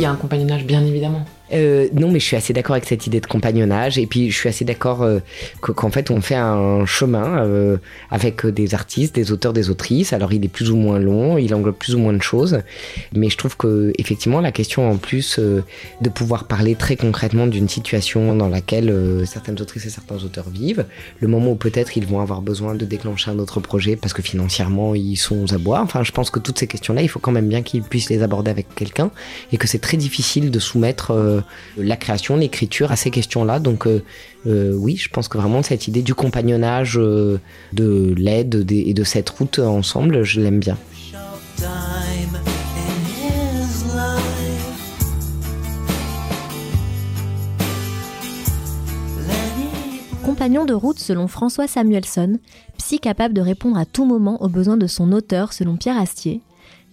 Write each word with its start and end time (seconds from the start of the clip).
Il 0.00 0.04
y 0.04 0.06
a 0.06 0.10
un 0.10 0.16
compagnonnage, 0.16 0.64
bien 0.64 0.82
évidemment. 0.82 1.26
Euh, 1.52 1.88
non, 1.92 2.10
mais 2.10 2.20
je 2.20 2.24
suis 2.26 2.36
assez 2.36 2.52
d'accord 2.52 2.74
avec 2.74 2.86
cette 2.86 3.06
idée 3.06 3.20
de 3.20 3.26
compagnonnage. 3.26 3.98
Et 3.98 4.06
puis, 4.06 4.30
je 4.30 4.36
suis 4.36 4.48
assez 4.48 4.64
d'accord 4.64 5.02
euh, 5.02 5.18
que- 5.62 5.72
qu'en 5.72 5.90
fait, 5.90 6.10
on 6.10 6.20
fait 6.20 6.36
un 6.36 6.86
chemin 6.86 7.44
euh, 7.44 7.76
avec 8.10 8.46
des 8.46 8.74
artistes, 8.74 9.14
des 9.14 9.32
auteurs, 9.32 9.52
des 9.52 9.70
autrices. 9.70 10.12
Alors, 10.12 10.32
il 10.32 10.44
est 10.44 10.48
plus 10.48 10.70
ou 10.70 10.76
moins 10.76 10.98
long, 10.98 11.38
il 11.38 11.54
englobe 11.54 11.76
plus 11.76 11.94
ou 11.94 11.98
moins 11.98 12.12
de 12.12 12.22
choses. 12.22 12.60
Mais 13.14 13.30
je 13.30 13.36
trouve 13.36 13.56
que, 13.56 13.92
effectivement, 13.98 14.40
la 14.40 14.52
question 14.52 14.90
en 14.90 14.96
plus 14.96 15.38
de 15.38 16.08
pouvoir 16.08 16.44
parler 16.46 16.74
très 16.74 16.96
concrètement 16.96 17.46
d'une 17.46 17.68
situation 17.68 18.34
dans 18.36 18.48
laquelle 18.48 18.94
certaines 19.26 19.60
autrices 19.60 19.86
et 19.86 19.90
certains 19.90 20.16
auteurs 20.24 20.48
vivent, 20.50 20.84
le 21.20 21.28
moment 21.28 21.52
où 21.52 21.54
peut-être 21.56 21.96
ils 21.96 22.06
vont 22.06 22.20
avoir 22.20 22.42
besoin 22.42 22.74
de 22.74 22.84
déclencher 22.84 23.30
un 23.30 23.38
autre 23.38 23.60
projet 23.60 23.96
parce 23.96 24.12
que 24.12 24.22
financièrement 24.22 24.94
ils 24.94 25.16
sont 25.16 25.42
aux 25.42 25.54
abois. 25.54 25.80
Enfin, 25.80 26.02
je 26.02 26.12
pense 26.12 26.30
que 26.30 26.38
toutes 26.38 26.58
ces 26.58 26.66
questions-là, 26.66 27.02
il 27.02 27.08
faut 27.08 27.18
quand 27.18 27.32
même 27.32 27.48
bien 27.48 27.62
qu'ils 27.62 27.82
puissent 27.82 28.10
les 28.10 28.22
aborder 28.22 28.50
avec 28.50 28.74
quelqu'un 28.74 29.10
et 29.52 29.56
que 29.56 29.66
c'est 29.66 29.78
très 29.78 29.96
difficile 29.96 30.50
de 30.50 30.58
soumettre 30.58 31.39
la 31.76 31.96
création, 31.96 32.36
l'écriture 32.36 32.92
à 32.92 32.96
ces 32.96 33.10
questions-là. 33.10 33.58
Donc 33.58 33.86
euh, 33.86 34.02
euh, 34.46 34.74
oui, 34.74 34.96
je 34.96 35.08
pense 35.08 35.28
que 35.28 35.38
vraiment 35.38 35.62
cette 35.62 35.88
idée 35.88 36.02
du 36.02 36.14
compagnonnage, 36.14 36.98
euh, 36.98 37.40
de 37.72 38.14
l'aide 38.16 38.66
et 38.70 38.94
de 38.94 39.04
cette 39.04 39.30
route 39.30 39.58
ensemble, 39.58 40.22
je 40.22 40.40
l'aime 40.40 40.60
bien. 40.60 40.76
Compagnon 50.24 50.64
de 50.64 50.74
route 50.74 50.98
selon 50.98 51.26
François 51.26 51.66
Samuelson, 51.66 52.38
psy 52.78 53.00
capable 53.00 53.34
de 53.34 53.40
répondre 53.40 53.76
à 53.76 53.84
tout 53.84 54.04
moment 54.04 54.40
aux 54.42 54.48
besoins 54.48 54.76
de 54.76 54.86
son 54.86 55.12
auteur 55.12 55.52
selon 55.52 55.76
Pierre 55.76 55.98
Astier, 55.98 56.40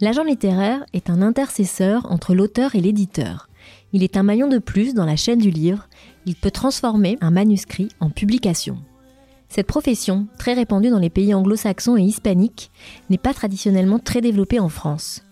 l'agent 0.01 0.23
littéraire 0.23 0.85
est 0.93 1.09
un 1.09 1.21
intercesseur 1.21 2.11
entre 2.11 2.33
l'auteur 2.33 2.75
et 2.75 2.81
l'éditeur. 2.81 3.46
Il 3.93 4.03
est 4.03 4.17
un 4.17 4.23
maillon 4.23 4.47
de 4.47 4.57
plus 4.57 4.93
dans 4.93 5.05
la 5.05 5.15
chaîne 5.15 5.39
du 5.39 5.49
livre, 5.49 5.87
il 6.25 6.35
peut 6.35 6.51
transformer 6.51 7.17
un 7.21 7.31
manuscrit 7.31 7.87
en 7.99 8.09
publication. 8.09 8.77
Cette 9.49 9.67
profession, 9.67 10.27
très 10.37 10.53
répandue 10.53 10.89
dans 10.89 10.99
les 10.99 11.09
pays 11.09 11.33
anglo-saxons 11.33 11.95
et 11.95 12.03
hispaniques, 12.03 12.69
n'est 13.09 13.17
pas 13.17 13.33
traditionnellement 13.33 13.99
très 13.99 14.19
développée 14.19 14.59
en 14.59 14.69
France. 14.69 15.23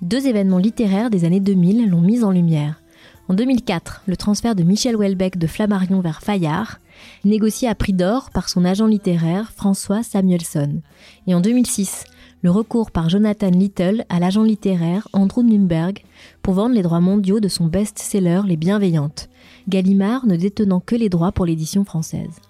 Deux 0.00 0.26
événements 0.26 0.58
littéraires 0.58 1.10
des 1.10 1.24
années 1.24 1.40
2000 1.40 1.90
l'ont 1.90 2.00
mise 2.00 2.24
en 2.24 2.30
lumière. 2.30 2.80
En 3.28 3.34
2004, 3.34 4.04
le 4.06 4.16
transfert 4.16 4.54
de 4.54 4.62
Michel 4.62 4.96
Houellebecq 4.96 5.36
de 5.36 5.46
Flammarion 5.46 6.00
vers 6.00 6.22
Fayard, 6.22 6.78
négocié 7.24 7.68
à 7.68 7.74
prix 7.74 7.92
d'or 7.92 8.30
par 8.30 8.48
son 8.48 8.64
agent 8.64 8.86
littéraire 8.86 9.52
François 9.54 10.02
Samuelson. 10.02 10.80
Et 11.26 11.34
en 11.34 11.40
2006, 11.40 12.04
le 12.42 12.50
recours 12.50 12.90
par 12.90 13.08
Jonathan 13.08 13.50
Little 13.50 14.04
à 14.08 14.20
l'agent 14.20 14.44
littéraire 14.44 15.08
Andrew 15.12 15.42
Nürnberg 15.42 16.02
pour 16.42 16.54
vendre 16.54 16.74
les 16.74 16.82
droits 16.82 17.00
mondiaux 17.00 17.40
de 17.40 17.48
son 17.48 17.66
best-seller 17.66 18.42
Les 18.46 18.56
Bienveillantes, 18.56 19.28
Gallimard 19.68 20.26
ne 20.26 20.36
détenant 20.36 20.80
que 20.80 20.94
les 20.94 21.08
droits 21.08 21.32
pour 21.32 21.46
l'édition 21.46 21.84
française. 21.84 22.40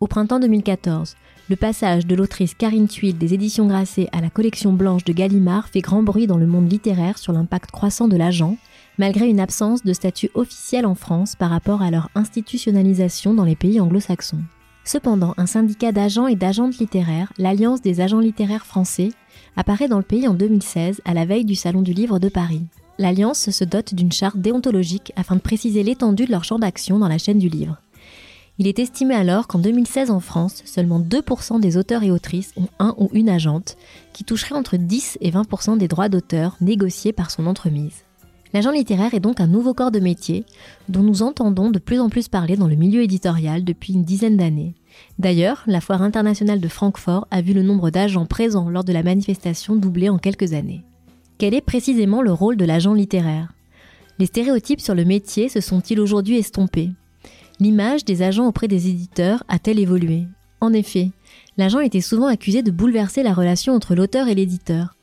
Au 0.00 0.06
printemps 0.06 0.40
2014, 0.40 1.14
le 1.50 1.56
passage 1.56 2.06
de 2.06 2.14
l'autrice 2.14 2.54
Karine 2.54 2.88
Thuil 2.88 3.12
des 3.12 3.34
éditions 3.34 3.66
Grasset 3.66 4.08
à 4.12 4.20
la 4.20 4.30
collection 4.30 4.72
blanche 4.72 5.04
de 5.04 5.12
Gallimard 5.12 5.68
fait 5.68 5.80
grand 5.80 6.02
bruit 6.02 6.26
dans 6.26 6.38
le 6.38 6.46
monde 6.46 6.70
littéraire 6.70 7.18
sur 7.18 7.32
l'impact 7.32 7.70
croissant 7.70 8.08
de 8.08 8.16
l'agent, 8.16 8.56
malgré 8.98 9.28
une 9.28 9.40
absence 9.40 9.82
de 9.82 9.92
statut 9.92 10.30
officiel 10.34 10.86
en 10.86 10.94
France 10.94 11.36
par 11.36 11.50
rapport 11.50 11.82
à 11.82 11.90
leur 11.90 12.08
institutionnalisation 12.14 13.34
dans 13.34 13.44
les 13.44 13.56
pays 13.56 13.80
anglo-saxons. 13.80 14.42
Cependant, 14.84 15.34
un 15.36 15.46
syndicat 15.46 15.92
d'agents 15.92 16.26
et 16.26 16.34
d'agentes 16.34 16.78
littéraires, 16.78 17.32
l'Alliance 17.38 17.82
des 17.82 18.00
agents 18.00 18.18
littéraires 18.18 18.66
français, 18.66 19.10
apparaît 19.56 19.88
dans 19.88 19.98
le 19.98 20.02
pays 20.02 20.26
en 20.26 20.34
2016 20.34 21.00
à 21.04 21.14
la 21.14 21.24
veille 21.24 21.44
du 21.44 21.54
Salon 21.54 21.82
du 21.82 21.92
Livre 21.92 22.18
de 22.18 22.28
Paris. 22.28 22.62
L'Alliance 22.98 23.50
se 23.50 23.64
dote 23.64 23.94
d'une 23.94 24.12
charte 24.12 24.38
déontologique 24.38 25.12
afin 25.16 25.36
de 25.36 25.40
préciser 25.40 25.82
l'étendue 25.82 26.26
de 26.26 26.32
leur 26.32 26.44
champ 26.44 26.58
d'action 26.58 26.98
dans 26.98 27.08
la 27.08 27.18
chaîne 27.18 27.38
du 27.38 27.48
livre. 27.48 27.78
Il 28.58 28.66
est 28.66 28.80
estimé 28.80 29.14
alors 29.14 29.46
qu'en 29.46 29.58
2016 29.58 30.10
en 30.10 30.20
France, 30.20 30.62
seulement 30.66 31.00
2% 31.00 31.60
des 31.60 31.76
auteurs 31.76 32.02
et 32.02 32.10
autrices 32.10 32.52
ont 32.56 32.68
un 32.78 32.94
ou 32.98 33.08
une 33.12 33.28
agente, 33.28 33.76
qui 34.12 34.24
toucherait 34.24 34.54
entre 34.54 34.76
10 34.76 35.18
et 35.20 35.30
20% 35.30 35.78
des 35.78 35.88
droits 35.88 36.08
d'auteur 36.08 36.56
négociés 36.60 37.12
par 37.12 37.30
son 37.30 37.46
entremise. 37.46 38.04
L'agent 38.54 38.70
littéraire 38.70 39.14
est 39.14 39.20
donc 39.20 39.40
un 39.40 39.46
nouveau 39.46 39.72
corps 39.72 39.90
de 39.90 40.00
métier 40.00 40.44
dont 40.88 41.02
nous 41.02 41.22
entendons 41.22 41.70
de 41.70 41.78
plus 41.78 42.00
en 42.00 42.10
plus 42.10 42.28
parler 42.28 42.56
dans 42.56 42.68
le 42.68 42.74
milieu 42.74 43.02
éditorial 43.02 43.64
depuis 43.64 43.94
une 43.94 44.04
dizaine 44.04 44.36
d'années. 44.36 44.74
D'ailleurs, 45.18 45.62
la 45.66 45.80
foire 45.80 46.02
internationale 46.02 46.60
de 46.60 46.68
Francfort 46.68 47.26
a 47.30 47.40
vu 47.40 47.54
le 47.54 47.62
nombre 47.62 47.90
d'agents 47.90 48.26
présents 48.26 48.68
lors 48.68 48.84
de 48.84 48.92
la 48.92 49.02
manifestation 49.02 49.74
doubler 49.74 50.10
en 50.10 50.18
quelques 50.18 50.52
années. 50.52 50.82
Quel 51.38 51.54
est 51.54 51.62
précisément 51.62 52.20
le 52.20 52.32
rôle 52.32 52.56
de 52.56 52.66
l'agent 52.66 52.92
littéraire? 52.92 53.52
Les 54.18 54.26
stéréotypes 54.26 54.82
sur 54.82 54.94
le 54.94 55.06
métier 55.06 55.48
se 55.48 55.60
sont-ils 55.60 55.98
aujourd'hui 55.98 56.36
estompés? 56.36 56.90
L'image 57.58 58.04
des 58.04 58.22
agents 58.22 58.46
auprès 58.46 58.68
des 58.68 58.88
éditeurs 58.88 59.44
a-t-elle 59.48 59.78
évolué? 59.78 60.26
En 60.60 60.72
effet, 60.72 61.10
l'agent 61.56 61.80
était 61.80 62.02
souvent 62.02 62.26
accusé 62.26 62.62
de 62.62 62.70
bouleverser 62.70 63.22
la 63.22 63.32
relation 63.32 63.72
entre 63.72 63.94
l'auteur 63.94 64.28
et 64.28 64.34
l'éditeur. 64.34 64.94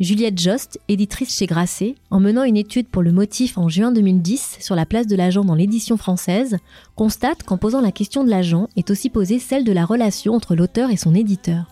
Juliette 0.00 0.38
Jost, 0.38 0.78
éditrice 0.86 1.36
chez 1.36 1.46
Grasset, 1.46 1.96
en 2.12 2.20
menant 2.20 2.44
une 2.44 2.56
étude 2.56 2.86
pour 2.86 3.02
le 3.02 3.10
motif 3.10 3.58
en 3.58 3.68
juin 3.68 3.90
2010 3.90 4.58
sur 4.60 4.76
la 4.76 4.86
place 4.86 5.08
de 5.08 5.16
l'agent 5.16 5.44
dans 5.44 5.56
l'édition 5.56 5.96
française, 5.96 6.58
constate 6.94 7.42
qu'en 7.42 7.58
posant 7.58 7.80
la 7.80 7.90
question 7.90 8.22
de 8.22 8.30
l'agent 8.30 8.68
est 8.76 8.90
aussi 8.90 9.10
posée 9.10 9.40
celle 9.40 9.64
de 9.64 9.72
la 9.72 9.84
relation 9.84 10.34
entre 10.34 10.54
l'auteur 10.54 10.90
et 10.90 10.96
son 10.96 11.16
éditeur. 11.16 11.64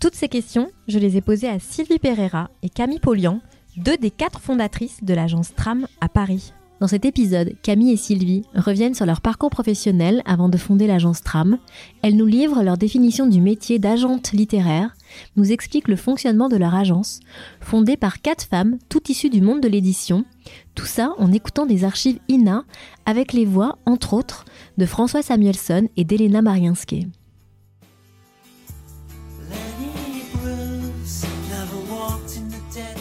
Toutes 0.00 0.16
ces 0.16 0.28
questions, 0.28 0.70
je 0.88 0.98
les 0.98 1.16
ai 1.16 1.20
posées 1.20 1.48
à 1.48 1.60
Sylvie 1.60 2.00
Pereira 2.00 2.50
et 2.64 2.68
Camille 2.68 2.98
Polian, 2.98 3.40
deux 3.76 3.96
des 3.96 4.10
quatre 4.10 4.40
fondatrices 4.40 5.04
de 5.04 5.14
l'agence 5.14 5.54
Tram 5.54 5.86
à 6.00 6.08
Paris. 6.08 6.52
Dans 6.80 6.86
cet 6.86 7.04
épisode, 7.04 7.54
Camille 7.62 7.92
et 7.92 7.96
Sylvie 7.96 8.44
reviennent 8.54 8.94
sur 8.94 9.04
leur 9.04 9.20
parcours 9.20 9.50
professionnel 9.50 10.22
avant 10.24 10.48
de 10.48 10.56
fonder 10.56 10.86
l'agence 10.86 11.22
Tram. 11.22 11.58
Elles 12.02 12.16
nous 12.16 12.26
livrent 12.26 12.62
leur 12.62 12.78
définition 12.78 13.26
du 13.26 13.40
métier 13.40 13.80
d'agente 13.80 14.30
littéraire, 14.30 14.94
nous 15.36 15.50
expliquent 15.50 15.88
le 15.88 15.96
fonctionnement 15.96 16.48
de 16.48 16.56
leur 16.56 16.76
agence, 16.76 17.18
fondée 17.60 17.96
par 17.96 18.20
quatre 18.22 18.44
femmes, 18.44 18.78
toutes 18.88 19.08
issues 19.08 19.30
du 19.30 19.40
monde 19.40 19.60
de 19.60 19.68
l'édition. 19.68 20.24
Tout 20.76 20.86
ça 20.86 21.14
en 21.18 21.32
écoutant 21.32 21.66
des 21.66 21.82
archives 21.82 22.20
INA 22.28 22.64
avec 23.06 23.32
les 23.32 23.44
voix, 23.44 23.78
entre 23.84 24.14
autres, 24.14 24.44
de 24.76 24.86
François 24.86 25.22
Samuelson 25.22 25.88
et 25.96 26.04
d'Elena 26.04 26.42
Mariinski. 26.42 27.08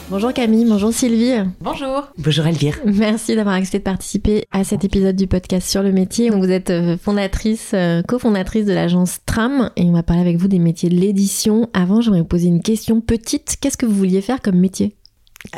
Bonjour 0.09 0.31
Camille, 0.33 0.63
bonjour 0.65 0.93
Sylvie. 0.93 1.33
Bonjour. 1.59 2.07
Bonjour 2.17 2.47
Elvire. 2.47 2.77
Merci 2.85 3.35
d'avoir 3.35 3.55
accepté 3.55 3.79
de 3.79 3.83
participer 3.83 4.45
à 4.51 4.63
cet 4.63 4.85
épisode 4.85 5.17
du 5.17 5.27
podcast 5.27 5.67
sur 5.69 5.83
le 5.83 5.91
métier. 5.91 6.29
Donc, 6.29 6.41
vous 6.43 6.49
êtes 6.51 6.69
euh, 6.69 6.97
fondatrice, 6.97 7.71
euh, 7.73 8.01
cofondatrice 8.03 8.65
de 8.65 8.73
l'agence 8.73 9.19
Tram 9.25 9.69
et 9.75 9.83
on 9.83 9.91
va 9.91 10.03
parler 10.03 10.21
avec 10.21 10.37
vous 10.37 10.47
des 10.47 10.59
métiers 10.59 10.89
de 10.89 10.95
l'édition. 10.95 11.69
Avant, 11.73 11.99
j'aimerais 11.99 12.21
vous 12.21 12.25
poser 12.27 12.47
une 12.47 12.61
question 12.61 13.01
petite. 13.01 13.57
Qu'est-ce 13.59 13.75
que 13.75 13.85
vous 13.85 13.95
vouliez 13.95 14.21
faire 14.21 14.41
comme 14.41 14.57
métier? 14.57 14.95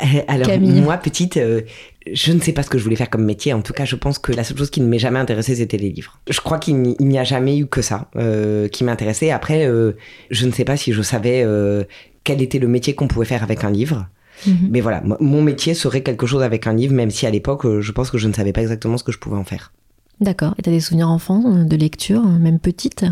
Euh, 0.04 0.22
Alors, 0.28 0.48
Camille. 0.48 0.82
moi, 0.82 0.98
petite, 0.98 1.38
euh, 1.38 1.62
je 2.12 2.34
ne 2.34 2.40
sais 2.40 2.52
pas 2.52 2.64
ce 2.64 2.72
que 2.72 2.80
je 2.80 2.84
voulais 2.84 2.96
faire 2.96 3.12
comme 3.12 3.26
métier. 3.26 3.54
En 3.54 3.62
tout 3.62 3.74
cas, 3.74 3.86
je 3.86 3.96
pense 3.96 4.18
que 4.18 4.32
la 4.32 4.44
seule 4.44 4.58
chose 4.58 4.72
qui 4.72 4.82
ne 4.82 4.88
m'est 4.88 5.00
jamais 5.00 5.20
intéressée, 5.20 5.56
c'était 5.56 5.78
les 5.78 5.92
livres. 5.92 6.20
Je 6.28 6.42
crois 6.42 6.58
qu'il 6.58 6.76
n'y 7.00 7.20
a 7.20 7.24
jamais 7.24 7.60
eu 7.60 7.68
que 7.68 7.84
ça 7.84 8.10
euh, 8.16 8.68
qui 8.68 8.84
m'intéressait. 8.84 9.30
Après, 9.30 9.68
euh, 9.68 9.92
je 10.32 10.48
ne 10.48 10.52
sais 10.52 10.66
pas 10.66 10.76
si 10.76 10.92
je 10.92 11.04
savais 11.04 11.44
euh, 11.46 11.84
quel 12.24 12.42
était 12.42 12.60
le 12.60 12.68
métier 12.68 12.96
qu'on 12.96 13.08
pouvait 13.08 13.26
faire 13.28 13.44
avec 13.44 13.64
un 13.64 13.70
livre. 13.70 14.08
Mhm. 14.46 14.70
Mais 14.70 14.82
voilà, 14.82 15.04
mon 15.20 15.42
métier 15.42 15.74
serait 15.74 16.02
quelque 16.02 16.26
chose 16.26 16.44
avec 16.44 16.68
un 16.68 16.74
livre, 16.74 16.94
même 16.94 17.12
si 17.12 17.26
à 17.26 17.32
l'époque, 17.32 17.66
euh, 17.66 17.82
je 17.82 17.92
pense 17.92 18.10
que 18.10 18.18
je 18.18 18.28
ne 18.28 18.34
savais 18.34 18.54
pas 18.54 18.62
exactement 18.62 18.98
ce 18.98 19.04
que 19.04 19.12
je 19.12 19.20
pouvais 19.20 19.38
en 19.38 19.44
faire. 19.44 19.72
D'accord. 20.22 20.54
Et 20.58 20.62
t'as 20.62 20.72
des 20.72 20.82
souvenirs 20.82 21.10
enfants 21.10 21.44
euh, 21.46 21.64
de 21.64 21.76
lecture, 21.76 22.22
euh, 22.26 22.40
même 22.40 22.60
petite 22.60 23.06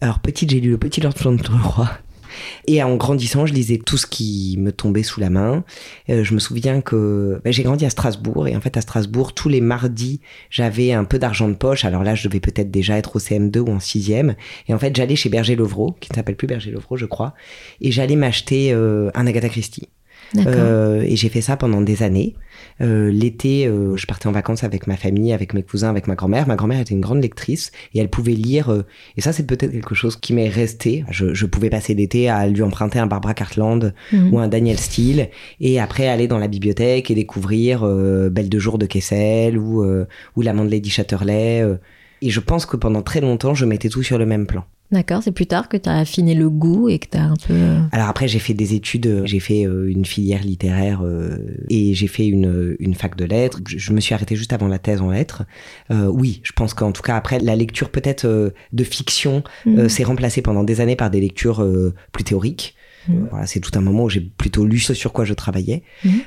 Alors, 0.00 0.18
petite, 0.18 0.50
j'ai 0.50 0.60
lu 0.60 0.70
Le 0.70 0.78
Petit 0.78 1.00
Lord 1.00 1.14
Fauntleroy 1.16 1.88
Et 2.66 2.82
en 2.82 2.96
grandissant, 2.96 3.46
je 3.46 3.54
lisais 3.54 3.78
tout 3.78 3.96
ce 3.96 4.06
qui 4.06 4.56
me 4.58 4.72
tombait 4.72 5.02
sous 5.02 5.20
la 5.20 5.30
main. 5.30 5.64
Euh, 6.10 6.24
je 6.24 6.34
me 6.34 6.38
souviens 6.38 6.80
que 6.80 7.40
bah, 7.44 7.50
j'ai 7.50 7.62
grandi 7.62 7.84
à 7.86 7.90
Strasbourg 7.90 8.46
et 8.48 8.56
en 8.56 8.60
fait 8.60 8.76
à 8.76 8.80
Strasbourg, 8.80 9.32
tous 9.32 9.48
les 9.48 9.60
mardis, 9.60 10.20
j'avais 10.50 10.92
un 10.92 11.04
peu 11.04 11.18
d'argent 11.18 11.48
de 11.48 11.54
poche. 11.54 11.84
Alors 11.84 12.02
là, 12.02 12.14
je 12.14 12.28
devais 12.28 12.40
peut-être 12.40 12.70
déjà 12.70 12.98
être 12.98 13.16
au 13.16 13.18
CM2 13.18 13.58
ou 13.60 13.70
en 13.70 13.78
6e. 13.78 14.34
Et 14.68 14.74
en 14.74 14.78
fait, 14.78 14.94
j'allais 14.94 15.16
chez 15.16 15.28
Berger 15.28 15.56
Levrault, 15.56 15.96
qui 16.00 16.10
ne 16.10 16.16
s'appelle 16.16 16.36
plus 16.36 16.46
Berger 16.46 16.70
Levrault, 16.70 16.96
je 16.96 17.06
crois, 17.06 17.34
et 17.80 17.90
j'allais 17.90 18.16
m'acheter 18.16 18.72
euh, 18.72 19.10
un 19.14 19.26
Agatha 19.26 19.48
Christie. 19.48 19.88
Euh, 20.46 21.02
et 21.02 21.16
j'ai 21.16 21.28
fait 21.28 21.40
ça 21.40 21.56
pendant 21.56 21.80
des 21.80 22.02
années. 22.02 22.34
Euh, 22.80 23.10
L'été, 23.10 23.66
euh, 23.66 23.96
je 23.96 24.06
partais 24.06 24.26
en 24.26 24.32
vacances 24.32 24.64
avec 24.64 24.86
ma 24.86 24.96
famille, 24.96 25.32
avec 25.32 25.54
mes 25.54 25.62
cousins, 25.62 25.88
avec 25.90 26.06
ma 26.06 26.14
grand-mère. 26.14 26.46
Ma 26.48 26.56
grand-mère 26.56 26.80
était 26.80 26.94
une 26.94 27.00
grande 27.00 27.22
lectrice 27.22 27.70
et 27.94 28.00
elle 28.00 28.08
pouvait 28.08 28.32
lire. 28.32 28.84
et 29.16 29.20
ça, 29.20 29.32
c'est 29.32 29.46
peut-être 29.46 29.70
quelque 29.72 29.94
chose 29.94 30.16
qui 30.16 30.32
m'est 30.32 30.48
resté. 30.48 31.04
Je, 31.10 31.34
je 31.34 31.46
pouvais 31.46 31.70
passer 31.70 31.94
l'été 31.94 32.28
à 32.28 32.46
lui 32.46 32.62
emprunter 32.62 32.98
un 32.98 33.06
Barbara 33.06 33.34
Cartland 33.34 33.92
Mhm. 34.12 34.32
ou 34.32 34.38
un 34.38 34.48
Daniel 34.48 34.78
Steele 34.78 35.28
et 35.60 35.78
après 35.80 36.08
aller 36.08 36.26
dans 36.28 36.38
la 36.38 36.48
bibliothèque 36.48 37.10
et 37.10 37.14
découvrir 37.14 37.84
Belle 38.30 38.48
de 38.48 38.58
jour 38.58 38.78
de 38.78 38.86
Kessel 38.86 39.58
ou, 39.58 39.84
ou 40.36 40.42
L'amant 40.42 40.64
de 40.64 40.70
Lady 40.70 40.90
Chatterley. 40.90 41.62
Et 42.22 42.30
je 42.30 42.40
pense 42.40 42.66
que 42.66 42.76
pendant 42.76 43.02
très 43.02 43.20
longtemps, 43.20 43.54
je 43.54 43.64
mettais 43.64 43.88
tout 43.88 44.02
sur 44.02 44.18
le 44.18 44.26
même 44.26 44.46
plan. 44.46 44.64
D'accord, 44.94 45.22
c'est 45.22 45.32
plus 45.32 45.46
tard 45.46 45.68
que 45.68 45.76
tu 45.76 45.88
as 45.88 45.96
affiné 45.98 46.34
le 46.34 46.48
goût 46.48 46.88
et 46.88 46.98
que 46.98 47.08
tu 47.10 47.18
as 47.18 47.24
un 47.24 47.34
peu. 47.46 47.52
euh, 47.52 47.80
Alors 47.92 48.08
après, 48.08 48.28
j'ai 48.28 48.38
fait 48.38 48.54
des 48.54 48.74
études, 48.74 49.06
euh, 49.08 49.22
j'ai 49.26 49.40
fait 49.40 49.66
euh, 49.66 49.90
une 49.90 50.04
filière 50.04 50.42
littéraire 50.42 51.02
et 51.68 51.94
j'ai 51.94 52.06
fait 52.06 52.26
une, 52.26 52.76
une 52.78 52.94
fac 52.94 53.16
de 53.16 53.24
lettres. 53.24 53.60
Je, 53.66 53.92
me 53.92 54.00
suis 54.00 54.14
arrêtée 54.14 54.36
juste 54.36 54.52
avant 54.52 54.68
la 54.68 54.78
thèse 54.78 55.00
en 55.02 55.10
lettres. 55.10 55.42
Euh, 55.90 56.06
oui, 56.06 56.40
je 56.44 56.52
pense 56.52 56.74
qu'en 56.74 56.92
tout 56.92 57.02
cas, 57.02 57.16
après, 57.16 57.40
la 57.40 57.56
lecture 57.56 57.90
peut-être 57.90 58.52
de 58.72 58.84
fiction 58.84 59.42
Mhm. 59.66 59.78
euh, 59.78 59.88
s'est 59.88 60.04
remplacée 60.04 60.42
pendant 60.42 60.62
des 60.64 60.80
années 60.80 60.96
par 60.96 61.10
des 61.10 61.20
lectures 61.20 61.62
euh, 61.62 61.92
plus 62.12 62.24
théoriques. 62.24 62.74
Euh, 63.10 63.12
voilà, 63.30 63.46
c'est 63.46 63.60
tout 63.60 63.70
un 63.74 63.80
moment 63.80 64.04
où 64.04 64.08
j'ai 64.10 64.20
plutôt 64.20 64.64
lu 64.64 64.78
ce 64.78 64.94
sur 64.94 65.12
quoi 65.12 65.24
je 65.24 65.34
travaillais. 65.34 65.82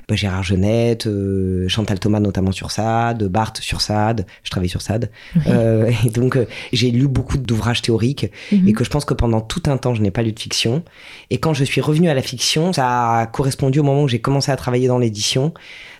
Bah, 0.07 0.15
Gérard 0.15 0.43
Genette, 0.43 1.07
euh, 1.07 1.67
Chantal 1.67 1.99
Thomas 1.99 2.19
notamment 2.19 2.51
sur 2.51 2.71
Sade, 2.71 3.23
Barthes 3.27 3.57
sur 3.61 3.81
Sade. 3.81 4.25
Je 4.43 4.49
travaille 4.49 4.69
sur 4.69 4.81
Sade. 4.81 5.09
Euh, 5.47 5.91
et 6.05 6.09
donc, 6.09 6.35
euh, 6.35 6.45
j'ai 6.73 6.91
lu 6.91 7.07
beaucoup 7.07 7.37
d'ouvrages 7.37 7.81
théoriques 7.81 8.27
Mhm. 8.51 8.67
et 8.67 8.73
que 8.73 8.83
je 8.83 8.89
pense 8.89 9.05
que 9.05 9.13
pendant 9.13 9.41
tout 9.41 9.63
un 9.67 9.77
temps, 9.77 9.93
je 9.93 10.01
n'ai 10.01 10.11
pas 10.11 10.23
lu 10.23 10.31
de 10.31 10.39
fiction. 10.39 10.83
Et 11.29 11.37
quand 11.39 11.53
je 11.53 11.63
suis 11.63 11.81
revenue 11.81 12.09
à 12.09 12.13
la 12.13 12.21
fiction, 12.21 12.73
ça 12.73 13.19
a 13.19 13.25
correspondu 13.27 13.79
au 13.79 13.83
moment 13.83 14.03
où 14.03 14.07
j'ai 14.07 14.19
commencé 14.19 14.51
à 14.51 14.55
travailler 14.55 14.87
dans 14.87 14.99
l'édition. 14.99 15.53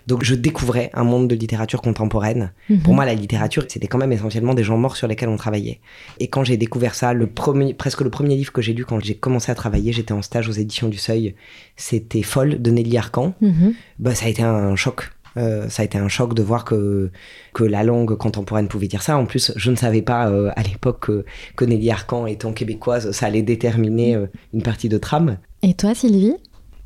Donc 0.08 0.24
je 0.24 0.36
découvrais 0.36 0.90
un 0.94 1.04
monde 1.04 1.28
de 1.28 1.36
littérature 1.36 1.82
contemporaine. 1.82 2.52
Mhm. 2.70 2.80
Pour 2.80 2.94
moi, 2.94 3.06
la 3.06 3.14
littérature, 3.14 3.66
c'était 3.68 3.88
quand 3.88 3.98
même 3.98 4.12
essentiellement 4.12 4.54
des 4.54 4.64
gens 4.64 4.78
morts 4.78 4.96
sur 4.96 5.08
lesquels 5.08 5.30
on 5.30 5.38
travaillait. 5.38 5.80
Et 6.20 6.28
quand 6.28 6.44
j'ai 6.44 6.58
découvert 6.58 6.96
ça, 6.96 7.14
le 7.14 7.28
premier, 7.28 7.74
presque 7.74 8.02
le 8.02 8.10
premier 8.10 8.36
livre 8.36 8.52
que 8.52 8.62
j'ai 8.62 8.74
lu 8.74 8.86
quand 8.86 9.00
j'ai 9.04 9.16
commencé 9.16 9.52
à 9.52 9.56
travailler, 9.56 9.92
j'étais 9.92 10.14
en 10.14 10.22
stage 10.22 10.48
aux 10.48 10.54
éditions 10.54 10.88
du 10.88 10.98
Seuil, 10.98 11.36
c'était 11.76 12.24
Folle 12.24 12.62
de 12.62 12.72
Nelly 12.72 12.98
Arcan. 12.98 13.34
Mhm. 13.42 13.74
Bah, 14.00 14.16
ça 14.16 14.26
a 14.26 14.30
été 14.30 14.44
un 14.44 14.76
choc. 14.76 15.12
Euh, 15.38 15.70
ça 15.70 15.84
a 15.84 15.86
été 15.86 15.98
un 15.98 16.08
choc 16.08 16.34
de 16.34 16.42
voir 16.42 16.66
que, 16.66 17.12
que 17.54 17.64
la 17.64 17.84
langue 17.84 18.16
contemporaine 18.18 18.68
pouvait 18.68 18.88
dire 18.88 19.04
ça. 19.04 19.18
En 19.18 19.26
plus, 19.26 19.52
je 19.56 19.72
ne 19.72 19.76
savais 19.76 20.02
pas 20.02 20.30
euh, 20.30 20.52
à 20.56 20.64
l'époque 20.64 21.00
que, 21.02 21.26
que 21.56 21.66
Nelly 21.66 21.92
Arcan 21.92 22.26
étant 22.26 22.54
québécoise, 22.54 23.12
ça 23.12 23.28
allait 23.28 23.44
déterminer 23.44 24.16
euh, 24.16 24.28
une 24.54 24.64
partie 24.64 24.90
de 24.90 24.98
trame. 24.98 25.38
Et 25.62 25.74
toi, 25.74 25.94
Sylvie? 25.94 26.36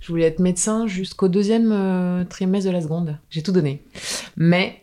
Je 0.01 0.07
voulais 0.07 0.25
être 0.25 0.39
médecin 0.39 0.87
jusqu'au 0.87 1.27
deuxième 1.29 1.71
euh, 1.71 2.25
trimestre 2.25 2.69
de 2.69 2.73
la 2.73 2.81
seconde. 2.81 3.17
J'ai 3.29 3.43
tout 3.43 3.51
donné. 3.53 3.83
Mais 4.35 4.81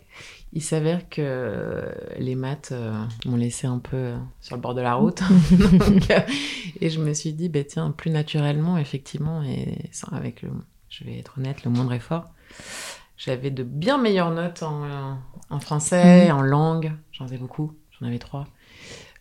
il 0.55 0.63
s'avère 0.63 1.09
que 1.11 1.85
les 2.19 2.35
maths 2.37 2.71
euh, 2.73 2.93
m'ont 3.27 3.37
laissé 3.37 3.67
un 3.67 3.79
peu 3.81 3.97
euh, 3.97 4.17
sur 4.41 4.57
le 4.57 4.63
bord 4.63 4.75
de 4.75 4.81
la 4.81 4.95
route. 4.95 5.21
Donc, 5.53 6.11
euh, 6.11 6.21
et 6.81 6.89
je 6.89 7.01
me 7.01 7.13
suis 7.13 7.33
dit, 7.35 7.49
bah, 7.51 7.65
tiens, 7.65 7.91
plus 7.91 8.11
naturellement, 8.11 8.79
effectivement, 8.79 9.43
et 9.43 9.91
sans- 9.93 10.09
avec 10.13 10.41
le, 10.43 10.51
je 10.89 11.05
vais 11.05 11.19
être 11.19 11.35
honnête, 11.37 11.65
le 11.65 11.71
moindre 11.71 11.93
effort, 11.93 12.25
j'avais 13.17 13.51
de 13.51 13.63
bien 13.65 13.99
meilleures 13.99 14.31
notes 14.31 14.63
en, 14.63 15.19
en 15.51 15.61
français, 15.61 16.31
en 16.31 16.41
langue, 16.41 16.93
j'en 17.13 17.25
avais 17.27 17.37
beaucoup, 17.39 17.73
j'en 18.01 18.07
avais 18.07 18.19
trois, 18.21 18.47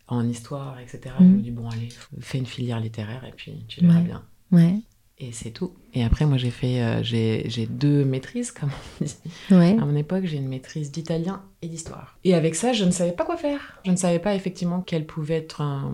en 0.06 0.26
histoire, 0.28 0.78
etc. 0.78 1.14
Je 1.18 1.24
Mhm. 1.24 1.36
me 1.36 1.42
dis, 1.42 1.50
bon, 1.50 1.68
allez, 1.68 1.88
fais 2.20 2.38
une 2.38 2.46
filière 2.46 2.80
littéraire 2.80 3.24
et 3.24 3.32
puis 3.32 3.64
tu 3.68 3.80
verras 3.80 3.96
Ouais. 3.98 4.04
bien. 4.04 4.22
Ouais. 4.52 4.80
Et 5.20 5.32
c'est 5.32 5.50
tout. 5.50 5.72
Et 5.94 6.04
après, 6.04 6.26
moi, 6.26 6.36
j'ai 6.38 6.50
fait, 6.50 6.80
euh, 6.80 7.02
j'ai 7.02 7.66
deux 7.68 8.04
maîtrises, 8.04 8.52
comme 8.52 8.70
on 9.00 9.04
dit. 9.04 9.16
Ouais. 9.50 9.76
À 9.80 9.84
mon 9.84 9.96
époque, 9.96 10.24
j'ai 10.26 10.36
une 10.36 10.46
maîtrise 10.48 10.92
d'italien 10.92 11.42
et 11.60 11.66
d'histoire. 11.66 12.16
Et 12.22 12.34
avec 12.34 12.54
ça, 12.54 12.72
je 12.72 12.84
ne 12.84 12.92
savais 12.92 13.10
pas 13.12 13.24
quoi 13.24 13.36
faire. 13.36 13.80
Je 13.84 13.90
ne 13.90 13.96
savais 13.96 14.20
pas 14.20 14.36
effectivement 14.36 14.80
quel 14.80 15.06
pouvait 15.06 15.34
être 15.38 15.60
un, 15.60 15.92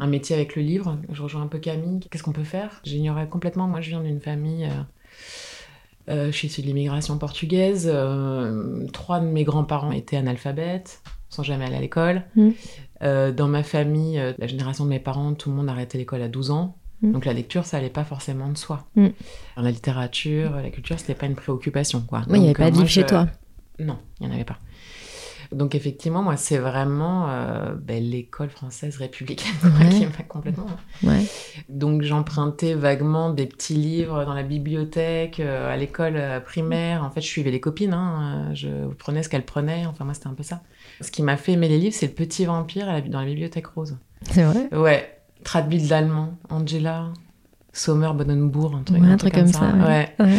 un 0.00 0.06
métier 0.08 0.34
avec 0.34 0.56
le 0.56 0.62
livre. 0.62 0.98
Je 1.12 1.22
rejoins 1.22 1.42
un 1.42 1.46
peu 1.46 1.58
Camille. 1.60 2.00
Qu'est-ce 2.10 2.24
qu'on 2.24 2.32
peut 2.32 2.42
faire? 2.42 2.80
J'ignorais 2.82 3.28
complètement. 3.28 3.68
Moi, 3.68 3.80
je 3.80 3.90
viens 3.90 4.02
d'une 4.02 4.20
famille. 4.20 4.64
euh, 4.64 4.82
euh, 6.08 6.26
je 6.32 6.36
suis 6.36 6.48
issue 6.48 6.62
de 6.62 6.66
l'immigration 6.66 7.18
portugaise. 7.18 7.88
euh, 7.92 8.84
trois 8.92 9.20
de 9.20 9.26
mes 9.26 9.44
grands-parents 9.44 9.92
étaient 9.92 10.16
analphabètes, 10.16 11.02
sont 11.28 11.42
jamais 11.44 11.66
allés 11.66 11.76
à 11.76 11.80
l'école. 11.80 12.24
Mm. 12.34 12.50
Euh, 13.02 13.30
dans 13.30 13.46
ma 13.48 13.62
famille, 13.62 14.20
la 14.38 14.46
génération 14.48 14.84
de 14.84 14.90
mes 14.90 15.00
parents, 15.00 15.34
tout 15.34 15.50
le 15.50 15.56
monde 15.56 15.68
a 15.68 15.72
arrêté 15.72 15.98
l'école 15.98 16.22
à 16.22 16.28
12 16.28 16.50
ans. 16.50 16.76
Mm. 17.02 17.12
Donc 17.12 17.24
la 17.24 17.32
lecture, 17.32 17.64
ça 17.64 17.76
allait 17.76 17.90
pas 17.90 18.04
forcément 18.04 18.48
de 18.48 18.56
soi. 18.56 18.86
Mm. 18.96 19.08
La 19.56 19.70
littérature, 19.70 20.56
la 20.56 20.70
culture, 20.70 20.98
c'était 20.98 21.14
pas 21.14 21.26
une 21.26 21.34
préoccupation. 21.36 22.00
Quoi. 22.00 22.22
Oui, 22.28 22.38
il 22.38 22.42
n'y 22.42 22.46
avait 22.46 22.54
pas 22.54 22.64
euh, 22.64 22.70
de 22.70 22.74
moi, 22.74 22.80
livre 22.82 22.90
chez 22.90 23.04
toi. 23.06 23.26
Non, 23.78 23.98
il 24.20 24.26
n'y 24.26 24.32
en 24.32 24.34
avait 24.34 24.44
pas. 24.44 24.58
Donc 25.52 25.76
effectivement, 25.76 26.22
moi, 26.22 26.36
c'est 26.36 26.58
vraiment 26.58 27.28
euh, 27.28 27.74
ben, 27.80 28.02
l'école 28.02 28.50
française 28.50 28.96
républicaine 28.96 29.52
Ouais. 29.62 29.90
qui 29.90 30.04
m'a 30.06 30.24
complètement... 30.26 30.66
Ouais. 31.04 31.24
Donc 31.68 32.02
j'empruntais 32.02 32.74
vaguement 32.74 33.30
des 33.30 33.46
petits 33.46 33.74
livres 33.74 34.24
dans 34.24 34.34
la 34.34 34.42
bibliothèque, 34.42 35.38
euh, 35.38 35.72
à 35.72 35.76
l'école 35.76 36.16
euh, 36.16 36.40
primaire. 36.40 37.04
En 37.04 37.10
fait, 37.10 37.20
je 37.20 37.28
suivais 37.28 37.52
les 37.52 37.60
copines, 37.60 37.92
hein, 37.92 38.48
euh, 38.50 38.54
je 38.56 38.92
prenais 38.94 39.22
ce 39.22 39.28
qu'elles 39.28 39.44
prenaient. 39.44 39.86
Enfin, 39.86 40.04
moi, 40.04 40.14
c'était 40.14 40.26
un 40.26 40.34
peu 40.34 40.42
ça. 40.42 40.62
Ce 41.00 41.12
qui 41.12 41.22
m'a 41.22 41.36
fait 41.36 41.52
aimer 41.52 41.68
les 41.68 41.78
livres, 41.78 41.94
c'est 41.94 42.06
Le 42.08 42.14
Petit 42.14 42.44
Vampire 42.46 42.86
la- 42.86 43.00
dans 43.02 43.20
la 43.20 43.26
bibliothèque 43.26 43.66
rose. 43.68 43.96
C'est 44.30 44.42
vrai? 44.42 44.68
Ouais, 44.74 45.15
Tradbild 45.46 45.86
d'allemand, 45.88 46.36
Angela, 46.50 47.12
Sommer 47.72 48.10
Bonenbourg, 48.14 48.74
un 48.74 48.82
truc, 48.82 49.00
Ouais, 49.00 49.06
un 49.08 49.16
truc 49.16 49.32
comme 49.32 49.46
ça, 49.46 49.60
ouais. 49.72 49.84
ouais. 49.84 50.14
Ouais. 50.26 50.38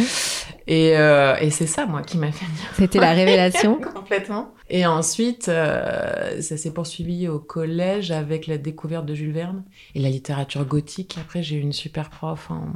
Et, 0.66 0.98
euh, 0.98 1.34
et 1.40 1.48
c'est 1.48 1.66
ça, 1.66 1.86
moi, 1.86 2.02
qui 2.02 2.18
m'a 2.18 2.30
fait 2.30 2.44
bien 2.44 2.64
C'était 2.74 2.98
la 3.00 3.12
révélation. 3.14 3.80
Complètement. 3.94 4.52
Et 4.68 4.84
ensuite, 4.84 5.48
euh, 5.48 6.42
ça 6.42 6.58
s'est 6.58 6.72
poursuivi 6.74 7.26
au 7.26 7.38
collège 7.38 8.10
avec 8.10 8.46
la 8.46 8.58
découverte 8.58 9.06
de 9.06 9.14
Jules 9.14 9.32
Verne 9.32 9.64
et 9.94 10.00
la 10.00 10.10
littérature 10.10 10.66
gothique. 10.66 11.16
Après, 11.18 11.42
j'ai 11.42 11.56
eu 11.56 11.60
une 11.60 11.72
super 11.72 12.10
prof 12.10 12.50
en, 12.50 12.66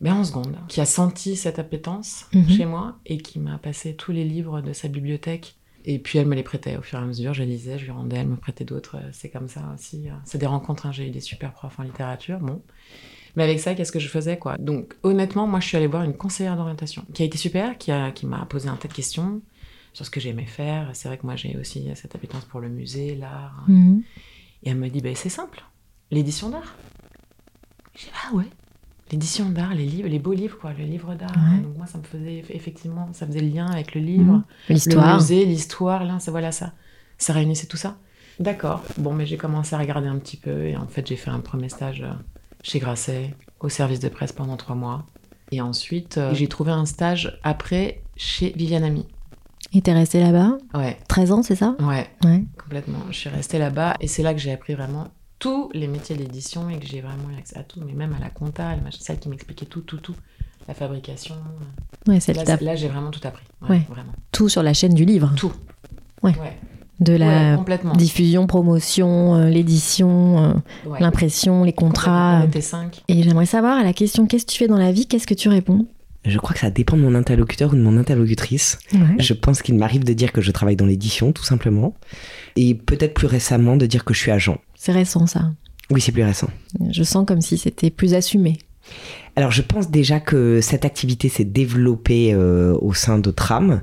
ben, 0.00 0.14
en 0.14 0.22
seconde 0.24 0.56
qui 0.68 0.80
a 0.80 0.86
senti 0.86 1.34
cette 1.34 1.58
appétence 1.58 2.26
Mhm. 2.32 2.48
chez 2.48 2.64
moi 2.64 2.94
et 3.06 3.18
qui 3.18 3.40
m'a 3.40 3.58
passé 3.58 3.96
tous 3.96 4.12
les 4.12 4.24
livres 4.24 4.60
de 4.60 4.72
sa 4.72 4.86
bibliothèque. 4.86 5.56
Et 5.84 5.98
puis 5.98 6.18
elle 6.18 6.26
me 6.26 6.34
les 6.34 6.42
prêtait 6.42 6.76
au 6.76 6.82
fur 6.82 6.98
et 6.98 7.02
à 7.02 7.04
mesure, 7.04 7.34
je 7.34 7.42
les 7.42 7.50
lisais, 7.50 7.78
je 7.78 7.84
lui 7.84 7.90
rendais, 7.90 8.16
elle 8.16 8.28
me 8.28 8.36
prêtait 8.36 8.64
d'autres. 8.64 8.96
C'est 9.12 9.28
comme 9.28 9.48
ça 9.48 9.60
aussi. 9.74 10.06
C'est 10.24 10.38
des 10.38 10.46
rencontres, 10.46 10.86
hein. 10.86 10.92
j'ai 10.92 11.06
eu 11.06 11.10
des 11.10 11.20
super 11.20 11.52
profs 11.52 11.78
en 11.78 11.82
littérature, 11.82 12.38
bon. 12.40 12.62
Mais 13.36 13.42
avec 13.42 13.60
ça, 13.60 13.74
qu'est-ce 13.74 13.92
que 13.92 13.98
je 13.98 14.08
faisais, 14.08 14.38
quoi? 14.38 14.56
Donc, 14.58 14.94
honnêtement, 15.02 15.46
moi, 15.46 15.60
je 15.60 15.66
suis 15.66 15.76
allée 15.76 15.88
voir 15.88 16.04
une 16.04 16.16
conseillère 16.16 16.56
d'orientation 16.56 17.04
qui 17.12 17.22
a 17.22 17.26
été 17.26 17.36
super, 17.36 17.76
qui 17.78 17.90
m'a 17.90 18.12
qui 18.12 18.26
posé 18.48 18.68
un 18.68 18.76
tas 18.76 18.88
de 18.88 18.92
questions 18.92 19.42
sur 19.92 20.06
ce 20.06 20.10
que 20.10 20.20
j'aimais 20.20 20.46
faire. 20.46 20.90
C'est 20.94 21.08
vrai 21.08 21.18
que 21.18 21.26
moi, 21.26 21.36
j'ai 21.36 21.56
aussi 21.56 21.88
cette 21.96 22.14
appétence 22.14 22.44
pour 22.44 22.60
le 22.60 22.68
musée, 22.68 23.16
l'art. 23.16 23.64
Mhm. 23.66 24.02
Et 24.62 24.70
elle 24.70 24.78
me 24.78 24.88
dit, 24.88 25.00
ben, 25.00 25.14
c'est 25.16 25.28
simple, 25.28 25.64
l'édition 26.10 26.48
d'art. 26.48 26.76
J'ai 27.96 28.08
ah 28.24 28.34
ouais 28.34 28.48
L'édition 29.12 29.50
d'art, 29.50 29.74
les 29.74 29.84
livres, 29.84 30.08
les 30.08 30.18
beaux 30.18 30.32
livres, 30.32 30.56
quoi, 30.58 30.72
le 30.72 30.84
livre 30.84 31.14
d'art. 31.14 31.30
Ouais. 31.36 31.60
Donc, 31.62 31.76
moi, 31.76 31.86
ça 31.86 31.98
me 31.98 32.02
faisait, 32.04 32.42
effectivement, 32.50 33.08
ça 33.12 33.26
faisait 33.26 33.40
le 33.40 33.48
lien 33.48 33.66
avec 33.66 33.94
le 33.94 34.00
livre. 34.00 34.42
Le 34.68 34.74
L'histoire. 34.74 35.14
musée, 35.16 35.44
l'histoire, 35.44 36.04
là, 36.04 36.18
ça, 36.20 36.30
voilà 36.30 36.52
ça. 36.52 36.72
Ça 37.18 37.32
réunissait 37.32 37.66
tout 37.66 37.76
ça. 37.76 37.96
D'accord. 38.40 38.82
Bon, 38.98 39.12
mais 39.12 39.26
j'ai 39.26 39.36
commencé 39.36 39.74
à 39.76 39.78
regarder 39.78 40.08
un 40.08 40.18
petit 40.18 40.36
peu 40.38 40.64
et 40.66 40.76
en 40.76 40.86
fait, 40.86 41.06
j'ai 41.06 41.16
fait 41.16 41.30
un 41.30 41.40
premier 41.40 41.68
stage 41.68 42.00
euh, 42.02 42.12
chez 42.62 42.78
Grasset, 42.80 43.34
au 43.60 43.68
service 43.68 44.00
de 44.00 44.08
presse 44.08 44.32
pendant 44.32 44.56
trois 44.56 44.74
mois. 44.74 45.06
Et 45.52 45.60
ensuite, 45.60 46.18
euh, 46.18 46.34
j'ai 46.34 46.48
trouvé 46.48 46.72
un 46.72 46.86
stage 46.86 47.38
après 47.44 48.02
chez 48.16 48.52
Viviane 48.56 48.82
Ami. 48.84 49.06
Et 49.72 49.82
t'es 49.82 49.92
resté 49.92 50.18
là-bas? 50.20 50.56
Ouais, 50.74 50.96
13 51.08 51.32
ans, 51.32 51.42
c'est 51.42 51.56
ça? 51.56 51.76
Ouais, 51.80 52.08
Ouais. 52.24 52.42
complètement. 52.62 52.98
Je 53.10 53.16
suis 53.18 53.28
restée 53.30 53.58
là-bas 53.58 53.96
et 54.00 54.08
c'est 54.08 54.22
là 54.22 54.32
que 54.34 54.40
j'ai 54.40 54.52
appris 54.52 54.74
vraiment 54.74 55.08
tous 55.44 55.68
les 55.74 55.86
métiers 55.88 56.16
d'édition 56.16 56.70
et 56.70 56.78
que 56.78 56.86
j'ai 56.86 57.02
vraiment 57.02 57.28
eu 57.34 57.38
accès 57.38 57.58
à 57.58 57.62
tout, 57.64 57.78
mais 57.86 57.92
même 57.92 58.14
à 58.14 58.18
la 58.18 58.30
compta, 58.30 58.66
à 58.70 58.76
la 58.76 58.80
machin, 58.80 58.96
celle 59.02 59.18
qui 59.18 59.28
m'expliquait 59.28 59.66
tout, 59.66 59.82
tout, 59.82 59.98
tout. 59.98 60.14
La 60.66 60.72
fabrication. 60.72 61.34
Ouais, 62.08 62.18
celle 62.18 62.36
Là, 62.36 62.56
là, 62.62 62.74
j'ai 62.76 62.88
vraiment 62.88 63.10
tout 63.10 63.20
appris. 63.24 63.44
Ouais, 63.60 63.68
Ouais. 63.76 63.82
Vraiment. 63.90 64.12
tout 64.32 64.48
sur 64.48 64.62
la 64.62 64.72
chaîne 64.72 64.94
du 64.94 65.04
livre. 65.04 65.34
Tout. 65.36 65.52
Ouais. 66.22 66.30
Ouais, 66.40 66.56
De 67.00 67.12
la 67.12 67.58
diffusion, 67.94 68.46
promotion, 68.46 69.34
euh, 69.34 69.50
l'édition, 69.50 70.38
euh, 70.42 70.52
Ouais. 70.88 70.98
l'impression, 71.00 71.62
les 71.62 71.74
contrats. 71.74 72.40
On 72.42 72.46
était 72.46 72.62
cinq. 72.62 73.02
Et 73.08 73.22
j'aimerais 73.22 73.44
savoir, 73.44 73.76
à 73.76 73.82
la 73.84 73.92
question 73.92 74.26
qu'est-ce 74.26 74.46
que 74.46 74.52
tu 74.52 74.56
fais 74.58 74.68
dans 74.68 74.78
la 74.78 74.92
vie, 74.92 75.06
qu'est-ce 75.06 75.26
que 75.26 75.34
tu 75.34 75.50
réponds? 75.50 75.86
Je 76.24 76.38
crois 76.38 76.54
que 76.54 76.60
ça 76.60 76.70
dépend 76.70 76.96
de 76.96 77.02
mon 77.02 77.14
interlocuteur 77.14 77.74
ou 77.74 77.76
de 77.76 77.82
mon 77.82 77.98
interlocutrice. 77.98 78.78
Ouais. 78.94 79.00
Je 79.18 79.34
pense 79.34 79.60
qu'il 79.60 79.74
m'arrive 79.74 80.04
de 80.04 80.14
dire 80.14 80.32
que 80.32 80.40
je 80.40 80.50
travaille 80.52 80.76
dans 80.76 80.86
l'édition, 80.86 81.32
tout 81.32 81.44
simplement. 81.44 81.92
Et 82.56 82.74
peut-être 82.74 83.12
plus 83.12 83.26
récemment 83.26 83.76
de 83.76 83.84
dire 83.84 84.06
que 84.06 84.14
je 84.14 84.20
suis 84.20 84.30
agent. 84.30 84.56
C'est 84.84 84.92
récent 84.92 85.26
ça. 85.26 85.50
Oui, 85.88 86.02
c'est 86.02 86.12
plus 86.12 86.24
récent. 86.24 86.50
Je 86.90 87.02
sens 87.04 87.24
comme 87.26 87.40
si 87.40 87.56
c'était 87.56 87.88
plus 87.88 88.12
assumé. 88.12 88.58
Alors 89.34 89.50
je 89.50 89.62
pense 89.62 89.90
déjà 89.90 90.20
que 90.20 90.60
cette 90.60 90.84
activité 90.84 91.30
s'est 91.30 91.46
développée 91.46 92.34
euh, 92.34 92.76
au 92.82 92.92
sein 92.92 93.18
de 93.18 93.30
Tram, 93.30 93.80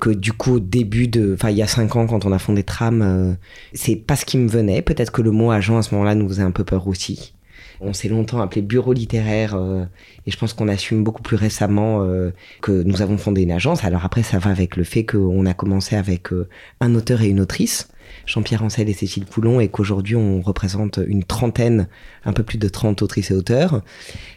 que 0.00 0.10
du 0.10 0.34
coup 0.34 0.56
au 0.56 0.60
début 0.60 1.08
de, 1.08 1.32
enfin 1.32 1.48
il 1.48 1.56
y 1.56 1.62
a 1.62 1.66
cinq 1.66 1.96
ans 1.96 2.06
quand 2.06 2.26
on 2.26 2.32
a 2.32 2.38
fondé 2.38 2.62
Tram, 2.62 3.00
euh, 3.00 3.32
c'est 3.72 3.96
pas 3.96 4.16
ce 4.16 4.26
qui 4.26 4.36
me 4.36 4.46
venait. 4.46 4.82
Peut-être 4.82 5.12
que 5.12 5.22
le 5.22 5.30
mot 5.30 5.50
agent 5.50 5.78
à 5.78 5.82
ce 5.82 5.94
moment-là 5.94 6.14
nous 6.14 6.28
faisait 6.28 6.42
un 6.42 6.50
peu 6.50 6.62
peur 6.62 6.88
aussi. 6.88 7.32
On 7.80 7.94
s'est 7.94 8.08
longtemps 8.08 8.42
appelé 8.42 8.60
bureau 8.60 8.92
littéraire 8.92 9.54
euh, 9.54 9.86
et 10.26 10.30
je 10.30 10.36
pense 10.36 10.52
qu'on 10.52 10.68
assume 10.68 11.04
beaucoup 11.04 11.22
plus 11.22 11.36
récemment 11.36 12.06
que 12.60 12.82
nous 12.82 13.00
avons 13.00 13.16
fondé 13.16 13.40
une 13.40 13.50
agence. 13.50 13.82
Alors 13.82 14.04
après, 14.04 14.22
ça 14.22 14.38
va 14.38 14.50
avec 14.50 14.76
le 14.76 14.84
fait 14.84 15.06
qu'on 15.06 15.46
a 15.46 15.54
commencé 15.54 15.96
avec 15.96 16.28
un 16.80 16.94
auteur 16.94 17.22
et 17.22 17.28
une 17.28 17.40
autrice, 17.40 17.88
Jean-Pierre 18.26 18.62
Ancel 18.62 18.88
et 18.88 18.94
Cécile 18.94 19.24
Poulon, 19.24 19.60
et 19.60 19.68
qu'aujourd'hui 19.68 20.16
on 20.16 20.40
représente 20.40 21.00
une 21.06 21.24
trentaine, 21.24 21.88
un 22.24 22.32
peu 22.32 22.42
plus 22.42 22.58
de 22.58 22.68
30 22.68 23.02
autrices 23.02 23.30
et 23.30 23.34
auteurs. 23.34 23.82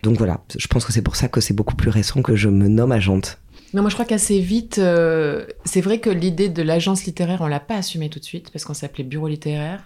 Donc 0.04 0.18
voilà, 0.18 0.42
je 0.58 0.68
pense 0.68 0.86
que 0.86 0.94
c'est 0.94 1.02
pour 1.02 1.16
ça 1.16 1.28
que 1.28 1.42
c'est 1.42 1.54
beaucoup 1.54 1.76
plus 1.76 1.90
récent 1.90 2.22
que 2.22 2.36
je 2.36 2.50
me 2.50 2.68
nomme 2.68 2.92
agente. 2.92 3.40
Non, 3.74 3.82
moi 3.82 3.90
je 3.90 3.96
crois 3.96 4.06
qu'assez 4.06 4.40
vite, 4.40 4.80
euh, 4.80 5.46
c'est 5.66 5.82
vrai 5.82 6.00
que 6.00 6.10
l'idée 6.10 6.50
de 6.50 6.62
l'agence 6.62 7.04
littéraire, 7.04 7.42
on 7.42 7.48
l'a 7.48 7.60
pas 7.60 7.76
assumée 7.76 8.10
tout 8.10 8.20
de 8.20 8.24
suite 8.24 8.50
parce 8.52 8.64
qu'on 8.64 8.74
s'appelait 8.74 9.04
bureau 9.04 9.28
littéraire. 9.28 9.84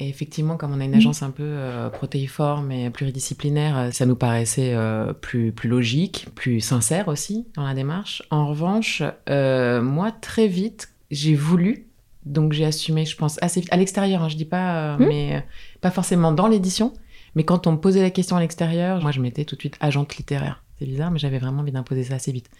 Et 0.00 0.08
effectivement, 0.08 0.56
comme 0.56 0.72
on 0.72 0.80
a 0.80 0.84
une 0.84 0.94
agence 0.94 1.22
un 1.22 1.30
peu 1.30 1.44
euh, 1.44 1.88
protéiforme 1.88 2.72
et 2.72 2.90
pluridisciplinaire, 2.90 3.78
euh, 3.78 3.90
ça 3.92 4.06
nous 4.06 4.16
paraissait 4.16 4.76
plus, 5.20 5.52
plus 5.52 5.68
logique, 5.68 6.26
plus 6.34 6.60
sincère 6.60 7.08
aussi 7.08 7.46
dans 7.54 7.64
la 7.64 7.74
démarche. 7.74 8.22
En 8.30 8.48
revanche, 8.48 9.02
moi 9.28 10.12
très 10.20 10.48
vite, 10.48 10.90
j'ai 11.10 11.34
voulu, 11.34 11.86
donc 12.24 12.52
j'ai 12.52 12.64
assumé, 12.64 13.04
je 13.04 13.16
pense, 13.16 13.38
assez 13.42 13.60
vite, 13.60 13.72
à 13.72 13.76
l'extérieur, 13.76 14.22
hein, 14.22 14.28
je 14.28 14.36
dis 14.36 14.44
pas, 14.44 14.94
euh, 14.94 14.98
Mhm. 14.98 15.08
mais 15.08 15.36
euh, 15.36 15.40
pas 15.80 15.90
forcément 15.90 16.32
dans 16.32 16.46
l'édition, 16.46 16.92
mais 17.34 17.44
quand 17.44 17.66
on 17.66 17.72
me 17.72 17.76
posait 17.78 18.02
la 18.02 18.10
question 18.10 18.36
à 18.36 18.40
l'extérieur, 18.40 19.00
moi 19.02 19.10
je 19.12 19.20
mettais 19.20 19.44
tout 19.44 19.56
de 19.56 19.60
suite 19.60 19.76
agente 19.80 20.16
littéraire. 20.16 20.62
C'est 20.78 20.86
bizarre, 20.86 21.10
mais 21.10 21.18
j'avais 21.18 21.38
vraiment 21.38 21.60
envie 21.60 21.72
d'imposer 21.72 22.04
ça 22.04 22.14
assez 22.14 22.32
vite. 22.32 22.50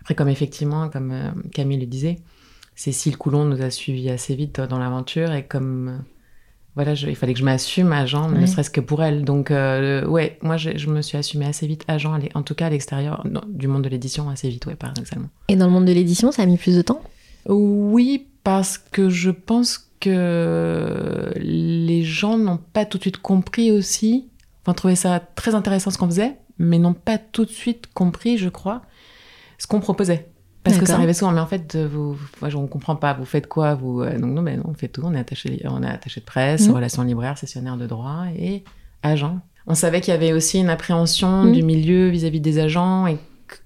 Après, 0.00 0.14
comme 0.14 0.28
effectivement, 0.28 0.88
comme 0.88 1.10
euh, 1.12 1.30
Camille 1.52 1.80
le 1.80 1.86
disait, 1.86 2.16
Cécile 2.74 3.16
Coulon 3.16 3.44
nous 3.44 3.62
a 3.62 3.70
suivis 3.70 4.10
assez 4.10 4.34
vite 4.36 4.60
dans 4.60 4.78
l'aventure 4.78 5.32
et 5.32 5.44
comme 5.44 6.02
voilà, 6.74 6.94
je- 6.94 7.08
il 7.08 7.16
fallait 7.16 7.32
que 7.32 7.38
je 7.38 7.44
m'assume 7.44 7.90
agent, 7.92 8.28
ne 8.28 8.44
serait-ce 8.44 8.68
que 8.70 8.82
pour 8.82 9.02
elle. 9.02 9.24
Donc 9.24 9.48
ouais, 9.50 10.38
moi 10.42 10.58
je, 10.58 10.76
je 10.76 10.88
me 10.90 11.00
suis 11.00 11.16
assumée 11.16 11.46
assez 11.46 11.66
vite 11.66 11.84
agent, 11.88 12.18
en 12.34 12.42
tout 12.42 12.54
cas 12.54 12.66
à 12.66 12.70
l'extérieur 12.70 13.24
du 13.48 13.66
monde 13.66 13.82
de 13.82 13.88
l'édition 13.88 14.28
assez 14.28 14.50
vite, 14.50 14.66
ouais, 14.66 14.74
paradoxalement. 14.76 15.28
Et 15.48 15.56
dans 15.56 15.64
le 15.66 15.72
monde 15.72 15.86
de 15.86 15.92
l'édition, 15.92 16.30
ça 16.32 16.42
a 16.42 16.46
mis 16.46 16.58
plus 16.58 16.76
de 16.76 16.82
temps? 16.82 17.00
Oui, 17.48 18.26
parce 18.46 18.78
que 18.78 19.08
je 19.08 19.30
pense 19.30 19.90
que 19.98 21.32
les 21.36 22.04
gens 22.04 22.38
n'ont 22.38 22.58
pas 22.72 22.84
tout 22.84 22.96
de 22.98 23.02
suite 23.02 23.16
compris 23.18 23.72
aussi, 23.72 24.28
enfin 24.62 24.72
trouvé 24.72 24.94
ça 24.94 25.18
très 25.34 25.56
intéressant 25.56 25.90
ce 25.90 25.98
qu'on 25.98 26.06
faisait, 26.06 26.36
mais 26.58 26.78
n'ont 26.78 26.94
pas 26.94 27.18
tout 27.18 27.44
de 27.44 27.50
suite 27.50 27.88
compris, 27.92 28.38
je 28.38 28.48
crois, 28.48 28.82
ce 29.58 29.66
qu'on 29.66 29.80
proposait. 29.80 30.28
Parce 30.62 30.78
que 30.78 30.86
ça 30.86 30.94
arrivait 30.94 31.12
souvent, 31.12 31.32
mais 31.32 31.40
en 31.40 31.46
fait, 31.46 31.76
vous, 31.76 32.16
on 32.42 32.66
comprend 32.68 32.94
pas, 32.96 33.14
vous 33.14 33.24
faites 33.24 33.48
quoi 33.48 33.74
vous 33.74 34.02
Euh, 34.02 34.16
Donc 34.18 34.30
non, 34.32 34.42
mais 34.42 34.56
non, 34.56 34.64
on 34.68 34.74
fait 34.74 34.88
tout, 34.88 35.02
on 35.04 35.12
est 35.14 35.18
attaché, 35.18 35.60
on 35.64 35.82
est 35.82 35.88
attaché 35.88 36.20
de 36.20 36.24
presse, 36.24 36.68
Mhm. 36.68 36.74
relations 36.74 37.02
libraires, 37.02 37.38
sessionnaire 37.38 37.76
de 37.76 37.86
droit 37.86 38.26
et 38.38 38.62
agent. 39.02 39.38
On 39.68 39.74
savait 39.74 40.00
qu'il 40.00 40.12
y 40.12 40.16
avait 40.16 40.32
aussi 40.32 40.58
une 40.60 40.68
appréhension 40.70 41.44
Mhm. 41.44 41.52
du 41.52 41.62
milieu 41.64 42.08
vis-à-vis 42.08 42.40
des 42.40 42.58
agents 42.60 43.06
et 43.08 43.18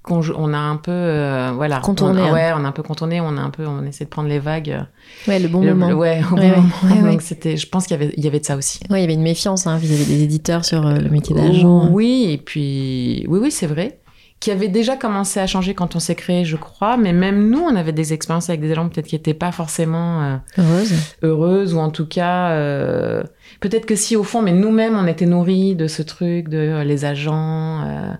qu'on 0.03 0.21
on 0.37 0.53
a 0.53 0.59
un 0.59 0.77
peu, 0.77 0.91
euh, 0.91 1.53
voilà, 1.55 1.81
Contourné, 1.81 2.23
On- 2.23 2.27
hein. 2.27 2.33
ouais, 2.33 2.53
on 2.55 2.65
a 2.65 2.69
un 2.69 2.73
peu 2.73 2.83
contourné, 2.83 3.21
on 3.21 3.37
a 3.37 3.41
un 3.41 3.51
peu, 3.51 3.67
on 3.67 3.85
essaie 3.85 4.05
de 4.05 4.11
prendre 4.11 4.29
les 4.29 4.39
vagues. 4.39 4.85
Ouais, 5.29 5.39
le 5.39 5.49
bon 5.49 5.61
le- 5.63 5.75
moment. 5.75 5.89
le- 5.89 5.95
ouais, 5.95 6.21
au 6.33 6.37
bon 6.37 6.43
Ouais, 6.43 6.51
moment. 6.57 6.69
ouais, 6.85 7.03
ouais. 7.03 7.11
Donc 7.13 7.23
c'était, 7.23 7.57
je 7.57 7.67
pense 7.69 7.87
qu'il 7.87 7.99
y 7.99 8.03
avait, 8.03 8.13
il 8.17 8.25
y 8.25 8.27
avait 8.29 8.41
de 8.41 8.45
ça 8.45 8.57
aussi. 8.57 8.81
Ouais, 8.91 8.99
il 8.99 9.03
y 9.03 9.05
avait 9.05 9.15
une 9.15 9.23
méfiance 9.23 9.67
hein, 9.67 9.77
vis-à-vis 9.79 10.07
des 10.07 10.23
éditeurs 10.23 10.65
sur 10.65 10.87
euh, 10.87 10.97
le 10.97 11.09
métier 11.11 11.35
d'agent. 11.35 11.89
Oui, 11.91 12.27
et 12.31 12.39
puis, 12.39 13.25
oui, 13.29 13.39
oui, 13.43 13.51
c'est 13.51 13.67
vrai. 13.67 13.99
Qui 14.41 14.51
avait 14.51 14.69
déjà 14.69 14.97
commencé 14.97 15.39
à 15.39 15.47
changer 15.47 15.75
quand 15.75 15.97
on 15.97 16.01
s'est 16.01 16.15
créé, 16.15 16.47
je 16.47 16.57
crois. 16.57 16.97
Mais 16.97 17.13
même 17.13 17.51
nous, 17.51 17.61
on 17.61 17.77
avait 17.77 17.93
des 17.93 18.15
expériences 18.15 18.49
avec 18.49 18.63
des 18.63 18.73
agents 18.73 18.89
peut-être 18.89 19.07
qui 19.07 19.15
n'étaient 19.15 19.35
pas 19.35 19.53
forcément 19.53 20.23
euh, 20.23 20.37
Heureuse. 20.57 20.93
heureuses, 21.23 21.75
ou 21.75 21.79
en 21.79 21.91
tout 21.91 22.07
cas, 22.07 22.53
euh, 22.53 23.23
peut-être 23.61 23.85
que 23.85 23.95
si 23.95 24.17
au 24.17 24.23
fond, 24.25 24.41
mais 24.41 24.53
nous-mêmes, 24.53 24.97
on 24.97 25.07
était 25.07 25.27
nourris 25.27 25.75
de 25.77 25.87
ce 25.89 26.01
truc 26.01 26.49
de 26.49 26.57
euh, 26.57 26.85
les 26.85 27.05
agents 27.05 27.83
euh, 27.85 28.15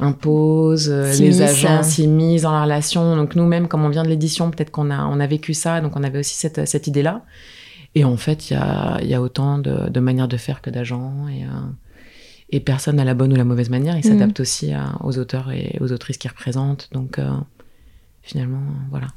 imposent, 0.00 0.90
les 0.90 1.40
agents 1.40 1.82
s'immiscent 1.82 2.42
dans 2.42 2.52
la 2.52 2.64
relation. 2.64 3.16
Donc 3.16 3.34
nous-mêmes, 3.34 3.66
comme 3.66 3.86
on 3.86 3.88
vient 3.88 4.02
de 4.02 4.08
l'édition, 4.10 4.50
peut-être 4.50 4.70
qu'on 4.70 4.90
a, 4.90 5.06
on 5.06 5.18
a 5.18 5.26
vécu 5.26 5.54
ça, 5.54 5.80
donc 5.80 5.96
on 5.96 6.02
avait 6.04 6.18
aussi 6.18 6.34
cette, 6.34 6.68
cette 6.68 6.86
idée-là. 6.88 7.22
Et 7.94 8.04
en 8.04 8.16
fait, 8.16 8.50
il 8.50 8.54
y 8.54 8.56
a, 8.56 8.98
il 9.02 9.08
y 9.08 9.14
a 9.14 9.22
autant 9.22 9.58
de, 9.58 9.88
de 9.88 10.00
manières 10.00 10.28
de 10.28 10.36
faire 10.36 10.60
que 10.60 10.68
d'agents. 10.68 11.26
Et, 11.28 11.44
euh, 11.44 11.48
et 12.54 12.60
personne 12.60 12.96
n'a 12.96 13.04
la 13.04 13.14
bonne 13.14 13.32
ou 13.32 13.36
la 13.36 13.44
mauvaise 13.44 13.70
manière. 13.70 13.96
Ils 13.96 14.06
Mhm. 14.06 14.12
s'adaptent 14.12 14.40
aussi 14.40 14.72
à- 14.72 14.94
aux 15.02 15.18
auteurs 15.18 15.50
et 15.50 15.76
aux 15.80 15.90
autrices 15.92 16.18
qu'ils 16.18 16.30
représentent. 16.30 16.88
Donc 16.92 17.18
euh, 17.18 17.30
finalement, 18.22 18.62
voilà. 18.90 19.08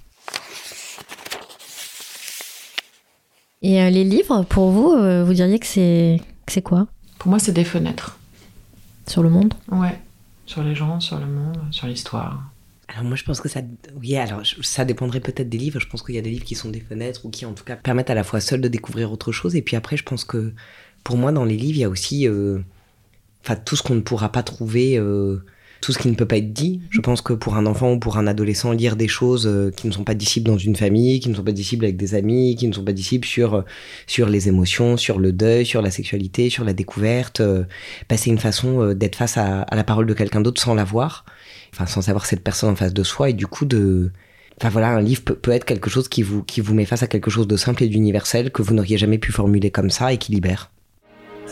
Et 3.62 3.82
euh, 3.82 3.90
les 3.90 4.04
livres, 4.04 4.44
pour 4.44 4.70
vous, 4.72 4.92
euh, 4.92 5.24
vous 5.24 5.34
diriez 5.34 5.60
que 5.60 5.66
c'est 5.66 6.22
que 6.46 6.52
c'est 6.54 6.62
quoi? 6.62 6.88
Pour 7.20 7.30
moi, 7.30 7.40
c'est 7.40 7.52
des 7.52 7.64
fenêtres. 7.64 8.14
sur 9.08 9.24
le 9.24 9.30
monde? 9.30 9.54
Ouais. 9.72 9.98
Sur 10.46 10.64
les 10.64 10.76
gens, 10.76 11.00
sur 11.00 11.18
le 11.18 11.26
monde, 11.28 11.58
sur 11.72 11.88
l'histoire. 11.88 12.44
Alors 12.90 13.06
moi 13.06 13.16
je 13.16 13.24
pense 13.24 13.40
que 13.40 13.48
ça, 13.48 13.62
oui, 14.02 14.18
alors 14.18 14.44
je- 14.44 14.62
ça 14.64 14.84
dépendrait 14.84 15.22
peut-être 15.22 15.48
des 15.48 15.58
livres. 15.58 15.80
Je 15.80 15.88
pense 15.88 16.02
qu'il 16.04 16.16
y 16.16 16.18
a 16.18 16.22
des 16.22 16.30
livres 16.30 16.44
qui 16.44 16.56
sont 16.56 16.70
des 16.70 16.82
fenêtres 16.82 17.26
ou 17.26 17.30
qui 17.30 17.46
en 17.46 17.54
tout 17.54 17.64
cas 17.64 17.78
permettent 17.78 18.10
à 18.10 18.16
la 18.16 18.26
fois 18.26 18.42
seuls 18.42 18.60
de 18.60 18.68
découvrir 18.68 19.10
autre 19.14 19.32
chose. 19.32 19.56
Et 19.56 19.62
puis 19.62 19.78
après, 19.78 19.96
je 19.96 20.04
pense 20.04 20.26
que 20.26 20.54
pour 21.06 21.16
moi 21.18 21.32
dans 21.32 21.46
les 21.46 21.56
livres, 21.56 21.78
il 21.78 21.82
y 21.82 21.84
a 21.86 21.90
aussi, 21.90 22.28
euh, 22.28 22.60
enfin 23.44 23.56
tout 23.56 23.76
ce 23.76 23.84
qu'on 23.84 23.96
ne 23.96 24.02
pourra 24.02 24.32
pas 24.32 24.44
trouver, 24.44 24.98
euh, 24.98 25.44
tout 25.82 25.92
ce 25.92 26.00
qui 26.00 26.08
ne 26.08 26.16
peut 26.16 26.26
pas 26.26 26.38
être 26.38 26.54
dit. 26.54 26.82
Je 26.90 27.02
pense 27.02 27.22
que 27.22 27.34
pour 27.34 27.56
un 27.56 27.66
enfant 27.66 27.94
ou 27.94 28.00
pour 28.00 28.18
un 28.18 28.28
adolescent, 28.28 28.72
lire 28.72 28.96
des 28.96 29.08
choses 29.08 29.48
euh, 29.48 29.72
qui 29.72 29.88
ne 29.88 29.92
sont 29.92 30.04
pas 30.04 30.14
dissibles 30.14 30.48
dans 30.48 30.58
une 30.58 30.76
famille, 30.76 31.20
qui 31.20 31.30
ne 31.30 31.36
sont 31.36 31.44
pas 31.44 31.52
dissibles 31.52 31.86
avec 31.86 31.98
des 31.98 32.16
amis, 32.16 32.56
qui 32.56 32.68
ne 32.68 32.74
sont 32.74 32.84
pas 32.84 32.94
dissibles 32.94 33.26
sur 33.26 33.56
euh, 33.56 33.62
sur 34.08 34.28
les 34.30 34.48
émotions, 34.48 34.98
sur 34.98 35.20
le 35.20 35.32
deuil, 35.32 35.66
sur 35.66 35.82
la 35.82 35.92
sexualité, 35.92 36.50
sur 36.50 36.64
la 36.64 36.74
découverte, 36.74 37.42
euh, 37.42 37.64
bah, 38.10 38.18
c'est 38.18 38.30
une 38.30 38.40
façon 38.40 38.82
euh, 38.82 38.96
d'être 38.96 39.16
face 39.16 39.38
à, 39.38 39.62
à 39.62 39.76
la 39.76 39.84
parole 39.84 40.06
de 40.06 40.14
quelqu'un 40.14 40.42
d'autre 40.42 40.62
sans 40.62 40.74
la 40.74 40.84
voir 40.84 41.26
enfin 41.74 41.86
sans 41.86 42.02
savoir 42.02 42.26
cette 42.26 42.44
personne 42.44 42.72
en 42.72 42.76
face 42.76 42.94
de 42.94 43.04
soi 43.04 43.30
et 43.30 43.34
du 43.34 43.46
coup 43.48 43.66
de 43.66 44.12
enfin 44.60 44.70
voilà 44.70 44.90
un 44.90 45.02
livre 45.02 45.22
peut, 45.24 45.36
peut 45.36 45.52
être 45.52 45.66
quelque 45.66 45.90
chose 45.90 46.08
qui 46.08 46.24
vous 46.24 46.44
qui 46.44 46.62
vous 46.62 46.74
met 46.74 46.86
face 46.86 47.04
à 47.04 47.08
quelque 47.08 47.30
chose 47.30 47.48
de 47.48 47.58
simple 47.58 47.84
et 47.84 47.88
d'universel 47.88 48.52
que 48.52 48.62
vous 48.62 48.74
n'auriez 48.74 48.98
jamais 48.98 49.18
pu 49.18 49.32
formuler 49.32 49.70
comme 49.72 49.90
ça 49.90 50.14
et 50.14 50.18
qui 50.18 50.32
libère 50.32 50.72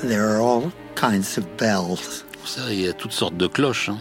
There 0.03 0.27
are 0.29 0.41
all 0.41 0.71
kinds 0.95 1.37
of 1.37 1.45
bells. 1.57 2.25
Ça, 2.45 2.71
il 2.71 2.81
y 2.81 2.87
a 2.87 2.93
toutes 2.93 3.11
sortes 3.13 3.37
de 3.37 3.47
cloches. 3.47 3.89
hein. 3.89 3.99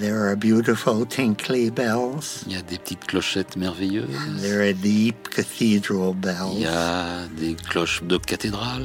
There 0.00 0.26
are 0.26 0.34
beautiful 0.36 1.04
tinkly 1.06 1.70
bells. 1.70 2.42
Il 2.46 2.52
y 2.54 2.56
a 2.56 2.62
des 2.62 2.78
petites 2.78 3.04
clochettes 3.06 3.56
merveilleuses. 3.56 4.40
There 4.40 4.62
are 4.66 4.72
deep 4.72 5.28
cathedral 5.28 6.14
Il 6.14 6.60
y 6.60 6.64
bells. 6.64 6.66
a 6.66 7.26
des 7.38 7.54
cloches 7.54 8.02
de 8.02 8.16
cathédrale. 8.18 8.84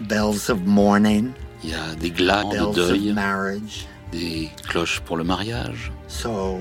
Bells 0.00 0.48
of 0.48 0.60
mourning. 0.64 1.32
Il 1.64 1.70
y 1.70 1.74
a 1.74 1.94
des 1.96 2.10
glas 2.10 2.44
de 2.44 2.50
Bells 2.50 2.68
of 2.68 2.74
deuil. 2.76 3.12
marriage. 3.12 3.86
Des 4.12 4.48
cloches 4.68 5.00
pour 5.00 5.16
le 5.16 5.24
mariage. 5.24 5.90
So 6.06 6.60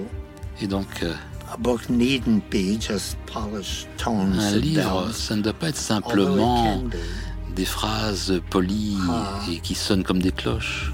Et 0.59 0.65
donc, 0.67 0.87
euh, 1.03 1.13
a 1.53 1.57
book 1.57 1.87
needn't 1.87 2.41
be 2.49 2.79
just 2.81 3.15
polished 3.31 3.87
tones 3.97 4.39
un 4.39 4.57
livre, 4.57 5.03
bells. 5.05 5.13
ça 5.13 5.35
ne 5.35 5.41
doit 5.43 5.53
pas 5.53 5.69
être 5.69 5.77
simplement. 5.77 6.83
Des 7.57 7.65
phrases 7.65 8.39
polies 8.49 8.97
Ah. 9.09 9.39
et 9.51 9.59
qui 9.59 9.75
sonnent 9.75 10.03
comme 10.03 10.21
des 10.21 10.31
cloches. 10.31 10.93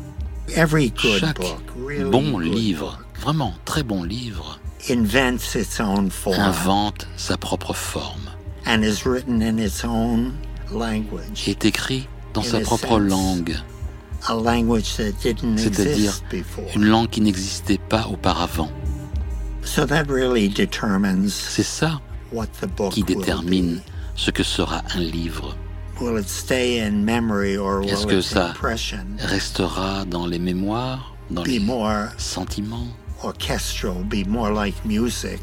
Every 0.55 0.89
good 0.91 1.20
Chaque 1.20 1.38
book, 1.39 1.62
really 1.88 2.10
bon 2.10 2.39
livre, 2.39 3.00
vraiment 3.22 3.53
très 3.65 3.84
bon 3.84 4.03
livre, 4.03 4.60
invents 4.89 5.55
its 5.55 5.79
own 5.79 6.10
form 6.10 6.39
invente 6.39 7.08
sa 7.17 7.38
propre 7.38 7.74
forme. 7.74 8.29
and 8.65 8.82
is 8.84 9.05
written 9.05 9.41
in 9.41 9.58
its 9.58 9.84
own 9.86 10.34
language, 10.72 11.48
est 11.48 11.65
écrit 11.65 12.08
dans 12.34 12.43
sa 12.43 12.58
a 12.58 12.62
propre 12.62 12.98
langue, 13.00 13.55
a 14.27 14.34
language 14.36 14.96
that 14.98 15.12
didn't 15.22 15.58
C'est-à-dire 15.58 15.93
exist 15.93 16.24
before. 16.32 16.65
une 16.75 16.86
langue 16.86 17.10
qui 17.10 17.22
n'existait 17.22 17.77
pas 17.89 18.08
auparavant. 18.10 18.72
So 19.65 19.86
that 19.86 20.05
really 20.10 20.50
determines 20.50 21.29
C'est 21.29 21.63
ça 21.63 22.01
what 22.32 22.48
the 22.62 22.67
book 22.67 22.91
qui 22.93 23.03
détermine 23.03 23.82
ce 24.15 24.32
que 24.32 24.43
sera 24.43 24.82
un 24.96 25.00
livre. 25.00 25.55
Will 26.04 26.18
it 26.18 26.28
stay 26.28 26.80
in 26.80 27.06
memory 27.06 27.56
or 27.56 27.82
Est-ce 27.84 28.06
will 28.06 28.18
que 28.18 28.22
ça 28.22 28.50
impression? 28.50 29.06
Restera 29.20 30.04
dans 30.04 30.26
les 30.26 30.38
mémoires, 30.38 31.16
dans 31.32 31.44
be 31.44 31.48
les 31.48 31.60
more 31.60 32.10
sentiments? 32.18 32.88
orchestral, 33.24 34.04
be 34.04 34.28
more 34.28 34.52
like 34.52 34.76
music, 34.84 35.40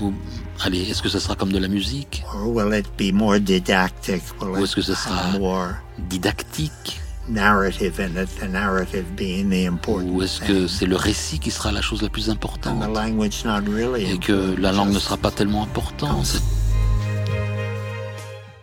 Ou, 0.00 0.14
allez, 0.60 0.88
est-ce 0.90 1.02
que 1.02 1.10
ça 1.10 1.20
sera 1.20 1.34
comme 1.34 1.52
de 1.52 1.58
la 1.58 1.68
musique? 1.68 2.24
Or 2.34 2.48
will 2.48 2.72
it 2.72 2.86
be 2.96 3.12
more 3.12 3.38
didactic? 3.38 4.22
Will 4.40 4.58
Ou 4.60 4.64
est-ce 4.64 4.76
que 4.76 4.80
have 4.90 4.96
sera 4.96 5.38
more 5.38 5.76
didactique? 6.08 7.00
narrative 7.28 8.00
in 8.00 8.16
it, 8.16 8.28
the 8.40 8.48
narrative 8.48 9.04
being 9.14 9.50
the 9.50 9.66
important 9.66 10.08
Ou 10.08 10.22
est-ce 10.22 10.40
que 10.40 10.66
c'est 10.66 10.86
le 10.86 10.96
récit 10.96 11.38
qui 11.38 11.50
sera 11.50 11.70
la 11.72 11.82
chose 11.82 12.00
la 12.00 12.08
plus 12.08 12.30
importante? 12.30 12.82
Et 12.82 14.18
que 14.18 14.32
important, 14.32 14.62
la 14.62 14.72
langue 14.72 14.92
ne 14.92 14.98
sera 14.98 15.18
pas 15.18 15.30
tellement 15.30 15.62
importante? 15.62 16.40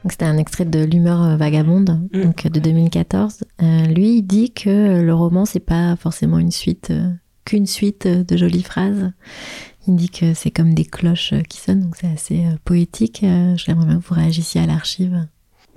C'était 0.09 0.25
un 0.25 0.37
extrait 0.37 0.65
de 0.65 0.83
L'humeur 0.83 1.23
euh, 1.23 1.35
vagabonde, 1.37 2.07
Mm. 2.13 2.21
donc 2.23 2.47
de 2.47 2.59
2014. 2.59 3.43
Euh, 3.61 3.85
lui, 3.87 4.17
il 4.17 4.21
dit 4.23 4.51
que 4.51 5.01
le 5.01 5.13
roman, 5.13 5.45
c'est 5.45 5.59
pas 5.59 5.95
forcément 5.95 6.37
une 6.39 6.51
suite, 6.51 6.91
euh, 6.91 7.09
qu'une 7.43 7.65
suite 7.65 8.07
de 8.07 8.37
jolies 8.37 8.63
phrases. 8.63 9.11
Il 9.87 9.95
dit 9.95 10.09
que 10.09 10.33
c'est 10.33 10.51
comme 10.51 10.73
des 10.73 10.85
cloches 10.85 11.33
qui 11.49 11.59
sonnent, 11.59 11.81
donc 11.81 11.95
c'est 11.99 12.07
assez 12.11 12.45
euh, 12.45 12.55
poétique. 12.65 13.21
Euh, 13.23 13.55
J'aimerais 13.57 13.85
bien 13.85 13.99
que 13.99 14.05
vous 14.07 14.15
réagissiez 14.15 14.61
à 14.61 14.65
l'archive. 14.65 15.27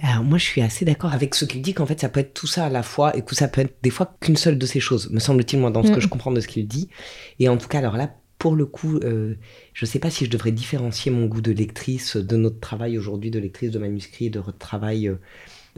Alors 0.00 0.22
moi 0.22 0.38
je 0.38 0.44
suis 0.44 0.60
assez 0.62 0.84
d'accord 0.84 1.12
avec 1.12 1.34
ce 1.34 1.44
qu'il 1.44 1.60
dit 1.60 1.74
qu'en 1.74 1.84
fait 1.84 2.00
ça 2.00 2.08
peut 2.08 2.20
être 2.20 2.32
tout 2.32 2.46
ça 2.46 2.66
à 2.66 2.68
la 2.68 2.84
fois 2.84 3.16
et 3.16 3.22
que 3.22 3.34
ça 3.34 3.48
peut 3.48 3.62
être 3.62 3.78
des 3.82 3.90
fois 3.90 4.14
qu'une 4.20 4.36
seule 4.36 4.56
de 4.56 4.64
ces 4.64 4.78
choses, 4.78 5.10
me 5.10 5.18
semble-t-il 5.18 5.58
moi 5.60 5.70
dans 5.72 5.82
ce 5.82 5.90
Mm. 5.90 5.94
que 5.96 6.00
je 6.00 6.06
comprends 6.06 6.30
de 6.30 6.40
ce 6.40 6.46
qu'il 6.46 6.68
dit. 6.68 6.88
Et 7.40 7.48
en 7.48 7.56
tout 7.56 7.66
cas 7.66 7.78
alors 7.78 7.96
là 7.96 8.10
pour 8.38 8.54
le 8.54 8.66
coup 8.66 8.98
euh, 8.98 9.34
je 9.72 9.84
sais 9.84 9.98
pas 9.98 10.10
si 10.10 10.24
je 10.24 10.30
devrais 10.30 10.52
différencier 10.52 11.10
mon 11.10 11.26
goût 11.26 11.40
de 11.40 11.52
lectrice 11.52 12.16
de 12.16 12.36
notre 12.36 12.60
travail 12.60 12.98
aujourd'hui 12.98 13.30
de 13.30 13.38
lectrice 13.38 13.70
de 13.70 13.78
manuscrits 13.78 14.26
et 14.26 14.30
de 14.30 14.38
retravail 14.38 15.08
euh, 15.08 15.16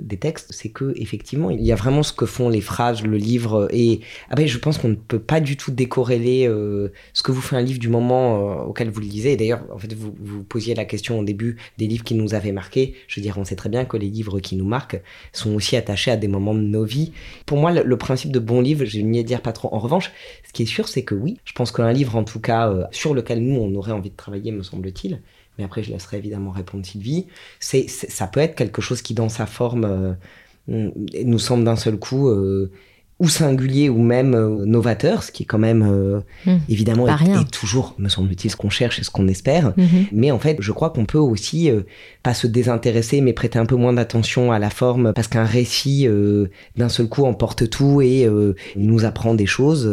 des 0.03 0.17
textes, 0.17 0.53
c'est 0.53 0.69
que 0.69 0.93
effectivement 0.97 1.51
il 1.51 1.63
y 1.63 1.73
a 1.73 1.75
vraiment 1.75 2.03
ce 2.03 2.13
que 2.13 2.27
font 2.27 2.49
les 2.49 2.61
phrases, 2.61 3.03
le 3.03 3.17
livre 3.17 3.69
et 3.73 4.01
après 4.29 4.47
je 4.47 4.59
pense 4.59 4.79
qu'on 4.79 4.89
ne 4.89 4.95
peut 4.95 5.19
pas 5.19 5.41
du 5.41 5.57
tout 5.57 5.71
décorréler 5.71 6.47
euh, 6.49 6.93
ce 7.13 7.23
que 7.23 7.33
vous 7.33 7.41
fait 7.41 7.57
un 7.57 7.63
livre 7.63 7.79
du 7.79 7.89
moment 7.89 8.63
euh, 8.63 8.65
auquel 8.65 8.91
vous 8.91 9.01
le 9.01 9.07
lisez. 9.07 9.37
D'ailleurs 9.37 9.63
en 9.73 9.79
fait 9.79 9.93
vous 9.95 10.43
posiez 10.45 10.75
la 10.75 10.85
question 10.85 11.19
au 11.19 11.25
début 11.25 11.57
des 11.79 11.87
livres 11.87 12.05
qui 12.05 12.15
nous 12.15 12.35
avaient 12.35 12.53
marqués. 12.53 12.95
Je 13.09 13.21
veux 13.21 13.23
dire 13.23 13.37
on 13.39 13.45
sait 13.45 13.57
très 13.57 13.69
bien 13.69 13.85
que 13.85 13.97
les 13.97 14.09
livres 14.09 14.41
qui 14.41 14.57
nous 14.57 14.65
marquent 14.65 15.01
sont 15.33 15.55
aussi 15.55 15.77
attachés 15.77 16.11
à 16.11 16.17
des 16.17 16.29
moments 16.29 16.55
de 16.55 16.61
nos 16.61 16.85
vies. 16.85 17.13
Pour 17.47 17.59
moi 17.59 17.73
le, 17.73 17.97
principe 17.97 18.33
de 18.33 18.39
bon 18.39 18.61
livre, 18.61 18.85
j'ai 18.85 19.03
ni 19.03 19.19
à 19.19 19.23
dire 19.23 19.43
pas 19.43 19.53
trop. 19.53 19.69
En 19.73 19.79
revanche, 19.79 20.11
ce 20.47 20.53
qui 20.53 20.63
est 20.63 20.67
sûr 20.67 20.89
c'est 20.89 21.03
que 21.03 21.15
oui, 21.15 21.39
je 21.45 21.53
pense 21.53 21.73
qu'un 21.73 21.93
livre 21.93 22.17
en 22.17 22.25
tout 22.25 22.41
cas 22.41 22.71
euh, 22.71 22.85
sur 22.91 23.15
lequel 23.15 23.41
nous 23.41 23.61
on 23.61 23.75
aurait 23.75 23.93
envie 23.93 24.11
de 24.11 24.17
travailler 24.17 24.53
me 24.53 24.63
semble-t-il, 24.63 25.21
mais 25.61 25.67
après 25.67 25.83
je 25.83 25.93
laisserai 25.93 26.17
évidemment 26.17 26.51
répondre 26.51 26.85
Sylvie, 26.85 27.27
c'est, 27.61 27.89
ça 27.89 28.27
peut 28.27 28.41
être 28.41 28.57
quelque 28.57 28.81
chose 28.81 29.03
qui 29.03 29.13
dans 29.15 29.29
sa 29.29 29.45
forme 29.47 29.85
euh, 29.85 30.91
nous 31.25 31.39
semble 31.39 31.65
d'un 31.65 31.77
seul 31.77 31.99
coup 31.99 32.29
euh, 32.29 32.73
ou 33.21 33.29
singulier 33.29 33.89
ou 33.89 34.03
même 34.03 34.35
euh, 34.35 34.65
novateur, 34.65 35.23
ce 35.23 35.31
qui 35.31 35.45
est 35.45 35.47
quand 35.47 35.59
même 35.59 35.83
euh, 35.83 36.21
Mm. 36.47 36.57
évidemment 36.69 37.07
est 37.07 37.51
toujours, 37.51 37.95
me 37.99 38.09
semble-t-il, 38.09 38.51
ce 38.51 38.57
qu'on 38.57 38.71
cherche 38.71 38.99
et 38.99 39.05
ce 39.05 39.11
qu'on 39.11 39.29
espère. 39.29 39.73
Mhm. 39.77 40.07
Mais 40.13 40.31
en 40.31 40.39
fait, 40.39 40.57
je 40.61 40.73
crois 40.73 40.91
qu'on 40.91 41.05
peut 41.05 41.19
aussi 41.19 41.71
euh, 41.71 41.83
pas 42.23 42.35
se 42.35 42.47
désintéresser, 42.47 43.21
mais 43.21 43.33
prêter 43.33 43.59
un 43.59 43.67
peu 43.67 43.77
moins 43.77 43.93
d'attention 43.93 44.53
à 44.53 44.59
la 44.59 44.71
forme, 44.71 45.13
parce 45.13 45.29
qu'un 45.29 45.45
récit 45.45 46.07
euh, 46.07 46.47
d'un 46.77 46.89
seul 46.89 47.09
coup 47.09 47.25
emporte 47.25 47.69
tout 47.69 48.01
et 48.01 48.29
nous 48.77 49.05
apprend 49.05 49.35
des 49.35 49.47
choses 49.47 49.85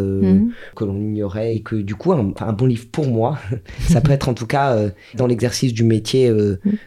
que 0.75 0.85
l'on 0.85 0.95
ignorait 0.95 1.55
et 1.55 1.61
que 1.61 1.75
du 1.75 1.95
coup, 1.95 2.13
un, 2.13 2.53
bon 2.53 2.65
livre 2.65 2.87
pour 2.91 3.07
moi, 3.07 3.39
ça 3.89 4.01
peut 4.01 4.11
être 4.11 4.29
en 4.29 4.33
tout 4.33 4.47
cas 4.47 4.77
dans 5.15 5.27
l'exercice 5.27 5.73
du 5.73 5.83
métier 5.83 6.31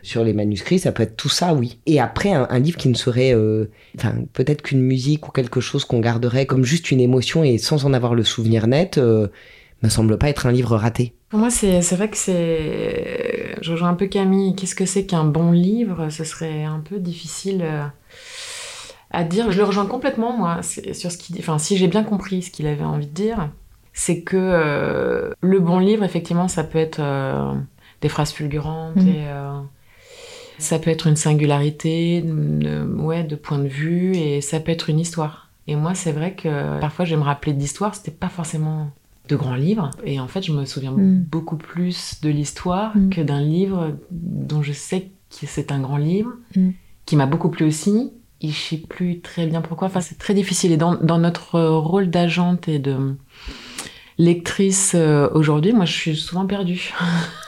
sur 0.03 0.25
les 0.25 0.33
manuscrits, 0.33 0.79
ça 0.79 0.93
peut 0.93 1.03
être 1.03 1.17
tout 1.17 1.29
ça, 1.29 1.55
oui. 1.55 1.79
Et 1.87 2.01
après, 2.01 2.33
un, 2.33 2.47
un 2.51 2.59
livre 2.59 2.79
qui 2.79 2.89
ne 2.89 2.95
serait, 2.95 3.35
enfin, 3.97 4.15
peut-être 4.33 4.63
qu'une 4.63 4.83
musique 4.83 5.29
ou 5.29 5.31
quelque 5.31 5.61
chose 5.61 5.85
qu'on 5.85 6.01
comme 6.47 6.65
juste 6.65 6.91
une 6.91 7.01
émotion 7.01 7.45
et 7.45 7.59
sans 7.59 7.85
en 7.85 7.93
avoir 7.93 8.15
le 8.15 8.25
souvenir 8.25 8.67
net, 8.67 8.99
euh, 8.99 9.29
me 9.83 9.89
semble 9.89 10.19
pas 10.19 10.29
être 10.29 10.47
un 10.47 10.53
livre 10.53 10.77
raté. 10.77 11.15
Pour 11.31 11.39
moi, 11.39 11.51
c'est 11.51 11.81
vrai 11.95 12.09
que 12.11 12.17
c'est. 12.17 13.57
Je 13.63 13.71
rejoins 13.73 13.91
un 13.91 13.95
peu 13.95 14.07
Camille. 14.07 14.55
Qu'est-ce 14.57 14.75
que 14.75 14.85
c'est 14.87 15.05
qu'un 15.07 15.25
bon 15.25 15.53
livre? 15.53 16.09
Ce 16.11 16.25
serait 16.25 16.65
un 16.65 16.81
peu 16.81 16.99
difficile 16.99 17.61
euh, 17.63 17.85
à 19.11 19.25
dire. 19.25 19.51
Je 19.53 19.59
le 19.59 19.65
rejoins 19.65 19.87
complètement, 19.87 20.37
moi, 20.37 20.61
sur 20.63 21.11
ce 21.13 21.17
qu'il 21.19 21.35
dit. 21.37 21.41
Enfin, 21.43 21.59
si 21.59 21.77
j'ai 21.77 21.87
bien 21.89 22.03
compris 22.03 22.43
ce 22.43 22.51
qu'il 22.51 22.67
avait 22.67 22.85
envie 22.85 23.07
de 23.07 23.13
dire, 23.15 23.49
c'est 23.93 24.23
que 24.23 24.37
euh, 24.37 25.31
le 25.41 25.61
bon 25.61 25.79
livre, 25.79 26.03
effectivement, 26.05 26.49
ça 26.49 26.65
peut 26.65 26.79
être 26.79 27.01
euh, 27.01 27.53
des 28.03 28.09
phrases 28.09 28.33
fulgurantes 28.33 28.97
Mhm. 28.97 29.09
et. 29.09 29.25
euh, 29.29 29.61
ça 30.59 30.79
peut 30.79 30.91
être 30.91 31.07
une 31.07 31.17
singularité, 31.17 32.21
de, 32.23 32.85
ouais, 32.85 33.25
de 33.25 33.35
point 33.35 33.59
de 33.59 33.67
vue, 33.69 34.15
et 34.15 34.43
ça 34.43 34.61
peut 34.61 34.73
être 34.73 34.91
une 34.91 35.01
histoire. 35.01 35.49
Et 35.71 35.77
moi, 35.77 35.95
c'est 35.95 36.13
vrai 36.13 36.35
que 36.35 36.81
parfois, 36.81 37.05
je 37.05 37.15
vais 37.15 37.21
me 37.21 37.25
rappeler 37.25 37.53
d'histoires, 37.53 37.95
c'était 37.95 38.11
pas 38.11 38.29
forcément 38.29 38.91
de 39.29 39.37
grands 39.37 39.55
livres. 39.55 39.91
Et 40.05 40.19
en 40.19 40.27
fait, 40.27 40.43
je 40.43 40.53
me 40.53 40.65
souviens 40.65 40.91
Mm. 40.91 41.25
beaucoup 41.31 41.57
plus 41.57 42.21
de 42.23 42.29
l'histoire 42.29 42.97
Mm. 42.97 43.11
que 43.11 43.21
d'un 43.21 43.41
livre 43.41 43.97
dont 44.11 44.63
je 44.63 44.73
sais 44.73 45.03
que 45.31 45.47
c'est 45.47 45.71
un 45.71 45.79
grand 45.81 45.97
livre, 45.99 46.33
Mm. 46.57 46.71
qui 47.07 47.15
m'a 47.17 47.27
beaucoup 47.27 47.49
plu 47.51 47.65
aussi. 47.67 48.11
Et 48.43 48.49
je 48.49 48.59
sais 48.59 48.79
plus 48.79 49.21
très 49.21 49.47
bien 49.47 49.61
pourquoi. 49.61 49.87
Enfin, 49.89 50.01
c'est 50.01 50.19
très 50.19 50.35
difficile. 50.35 50.73
Et 50.73 50.77
dans, 50.77 50.97
dans 50.97 51.19
notre 51.19 51.61
rôle 51.61 52.11
d'agente 52.11 52.67
et 52.69 52.79
de 52.81 53.15
lectrice 54.19 54.93
euh, 54.95 55.29
aujourd'hui, 55.33 55.73
moi, 55.73 55.85
je 55.85 55.93
suis 55.93 56.17
souvent 56.17 56.47
perdue 56.47 56.93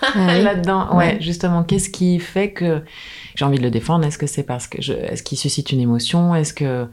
Ah 0.03 0.13
oui. 0.17 0.43
là-dedans. 0.43 0.91
Ouais. 0.97 1.15
Ouais, 1.15 1.17
justement, 1.21 1.65
qu'est-ce 1.65 1.91
qui 1.91 2.19
fait 2.19 2.53
que 2.53 2.83
j'ai 3.35 3.45
envie 3.45 3.59
de 3.59 3.63
le 3.63 3.71
défendre? 3.71 4.05
Est-ce 4.07 4.19
que 4.19 4.27
c'est 4.27 4.43
parce 4.43 4.67
que 4.69 4.81
je... 4.81 4.93
est-ce 4.93 5.23
qu'il 5.23 5.37
suscite 5.39 5.73
une 5.73 5.81
émotion? 5.81 6.35
Est-ce 6.35 6.55
que 6.55 6.87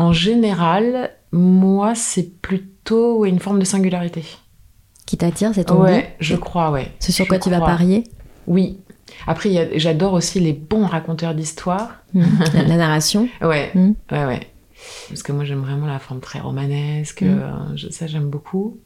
en 0.00 0.12
général, 0.12 1.10
moi, 1.32 1.94
c'est 1.94 2.40
plutôt 2.40 3.24
une 3.24 3.38
forme 3.38 3.58
de 3.58 3.64
singularité. 3.64 4.24
Qui 5.06 5.16
t'attire, 5.16 5.50
c'est 5.54 5.64
ton 5.64 5.76
goût 5.76 5.82
Ouais, 5.82 6.14
je 6.20 6.36
crois, 6.36 6.70
ouais. 6.70 6.92
C'est 7.00 7.12
sur 7.12 7.24
Je 7.24 7.28
quoi 7.28 7.38
tu 7.38 7.50
vas 7.50 7.60
parier? 7.60 8.04
Oui. 8.46 8.78
Après, 9.26 9.70
j'adore 9.78 10.12
aussi 10.14 10.40
les 10.40 10.52
bons 10.52 10.86
raconteurs 10.86 11.34
d'histoires. 11.34 11.96
Mhm. 12.14 12.24
la, 12.54 12.62
la 12.62 12.76
narration. 12.76 13.28
Ouais, 13.42 13.70
Mm. 13.74 13.92
ouais, 14.12 14.24
ouais. 14.26 14.40
Parce 15.08 15.22
que 15.22 15.32
moi, 15.32 15.44
j'aime 15.44 15.60
vraiment 15.60 15.86
la 15.86 15.98
forme 15.98 16.20
très 16.20 16.40
romanesque. 16.40 17.22
Mm. 17.22 17.26
euh, 17.28 17.76
je- 17.76 17.90
ça, 17.90 18.06
j'aime 18.06 18.28
beaucoup. 18.30 18.78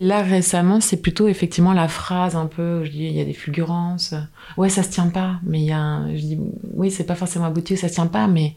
Là, 0.00 0.22
récemment, 0.22 0.80
c'est 0.80 0.96
plutôt 1.02 1.28
effectivement 1.28 1.72
la 1.74 1.88
phrase 1.88 2.36
un 2.36 2.46
peu, 2.46 2.80
où 2.80 2.84
je 2.84 2.90
dis, 2.90 3.04
il 3.04 3.12
y 3.12 3.20
a 3.20 3.24
des 3.24 3.34
fulgurances. 3.34 4.14
Ouais, 4.56 4.68
ça 4.70 4.82
se 4.82 4.88
tient 4.90 5.08
pas, 5.08 5.40
mais 5.42 5.58
il 5.60 5.66
y 5.66 5.72
a 5.72 5.78
un- 5.78 6.14
Je 6.16 6.20
dis, 6.22 6.38
oui, 6.74 6.90
c'est 6.90 7.04
pas 7.04 7.16
forcément 7.16 7.46
abouti, 7.46 7.76
ça 7.76 7.88
se 7.88 7.94
tient 7.94 8.06
pas, 8.06 8.26
mais 8.28 8.54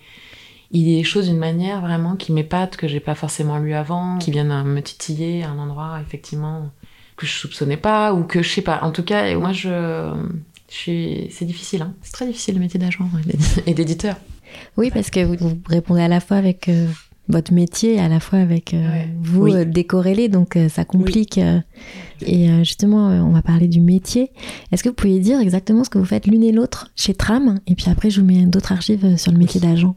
il 0.74 0.90
y 0.90 0.94
a 0.96 0.98
des 0.98 1.04
choses 1.04 1.28
d'une 1.28 1.38
manière 1.38 1.82
vraiment 1.82 2.16
qui 2.16 2.32
m'épate, 2.34 2.76
que 2.78 2.88
j'ai 2.88 3.00
pas 3.00 3.16
forcément 3.16 3.58
lu 3.60 3.74
avant, 3.74 4.18
qui 4.18 4.32
viennent 4.32 4.64
me 4.64 4.82
titiller 4.82 5.44
à 5.44 5.50
un 5.52 5.60
endroit, 5.60 6.00
effectivement, 6.06 6.70
que 7.16 7.26
je 7.26 7.32
soupçonnais 7.32 7.78
pas, 7.78 8.14
ou 8.14 8.24
que 8.24 8.42
je 8.42 8.50
sais 8.50 8.62
pas. 8.62 8.80
En 8.82 8.92
tout 8.92 9.04
cas, 9.04 9.34
moi, 9.38 9.52
je... 9.54 10.12
je 10.70 10.76
suis... 10.76 11.28
C'est 11.32 11.46
difficile, 11.46 11.84
hein. 11.84 11.94
C'est 12.02 12.14
très 12.14 12.26
difficile 12.26 12.56
le 12.56 12.60
métier 12.62 12.80
d'agent 12.80 13.08
et 13.68 13.74
d'éditeur. 13.74 14.16
Oui, 14.78 14.92
parce 14.94 15.10
que 15.10 15.24
vous, 15.24 15.36
vous 15.38 15.58
répondez 15.68 16.02
à 16.02 16.08
la 16.08 16.20
fois 16.20 16.38
avec 16.38 16.70
euh, 16.70 16.88
votre 17.28 17.54
métier 17.54 17.96
et 17.96 18.00
à 18.00 18.08
la 18.08 18.20
fois 18.20 18.40
avec 18.40 18.74
euh, 18.74 18.78
Ouais. 18.92 19.10
vous 19.22 19.44
Oui. 19.44 19.54
euh, 19.56 19.66
décorrélé, 19.66 20.28
donc 20.28 20.56
euh, 20.56 20.70
ça 20.70 20.86
complique. 20.86 21.38
euh, 21.38 21.60
et 22.26 22.50
euh, 22.50 22.60
justement, 22.64 23.10
euh, 23.10 23.20
on 23.22 23.30
va 23.32 23.42
parler 23.42 23.68
du 23.68 23.80
métier. 23.80 24.32
Est-ce 24.72 24.84
que 24.84 24.90
vous 24.90 24.96
pouvez 24.96 25.20
dire 25.20 25.40
exactement 25.40 25.84
ce 25.84 25.90
que 25.90 25.98
vous 25.98 26.06
faites 26.06 26.26
l'une 26.28 26.44
et 26.44 26.52
l'autre 26.52 26.92
chez 26.96 27.14
Tram 27.14 27.60
Et 27.68 27.76
puis 27.76 27.90
après, 27.90 28.10
je 28.10 28.22
vous 28.22 28.28
mets 28.28 28.46
d'autres 28.46 28.72
archives 28.72 29.06
euh, 29.06 29.18
sur 29.18 29.32
le 29.32 29.38
métier 29.38 29.60
d'agent? 29.62 29.96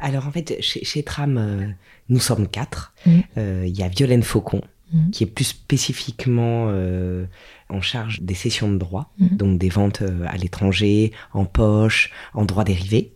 Alors 0.00 0.26
en 0.26 0.30
fait, 0.30 0.56
chez, 0.60 0.84
chez 0.84 1.02
Tram, 1.02 1.36
euh, 1.38 1.66
nous 2.08 2.20
sommes 2.20 2.48
quatre. 2.48 2.92
Mhm. 3.06 3.22
Euh, 3.38 3.64
Il 3.66 3.76
y 3.78 3.82
a 3.82 3.88
Violaine 3.88 4.22
Faucon, 4.22 4.62
Mhm. 4.92 5.10
qui 5.12 5.22
est 5.22 5.26
plus 5.26 5.44
spécifiquement 5.44 6.66
euh, 6.68 7.24
en 7.68 7.80
charge 7.80 8.22
des 8.22 8.34
sessions 8.34 8.70
de 8.72 8.76
droit, 8.78 9.12
Mhm. 9.18 9.36
donc 9.36 9.58
des 9.58 9.68
ventes 9.68 10.02
à 10.26 10.36
l'étranger, 10.36 11.12
en 11.32 11.44
poche, 11.44 12.10
en 12.34 12.44
droit 12.44 12.64
dérivé. 12.64 13.12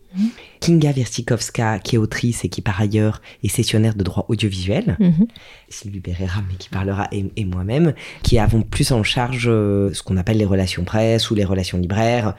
Kinga 0.60 0.92
Verstikovska, 0.92 1.80
qui 1.80 1.96
est 1.96 1.98
autrice 1.98 2.44
et 2.44 2.48
qui 2.48 2.62
par 2.62 2.80
ailleurs 2.80 3.20
est 3.42 3.48
sessionnaire 3.48 3.96
de 3.96 4.04
droit 4.04 4.26
audiovisuel. 4.28 4.96
Mhm. 5.00 5.26
Sylvie 5.68 5.98
Berrera, 5.98 6.40
mais 6.48 6.54
qui 6.54 6.68
parlera, 6.68 7.08
et, 7.10 7.24
et 7.34 7.44
moi-même, 7.44 7.94
qui 8.22 8.38
avons 8.38 8.62
plus 8.62 8.92
en 8.92 9.02
charge 9.02 9.46
ce 9.46 10.02
qu'on 10.04 10.16
appelle 10.16 10.36
les 10.38 10.44
relations 10.44 10.84
presse 10.84 11.32
ou 11.32 11.34
les 11.34 11.44
relations 11.44 11.78
libraires, 11.78 12.36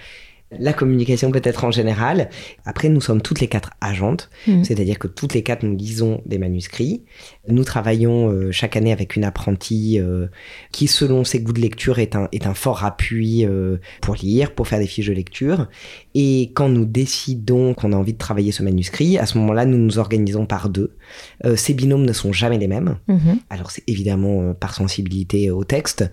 la 0.51 0.73
communication 0.73 1.31
peut-être 1.31 1.63
en 1.65 1.71
général. 1.71 2.29
Après, 2.65 2.87
nous 2.89 3.01
sommes 3.01 3.21
toutes 3.21 3.41
les 3.41 3.47
quatre 3.47 3.71
agentes, 3.81 4.29
Mhm. 4.47 4.63
c'est-à-dire 4.63 4.99
que 4.99 5.07
toutes 5.07 5.33
les 5.33 5.41
quatre, 5.41 5.63
nous 5.63 5.75
lisons 5.75 6.21
des 6.25 6.37
manuscrits. 6.37 7.03
Nous 7.47 7.63
travaillons 7.63 8.31
euh, 8.31 8.51
chaque 8.51 8.75
année 8.77 8.91
avec 8.91 9.15
une 9.15 9.23
apprentie 9.23 9.99
euh, 9.99 10.27
qui, 10.71 10.87
selon 10.87 11.23
ses 11.23 11.39
goûts 11.39 11.51
de 11.51 11.61
lecture, 11.61 11.97
est 11.99 12.15
un, 12.15 12.29
est 12.31 12.45
un 12.45 12.53
fort 12.53 12.85
appui 12.85 13.43
euh, 13.45 13.77
pour 14.01 14.15
lire, 14.15 14.53
pour 14.53 14.67
faire 14.67 14.79
des 14.79 14.87
fiches 14.87 15.07
de 15.07 15.13
lecture. 15.13 15.67
Et 16.13 16.51
quand 16.53 16.69
nous 16.69 16.85
décidons 16.85 17.73
qu'on 17.73 17.91
a 17.91 17.95
envie 17.95 18.13
de 18.13 18.17
travailler 18.19 18.51
ce 18.51 18.61
manuscrit, 18.61 19.17
à 19.17 19.25
ce 19.25 19.37
moment-là, 19.39 19.65
nous 19.65 19.77
nous 19.79 19.97
organisons 19.97 20.45
par 20.45 20.69
deux. 20.69 20.95
Ces 21.55 21.73
binômes 21.73 22.05
ne 22.05 22.13
sont 22.13 22.31
jamais 22.31 22.57
les 22.57 22.67
mêmes. 22.67 22.97
Mhm. 23.07 23.39
Alors 23.49 23.71
c'est 23.71 23.83
évidemment 23.87 24.53
par 24.53 24.73
sensibilité 24.75 25.49
au 25.51 25.63
texte. 25.63 26.09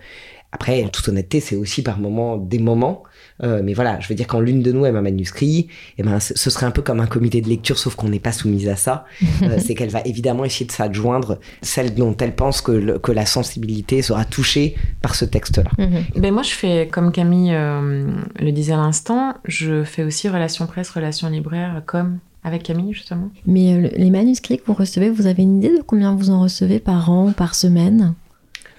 Après, 0.53 0.85
en 0.85 0.89
toute 0.89 1.09
honnêteté, 1.09 1.41
c'est 1.41 1.57
aussi 1.57 1.83
par 1.83 1.99
moments 1.99 2.37
des 2.37 2.59
moments. 2.59 3.05
Euh, 3.43 3.61
mais 3.65 3.75
voilà, 3.75 3.99
je 4.01 4.09
veux 4.09 4.15
dire, 4.15 4.27
quand 4.27 4.41
l'une 4.41 4.63
de 4.63 4.71
nous 4.73 4.85
aime 4.87 4.97
un 4.97 5.03
manuscrit, 5.03 5.67
eh 5.99 6.03
ben, 6.03 6.21
ce 6.21 6.51
serait 6.51 6.67
un 6.67 6.71
peu 6.71 6.83
comme 6.83 7.01
un 7.01 7.07
comité 7.07 7.41
de 7.41 7.49
lecture, 7.49 7.79
sauf 7.79 7.95
qu'on 7.97 8.09
n'est 8.09 8.21
pas 8.21 8.33
soumise 8.33 8.69
à 8.69 8.77
ça. 8.77 9.05
Euh, 9.43 9.59
c'est 9.59 9.75
qu'elle 9.75 9.91
va 9.91 10.01
évidemment 10.05 10.45
essayer 10.45 10.67
de 10.67 10.73
s'adjoindre 10.73 11.41
celle 11.63 11.95
dont 11.95 12.17
elle 12.19 12.35
pense 12.37 12.61
que, 12.61 12.71
le- 12.71 12.99
que 13.01 13.11
la 13.11 13.27
sensibilité 13.27 14.01
sera 14.03 14.25
touchée 14.25 14.77
par 15.01 15.15
ce 15.17 15.25
texte-là. 15.25 15.71
Mhm. 15.79 16.05
Ben 16.23 16.33
moi, 16.33 16.43
je 16.45 16.51
fais, 16.53 16.89
comme 16.93 17.11
Camille 17.11 17.53
euh, 17.53 18.07
le 18.39 18.53
disait 18.53 18.75
à 18.75 18.77
l'instant, 18.77 19.35
je 19.47 19.83
fais 19.83 20.05
aussi 20.05 20.29
relations 20.29 20.67
presse, 20.67 20.91
relations 20.91 21.29
libraires, 21.29 21.83
comme 21.87 22.19
avec 22.45 22.63
Camille, 22.63 22.93
justement. 22.93 23.31
Mais 23.47 23.75
euh, 23.75 23.81
le- 23.81 23.91
les 23.97 24.11
manuscrits 24.11 24.59
que 24.59 24.65
vous 24.67 24.75
recevez, 24.75 25.11
vous 25.11 25.27
avez 25.27 25.43
une 25.43 25.59
idée 25.59 25.77
de 25.77 25.83
combien 25.85 26.15
vous 26.15 26.31
en 26.31 26.41
recevez 26.43 26.79
par 26.79 27.11
an, 27.11 27.33
par 27.33 27.55
semaine? 27.57 28.15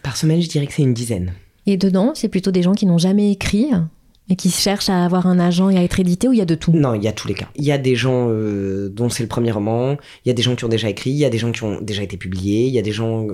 Par 0.02 0.15
semaine, 0.15 0.41
je 0.41 0.47
dirais 0.47 0.67
que 0.67 0.73
c'est 0.73 0.84
une 0.84 0.93
dizaine. 0.93 1.34
Et 1.65 1.76
dedans, 1.78 2.12
c'est 2.13 2.30
plutôt 2.30 2.52
des 2.52 2.62
gens 2.62 2.73
qui 2.73 2.86
n'ont 2.86 2.97
jamais 2.97 3.32
écrit? 3.32 3.67
Et 4.30 4.36
qui 4.36 4.50
cherchent 4.50 4.90
à 4.90 5.04
avoir 5.06 5.28
un 5.28 5.40
agent 5.40 5.70
et 5.70 5.78
à 5.78 5.84
être 5.84 6.00
édité 6.00 6.28
ou 6.28 6.34
il 6.34 6.40
y 6.40 6.42
a 6.42 6.46
de 6.46 6.56
tout 6.56 6.72
Non, 6.72 6.94
il 6.94 7.04
y 7.04 7.08
a 7.08 7.12
tous 7.12 7.28
les 7.28 7.34
cas. 7.34 7.50
Il 7.56 7.66
y 7.66 7.72
a 7.72 7.78
des 7.78 7.96
gens 7.96 8.28
euh, 8.30 8.90
dont 8.90 9.10
c'est 9.10 9.24
le 9.24 9.28
premier 9.30 9.52
roman, 9.52 9.98
il 10.26 10.30
y 10.30 10.32
a 10.32 10.34
des 10.34 10.42
gens 10.42 10.56
qui 10.56 10.64
ont 10.66 10.70
déjà 10.70 10.90
écrit, 10.90 11.10
il 11.10 11.18
y 11.18 11.26
a 11.26 11.30
des 11.30 11.38
gens 11.38 11.52
qui 11.52 11.64
ont 11.64 11.80
déjà 11.82 12.04
été 12.04 12.16
publiés, 12.18 12.68
il 12.68 12.74
y 12.74 12.80
a 12.80 12.82
des 12.82 12.92
gens 12.94 13.28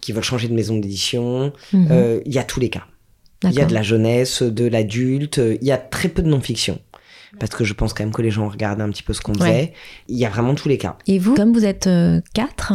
qui 0.00 0.12
veulent 0.12 0.22
changer 0.24 0.48
de 0.48 0.54
maison 0.54 0.76
d'édition. 0.76 1.52
Mhm. 1.72 1.88
Euh, 1.90 2.20
il 2.24 2.32
y 2.32 2.38
a 2.38 2.44
tous 2.44 2.60
les 2.60 2.68
cas. 2.70 2.84
Il 3.44 3.52
y 3.52 3.60
a 3.60 3.66
de 3.66 3.74
la 3.74 3.82
jeunesse, 3.82 4.42
de 4.42 4.66
l'adulte, 4.66 5.40
il 5.60 5.66
y 5.66 5.70
a 5.70 5.78
très 5.78 6.08
peu 6.08 6.22
de 6.22 6.28
non-fiction. 6.28 6.78
Parce 7.38 7.52
que 7.54 7.62
je 7.62 7.72
pense 7.74 7.92
quand 7.92 8.02
même 8.02 8.12
que 8.12 8.22
les 8.22 8.30
gens 8.30 8.48
regardent 8.48 8.80
un 8.80 8.88
petit 8.90 9.02
peu 9.04 9.12
ce 9.12 9.20
qu'on 9.20 9.32
Ouais. 9.34 9.38
faisait. 9.38 9.72
Il 10.08 10.16
y 10.16 10.24
a 10.24 10.28
vraiment 10.30 10.54
tous 10.54 10.68
les 10.68 10.78
cas. 10.78 10.96
Et 11.06 11.18
vous, 11.18 11.34
comme 11.34 11.52
vous 11.52 11.64
êtes 11.64 11.86
euh, 11.86 12.20
quatre, 12.34 12.72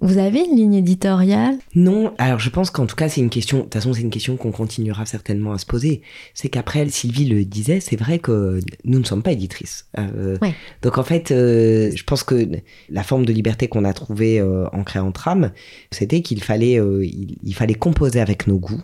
vous 0.00 0.18
avez 0.18 0.40
une 0.40 0.56
ligne 0.56 0.74
éditoriale? 0.74 1.56
Non, 1.74 2.12
alors 2.18 2.38
je 2.38 2.50
pense 2.50 2.70
qu'en 2.70 2.86
tout 2.86 2.96
cas 2.96 3.08
c'est 3.08 3.20
une 3.20 3.30
question, 3.30 3.58
de 3.58 3.62
toute 3.62 3.74
façon 3.74 3.92
c'est 3.92 4.02
une 4.02 4.10
question 4.10 4.36
qu'on 4.36 4.52
continuera 4.52 5.06
certainement 5.06 5.52
à 5.52 5.58
se 5.58 5.66
poser. 5.66 6.02
C'est 6.34 6.48
qu'après, 6.48 6.88
Sylvie 6.88 7.26
le 7.26 7.44
disait, 7.44 7.80
c'est 7.80 7.96
vrai 7.96 8.18
que 8.18 8.60
nous 8.84 8.98
ne 8.98 9.04
sommes 9.04 9.22
pas 9.22 9.32
éditrices. 9.32 9.86
Euh, 9.98 10.36
Ouais. 10.42 10.54
Donc 10.82 10.98
en 10.98 11.04
fait, 11.04 11.30
euh, 11.30 11.90
je 11.94 12.04
pense 12.04 12.24
que 12.24 12.48
la 12.90 13.02
forme 13.02 13.24
de 13.24 13.32
liberté 13.32 13.68
qu'on 13.68 13.84
a 13.84 13.92
trouvée 13.92 14.40
euh, 14.40 14.66
en 14.72 14.82
créant 14.82 15.12
Tram, 15.12 15.52
c'était 15.90 16.22
qu'il 16.22 16.42
fallait, 16.42 16.74
il, 16.74 17.36
il 17.42 17.54
fallait 17.54 17.74
composer 17.74 18.20
avec 18.20 18.46
nos 18.46 18.58
goûts 18.58 18.82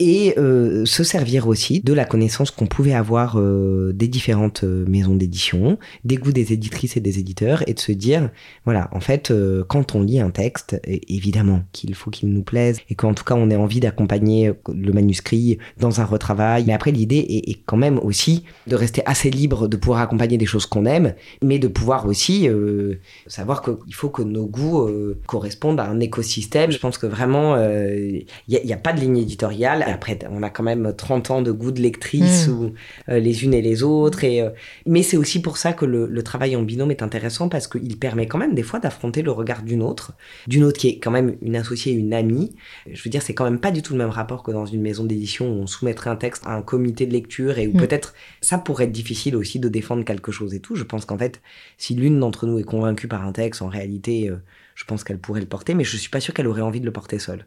et 0.00 0.34
euh, 0.38 0.84
se 0.86 1.04
servir 1.04 1.46
aussi 1.46 1.80
de 1.80 1.92
la 1.92 2.04
connaissance 2.04 2.50
qu'on 2.50 2.66
pouvait 2.66 2.94
avoir 2.94 3.38
euh, 3.38 3.92
des 3.94 4.08
différentes 4.08 4.64
euh, 4.64 4.84
maisons 4.88 5.14
d'édition, 5.14 5.78
des 6.04 6.16
goûts 6.16 6.32
des 6.32 6.52
éditrices 6.52 6.96
et 6.96 7.00
des 7.00 7.18
éditeurs, 7.18 7.62
et 7.68 7.74
de 7.74 7.78
se 7.78 7.92
dire, 7.92 8.30
voilà, 8.64 8.88
en 8.92 9.00
fait, 9.00 9.30
euh, 9.30 9.62
quand 9.68 9.94
on 9.94 10.02
lit 10.02 10.18
un 10.18 10.30
texte, 10.30 10.80
évidemment 10.84 11.62
qu'il 11.72 11.94
faut 11.94 12.10
qu'il 12.10 12.30
nous 12.30 12.42
plaise, 12.42 12.80
et 12.88 12.94
qu'en 12.94 13.14
tout 13.14 13.24
cas 13.24 13.34
on 13.34 13.50
ait 13.50 13.56
envie 13.56 13.80
d'accompagner 13.80 14.52
le 14.74 14.92
manuscrit 14.92 15.58
dans 15.78 16.00
un 16.00 16.04
retravail. 16.04 16.64
Mais 16.66 16.72
après, 16.72 16.90
l'idée 16.90 17.18
est, 17.18 17.60
quand 17.66 17.76
même 17.76 17.98
aussi 17.98 18.44
de 18.66 18.74
rester 18.74 19.02
assez 19.04 19.30
libre 19.30 19.68
de 19.68 19.76
pouvoir 19.76 20.00
accompagner 20.00 20.38
des 20.38 20.46
choses 20.46 20.66
qu'on 20.66 20.86
aime, 20.86 21.14
mais 21.42 21.58
de 21.58 21.68
pouvoir 21.68 22.06
aussi 22.06 22.48
euh, 22.48 22.94
savoir 23.26 23.62
qu'il 23.62 23.94
faut 23.94 24.08
que 24.08 24.22
nos 24.22 24.46
goûts 24.46 24.82
euh, 24.82 25.18
correspondent 25.26 25.80
à 25.80 25.84
un 25.84 26.00
écosystème. 26.00 26.70
Je 26.70 26.78
pense 26.78 26.98
que 26.98 27.06
vraiment, 27.06 27.54
euh, 27.54 28.20
il 28.48 28.60
n'y 28.64 28.72
a, 28.72 28.76
pas 28.76 28.92
de 28.92 29.00
ligne 29.00 29.18
éditoriale. 29.18 29.89
Après, 29.90 30.18
on 30.30 30.42
a 30.42 30.50
quand 30.50 30.62
même 30.62 30.94
30 30.96 31.30
ans 31.30 31.42
de 31.42 31.52
goût 31.52 31.72
de 31.72 31.80
lectrice 31.80 32.48
Mm. 32.48 32.50
ou 32.52 32.72
euh, 33.08 33.18
les 33.18 33.44
unes 33.44 33.52
et 33.54 33.62
les 33.62 33.82
autres. 33.82 34.24
Et, 34.24 34.40
euh, 34.40 34.50
mais 34.86 35.02
c'est 35.02 35.16
aussi 35.16 35.42
pour 35.42 35.56
ça 35.58 35.72
que 35.72 35.84
le, 35.84 36.06
le 36.06 36.22
travail 36.22 36.56
en 36.56 36.62
binôme 36.62 36.90
est 36.90 37.02
intéressant 37.02 37.48
parce 37.48 37.66
qu'il 37.68 37.98
permet 37.98 38.26
quand 38.26 38.38
même 38.38 38.54
des 38.54 38.62
fois 38.62 38.78
d'affronter 38.80 39.22
le 39.22 39.30
regard 39.30 39.62
d'une 39.62 39.82
autre, 39.82 40.12
d'une 40.46 40.64
autre 40.64 40.78
qui 40.78 40.88
est 40.88 40.98
quand 40.98 41.10
même 41.10 41.36
une 41.42 41.56
associée, 41.56 41.92
une 41.92 42.14
amie. 42.14 42.54
Je 42.90 43.02
veux 43.02 43.10
dire, 43.10 43.22
c'est 43.22 43.34
quand 43.34 43.44
même 43.44 43.60
pas 43.60 43.70
du 43.70 43.82
tout 43.82 43.92
le 43.92 43.98
même 43.98 44.10
rapport 44.10 44.42
que 44.42 44.50
dans 44.50 44.66
une 44.66 44.80
maison 44.80 45.04
d'édition 45.04 45.46
où 45.50 45.62
on 45.62 45.66
soumettrait 45.66 46.10
un 46.10 46.16
texte 46.16 46.42
à 46.46 46.54
un 46.54 46.62
comité 46.62 47.06
de 47.06 47.12
lecture 47.12 47.58
et 47.58 47.66
où 47.66 47.72
Mm. 47.74 47.80
peut-être 47.80 48.14
ça 48.40 48.58
pourrait 48.58 48.84
être 48.84 48.92
difficile 48.92 49.36
aussi 49.36 49.58
de 49.58 49.68
défendre 49.68 50.04
quelque 50.04 50.32
chose 50.32 50.54
et 50.54 50.60
tout. 50.60 50.76
Je 50.76 50.84
pense 50.84 51.04
qu'en 51.04 51.18
fait, 51.18 51.40
si 51.78 51.94
l'une 51.94 52.18
d'entre 52.20 52.46
nous 52.46 52.58
est 52.58 52.62
convaincue 52.64 53.08
par 53.08 53.24
un 53.26 53.32
texte, 53.32 53.62
en 53.62 53.68
réalité, 53.68 54.28
euh, 54.28 54.36
je 54.74 54.84
pense 54.84 55.04
qu'elle 55.04 55.18
pourrait 55.18 55.40
le 55.40 55.46
porter, 55.46 55.74
mais 55.74 55.84
je 55.84 55.96
suis 55.96 56.08
pas 56.10 56.20
sûr 56.20 56.32
qu'elle 56.34 56.46
aurait 56.46 56.62
envie 56.62 56.80
de 56.80 56.86
le 56.86 56.92
porter 56.92 57.18
seule. 57.18 57.46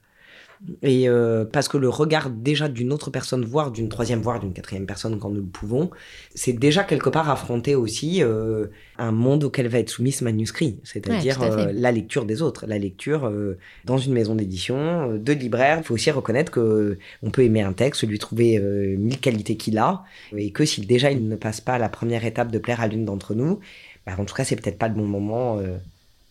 Et 0.82 1.10
euh, 1.10 1.44
parce 1.44 1.68
que 1.68 1.78
le 1.78 1.90
regard 1.90 2.30
déjà 2.30 2.70
d'une 2.70 2.94
autre 2.94 3.10
personne, 3.10 3.44
voire 3.44 3.72
d'une 3.72 3.90
troisième, 3.90 4.22
voire 4.22 4.40
d'une 4.40 4.54
quatrième 4.54 4.86
personne 4.86 5.20
quand 5.20 5.30
nous 5.30 5.42
le 5.42 5.46
pouvons, 5.46 5.90
c'est 6.36 6.54
déjà 6.54 6.84
quelque 6.84 7.10
part 7.10 7.30
affronter 7.30 7.76
aussi 7.76 8.24
euh, 8.24 8.68
un 8.98 9.12
monde 9.12 9.44
auquel 9.44 9.68
va 9.68 9.80
être 9.80 9.90
soumis 9.90 10.14
ce 10.14 10.24
manuscrit, 10.24 10.80
c'est-à-dire 10.84 11.40
Ouais, 11.40 11.48
à 11.48 11.52
euh, 11.52 11.72
la 11.74 11.92
lecture 11.92 12.26
des 12.26 12.42
autres, 12.42 12.66
la 12.66 12.78
lecture 12.78 13.26
euh, 13.26 13.58
dans 13.86 13.98
une 13.98 14.14
maison 14.14 14.36
d'édition, 14.36 15.12
euh, 15.12 15.18
de 15.18 15.34
libraire. 15.34 15.80
Il 15.80 15.84
faut 15.84 15.96
aussi 15.96 16.12
reconnaître 16.12 16.52
que 16.52 16.98
on 17.22 17.30
peut 17.30 17.44
aimer 17.44 17.62
un 17.62 17.74
texte, 17.74 18.08
lui 18.08 18.20
trouver 18.20 18.58
euh, 18.58 18.96
mille 18.98 19.20
qualités 19.20 19.58
qu'il 19.58 19.78
a, 19.78 20.04
et 20.36 20.52
que 20.52 20.66
si 20.66 20.82
déjà 20.82 21.12
il 21.12 21.28
ne 21.28 21.36
passe 21.36 21.60
pas 21.62 21.78
la 21.78 21.90
première 21.90 22.26
étape 22.26 22.52
de 22.52 22.60
plaire 22.60 22.82
à 22.82 22.88
l'une 22.88 23.06
d'entre 23.06 23.34
nous, 23.36 23.60
bah, 24.06 24.14
en 24.18 24.26
tout 24.26 24.36
cas 24.36 24.44
c'est 24.44 24.56
peut-être 24.56 24.78
pas 24.78 24.88
le 24.88 24.96
bon 24.96 25.08
moment 25.08 25.58
euh, 25.60 25.78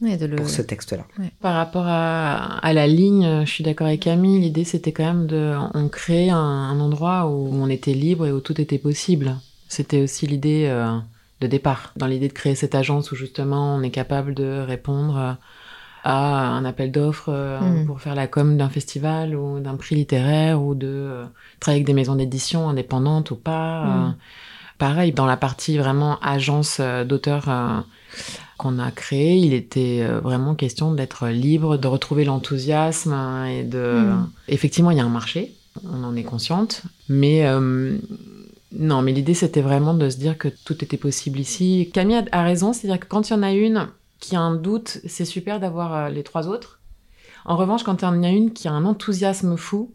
Ouais, 0.02 0.16
de 0.16 0.26
le... 0.26 0.36
pour 0.36 0.48
ce 0.50 0.62
texte-là. 0.62 1.04
Par 1.40 1.54
rapport 1.54 1.86
à, 1.86 2.58
à 2.58 2.72
la 2.72 2.86
ligne, 2.88 3.44
je 3.44 3.50
suis 3.50 3.62
d'accord 3.64 3.86
avec 3.86 4.00
Camille. 4.00 4.40
L'idée, 4.40 4.64
c'était 4.64 4.92
quand 4.92 5.04
même 5.04 5.26
de, 5.28 5.54
on 5.74 5.88
créait 5.88 6.30
un, 6.30 6.36
un 6.36 6.80
endroit 6.80 7.26
où 7.28 7.50
on 7.54 7.68
était 7.68 7.94
libre 7.94 8.26
et 8.26 8.32
où 8.32 8.40
tout 8.40 8.60
était 8.60 8.78
possible. 8.78 9.36
C'était 9.68 10.02
aussi 10.02 10.26
l'idée 10.26 10.66
euh, 10.68 10.98
de 11.40 11.46
départ. 11.46 11.92
Dans 11.96 12.06
l'idée 12.06 12.28
de 12.28 12.32
créer 12.32 12.54
cette 12.56 12.74
agence 12.74 13.12
où 13.12 13.16
justement 13.16 13.76
on 13.76 13.82
est 13.82 13.90
capable 13.90 14.34
de 14.34 14.60
répondre 14.66 15.36
à 16.04 16.48
un 16.48 16.64
appel 16.64 16.90
d'offres 16.90 17.28
euh, 17.32 17.60
Mhm. 17.60 17.86
pour 17.86 18.00
faire 18.00 18.16
la 18.16 18.26
com 18.26 18.56
d'un 18.56 18.68
festival 18.68 19.36
ou 19.36 19.60
d'un 19.60 19.76
prix 19.76 19.94
littéraire 19.94 20.60
ou 20.60 20.74
de 20.74 20.88
euh, 20.88 21.24
travailler 21.60 21.78
avec 21.78 21.86
des 21.86 21.94
maisons 21.94 22.16
d'édition 22.16 22.68
indépendantes 22.68 23.30
ou 23.30 23.36
pas. 23.36 23.84
Mhm. 23.84 23.90
Euh, 24.08 24.10
pareil, 24.78 25.12
dans 25.12 25.26
la 25.26 25.36
partie 25.36 25.78
vraiment 25.78 26.18
agence 26.20 26.78
euh, 26.80 27.04
d'auteurs 27.04 27.48
euh, 27.48 27.78
qu'on 28.62 28.78
a 28.78 28.90
créée, 28.90 29.36
il 29.36 29.52
était 29.54 30.00
euh, 30.02 30.20
vraiment 30.20 30.54
question 30.54 30.92
d'être 30.94 31.28
libre, 31.28 31.76
de 31.76 31.88
retrouver 31.88 32.24
l'enthousiasme 32.24 33.12
hein, 33.12 33.46
et 33.46 33.64
de... 33.64 34.00
Mhm. 34.00 34.30
Effectivement, 34.48 34.90
il 34.92 34.98
y 34.98 35.00
a 35.00 35.04
un 35.04 35.08
marché, 35.08 35.52
on 35.84 36.04
en 36.04 36.14
est 36.16 36.22
consciente, 36.22 36.82
mais... 37.08 37.44
euh, 37.46 37.98
non, 38.74 39.02
mais 39.02 39.12
l'idée 39.12 39.34
c'était 39.34 39.60
vraiment 39.60 39.92
de 39.92 40.08
se 40.08 40.16
dire 40.16 40.38
que 40.38 40.48
tout 40.64 40.82
était 40.82 40.96
possible 40.96 41.38
ici. 41.38 41.90
Camille 41.92 42.24
a- 42.32 42.42
raison, 42.42 42.72
c'est-à-dire 42.72 43.00
que 43.00 43.06
quand 43.06 43.28
il 43.28 43.32
y 43.34 43.36
en 43.36 43.42
a 43.42 43.52
une 43.52 43.88
qui 44.18 44.34
a 44.34 44.40
un 44.40 44.54
doute, 44.54 44.98
c'est 45.06 45.26
super 45.26 45.60
d'avoir 45.60 45.94
euh, 45.94 46.08
les 46.08 46.22
trois 46.22 46.48
autres. 46.48 46.80
En 47.44 47.56
revanche, 47.58 47.82
quand 47.82 48.00
il 48.00 48.04
y 48.06 48.08
en 48.08 48.22
a 48.22 48.30
une 48.30 48.52
qui 48.52 48.68
a 48.68 48.72
un 48.72 48.86
enthousiasme 48.86 49.56
fou, 49.58 49.92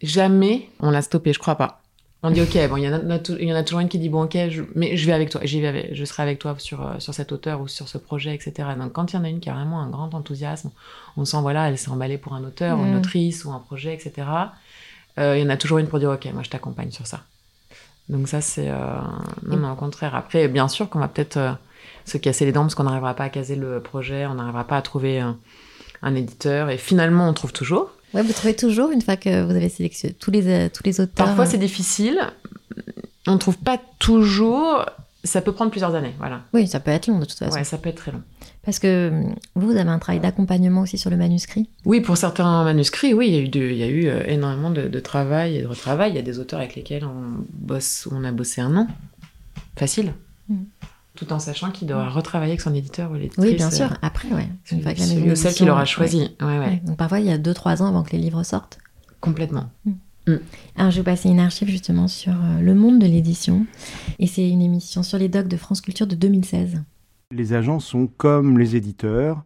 jamais 0.00 0.70
on 0.80 0.90
l'a 0.90 1.02
stoppé, 1.02 1.34
je 1.34 1.38
crois 1.38 1.56
pas. 1.56 1.81
On 2.24 2.30
dit 2.30 2.40
ok, 2.40 2.68
bon, 2.68 2.76
il 2.76 2.84
y, 2.84 2.88
en 2.88 2.92
a, 2.92 3.18
il 3.40 3.48
y 3.48 3.52
en 3.52 3.56
a 3.56 3.64
toujours 3.64 3.80
une 3.80 3.88
qui 3.88 3.98
dit 3.98 4.08
bon 4.08 4.22
ok, 4.24 4.36
je- 4.48 4.62
mais 4.76 4.96
je 4.96 5.06
vais 5.06 5.12
avec 5.12 5.28
toi, 5.30 5.40
j'y 5.44 5.60
vais, 5.60 5.66
avec- 5.66 5.94
je 5.94 6.04
serai 6.04 6.22
avec 6.22 6.38
toi 6.38 6.54
sur 6.58 6.80
euh, 6.86 6.94
sur 7.00 7.12
cet 7.14 7.32
auteur 7.32 7.60
ou 7.60 7.66
sur 7.66 7.88
ce 7.88 7.98
projet, 7.98 8.32
etc. 8.34 8.68
Donc 8.78 8.92
quand 8.92 9.12
il 9.12 9.16
y 9.16 9.18
en 9.18 9.24
a 9.24 9.28
une 9.28 9.40
qui 9.40 9.50
a 9.50 9.54
vraiment 9.54 9.80
un 9.80 9.88
grand 9.90 10.14
enthousiasme, 10.14 10.70
on 11.16 11.24
sent 11.24 11.38
voilà, 11.40 11.68
elle 11.68 11.76
s'est 11.78 11.90
emballée 11.90 12.18
pour 12.18 12.34
un 12.34 12.44
auteur, 12.44 12.78
ou 12.78 12.84
une 12.84 12.92
Mhm. 12.92 12.98
autrice 12.98 13.44
ou 13.44 13.50
un 13.50 13.58
projet, 13.58 13.94
etc. 13.94 14.52
Euh, 15.18 15.36
il 15.36 15.42
y 15.42 15.46
en 15.46 15.50
a 15.50 15.56
toujours 15.56 15.78
une 15.78 15.88
pour 15.88 15.98
dire 15.98 16.10
ok, 16.10 16.26
moi 16.32 16.42
je 16.44 16.50
t'accompagne 16.50 16.92
sur 16.92 17.06
ça. 17.08 17.22
Donc 18.08 18.28
ça 18.28 18.40
c'est 18.40 18.68
euh, 18.70 18.76
non, 19.46 19.56
non, 19.56 19.72
au 19.72 19.76
contraire. 19.76 20.14
Après, 20.14 20.46
bien 20.46 20.68
sûr 20.68 20.88
qu'on 20.88 21.00
va 21.00 21.08
peut-être 21.08 21.38
euh, 21.38 21.52
se 22.04 22.18
casser 22.18 22.44
les 22.44 22.52
dents 22.52 22.62
parce 22.62 22.76
qu'on 22.76 22.84
n'arrivera 22.84 23.14
pas 23.14 23.24
à 23.24 23.28
caser 23.30 23.56
le 23.56 23.80
projet, 23.80 24.26
on 24.26 24.34
n'arrivera 24.34 24.64
pas 24.64 24.76
à 24.76 24.82
trouver 24.82 25.18
un, 25.18 25.36
un 26.02 26.14
éditeur 26.14 26.70
et 26.70 26.78
finalement 26.78 27.28
on 27.28 27.32
trouve 27.32 27.52
toujours. 27.52 27.90
Ouais, 28.14 28.22
vous 28.22 28.32
trouvez 28.32 28.54
toujours, 28.54 28.90
une 28.90 29.00
fois 29.02 29.16
que 29.16 29.42
vous 29.44 29.50
avez 29.52 29.68
sélectionné 29.68 30.14
tous 30.18 30.30
les, 30.30 30.46
euh, 30.46 30.68
tous 30.72 30.82
les 30.84 31.00
auteurs 31.00 31.26
Parfois 31.26 31.44
euh, 31.46 31.48
c'est 31.50 31.58
difficile, 31.58 32.18
on 33.26 33.32
ne 33.32 33.38
trouve 33.38 33.56
pas 33.58 33.80
toujours, 33.98 34.84
ça 35.24 35.40
peut 35.40 35.52
prendre 35.52 35.70
plusieurs 35.70 35.94
années, 35.94 36.14
voilà. 36.18 36.42
Oui, 36.52 36.66
ça 36.66 36.80
peut 36.80 36.90
être 36.90 37.06
long 37.06 37.18
de 37.18 37.24
toute 37.24 37.38
façon. 37.38 37.54
Ouais, 37.56 37.64
ça 37.64 37.78
peut 37.78 37.88
être 37.88 37.96
très 37.96 38.12
long. 38.12 38.22
Parce 38.64 38.78
que 38.78 38.86
euh, 38.86 39.22
vous, 39.54 39.68
vous 39.68 39.76
avez 39.76 39.88
un 39.90 39.98
travail 39.98 40.20
d'accompagnement 40.20 40.82
aussi 40.82 40.98
sur 40.98 41.10
le 41.10 41.16
manuscrit? 41.16 41.68
Oui, 41.84 42.00
pour 42.00 42.16
certains 42.16 42.64
manuscrits, 42.64 43.14
oui, 43.14 43.28
il 43.28 43.34
y 43.34 43.38
a 43.38 43.40
eu, 43.40 43.48
de- 43.48 43.60
il 43.70 43.76
y 43.76 43.82
a 43.82 43.88
eu 43.88 44.06
euh, 44.08 44.22
énormément 44.26 44.70
de, 44.70 44.88
de 44.88 45.00
travail 45.00 45.56
et 45.56 45.62
de 45.62 45.66
retravail. 45.66 46.10
Il 46.12 46.16
y 46.16 46.18
a 46.18 46.22
des 46.22 46.38
auteurs 46.38 46.60
avec 46.60 46.76
lesquels 46.76 47.04
on 47.04 47.44
bosse, 47.52 48.06
on 48.12 48.22
a 48.24 48.30
bossé 48.32 48.60
un 48.60 48.76
an, 48.76 48.86
facile, 49.76 50.12
Mm. 50.48 50.56
Tout 51.14 51.32
en 51.32 51.38
sachant 51.38 51.70
qu'il 51.70 51.86
devra 51.88 52.08
retravailler 52.10 52.52
avec 52.52 52.60
son 52.60 52.74
éditeur 52.74 53.10
ou 53.10 53.14
l'éditrice. 53.14 53.44
Oui, 53.44 53.54
bien 53.54 53.68
euh, 53.68 53.70
sûr. 53.70 53.96
Après, 54.02 54.28
ouais. 54.28 54.48
Une 54.70 54.82
fois 54.82 54.94
que 54.94 55.00
la 55.00 55.06
celui 55.06 55.20
maison 55.22 55.32
ou 55.32 55.36
celle 55.36 55.54
qu'il 55.54 55.68
aura 55.70 55.80
ouais. 55.80 55.86
choisi. 55.86 56.30
Ouais, 56.40 56.46
ouais, 56.46 56.58
Ouais. 56.58 56.82
Donc 56.84 56.96
parfois, 56.96 57.20
il 57.20 57.26
y 57.26 57.30
a 57.32 57.38
2-3 57.38 57.82
ans 57.82 57.86
avant 57.88 58.02
que 58.02 58.12
les 58.12 58.18
livres 58.18 58.42
sortent. 58.42 58.78
complètement. 59.20 59.70
Alors, 60.76 60.90
je 60.92 60.98
vais 60.98 61.02
passer 61.04 61.28
une 61.28 61.40
archive 61.40 61.68
justement 61.68 62.06
sur 62.06 62.32
euh, 62.32 62.60
le 62.60 62.74
monde 62.74 63.00
de 63.00 63.06
l'édition. 63.06 63.66
Et 64.20 64.26
c'est 64.28 64.48
une 64.48 64.62
émission 64.62 65.02
sur 65.02 65.18
les 65.18 65.28
docs 65.28 65.48
de 65.48 65.56
France 65.56 65.80
Culture 65.80 66.06
de 66.06 66.14
2016. 66.14 66.80
Les 67.32 67.52
agents 67.54 67.80
sont 67.80 68.06
comme 68.06 68.58
les 68.58 68.76
éditeurs 68.76 69.42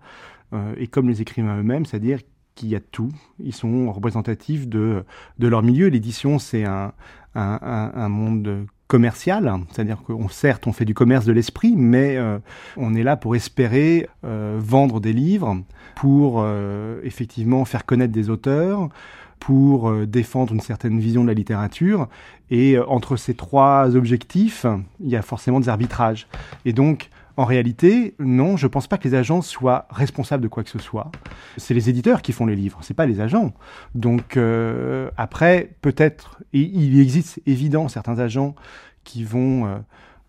euh, 0.53 0.75
et 0.77 0.87
comme 0.87 1.09
les 1.09 1.23
écrivains 1.23 1.59
eux-mêmes, 1.59 1.87
c'est-à-dire 1.87 2.19
qu'il 2.55 2.69
y 2.69 2.77
a 2.77 2.81
tout. 2.81 3.09
Ils 3.43 3.55
sont 3.55 3.91
représentatifs 3.91 4.69
de, 4.69 5.03
de 5.39 5.49
leur 5.49 5.63
milieu. 5.63 5.89
L'édition, 5.89 6.39
c'est 6.39 6.65
un, 6.65 6.93
un, 7.35 7.59
un- 7.63 7.93
un 7.95 8.09
monde 8.11 8.67
commercial, 8.87 9.53
c'est-à-dire 9.71 10.03
qu'on 10.03 10.29
certes 10.29 10.67
on 10.67 10.73
fait 10.73 10.85
du 10.85 10.95
commerce 10.95 11.25
de 11.25 11.33
l'esprit, 11.33 11.75
mais 11.77 12.17
euh, 12.17 12.39
on 12.77 12.95
est 12.95 13.03
là 13.03 13.17
pour 13.17 13.35
espérer 13.35 14.09
euh, 14.25 14.57
vendre 14.61 15.01
des 15.01 15.13
livres, 15.13 15.59
pour 15.97 16.37
euh, 16.39 17.01
effectivement 17.03 17.65
faire 17.65 17.85
connaître 17.85 18.13
des 18.13 18.31
auteurs, 18.31 18.89
pour 19.41 19.91
euh, 19.91 20.07
défendre 20.07 20.55
une 20.55 20.61
certaine 20.61 20.99
vision 20.99 21.23
de 21.23 21.29
la 21.29 21.35
littérature. 21.35 22.09
Et 22.51 22.77
euh, 22.77 22.87
entre 22.89 23.17
ces 23.17 23.35
trois 23.35 23.97
objectifs, 23.97 24.67
il 25.01 25.09
y 25.09 25.17
a 25.17 25.23
forcément 25.23 25.61
des 25.61 25.69
arbitrages. 25.69 26.27
Et 26.65 26.73
donc, 26.73 27.11
en 27.37 27.45
réalité, 27.45 28.15
non, 28.19 28.57
je 28.57 28.67
pense 28.67 28.87
pas 28.87 28.99
que 28.99 29.09
les 29.09 29.15
agents 29.15 29.43
soient 29.43 29.87
responsables 29.91 30.43
de 30.43 30.49
quoi 30.49 30.65
que 30.65 30.71
ce 30.71 30.79
soit. 30.79 31.11
C'est 31.57 31.75
les 31.75 31.89
éditeurs 31.91 32.23
qui 32.23 32.33
font 32.33 32.47
les 32.47 32.57
livres, 32.57 32.79
c'est 32.83 32.95
pas 32.95 33.07
les 33.07 33.21
agents. 33.21 33.53
Donc 33.95 34.37
euh, 34.37 35.11
après, 35.17 35.71
peut-être, 35.83 36.43
il 36.53 36.99
existe 37.01 37.41
évidemment 37.47 37.89
certains 37.89 38.19
agents 38.19 38.55
qui 39.05 39.23
vont 39.25 39.67
euh, 39.67 39.77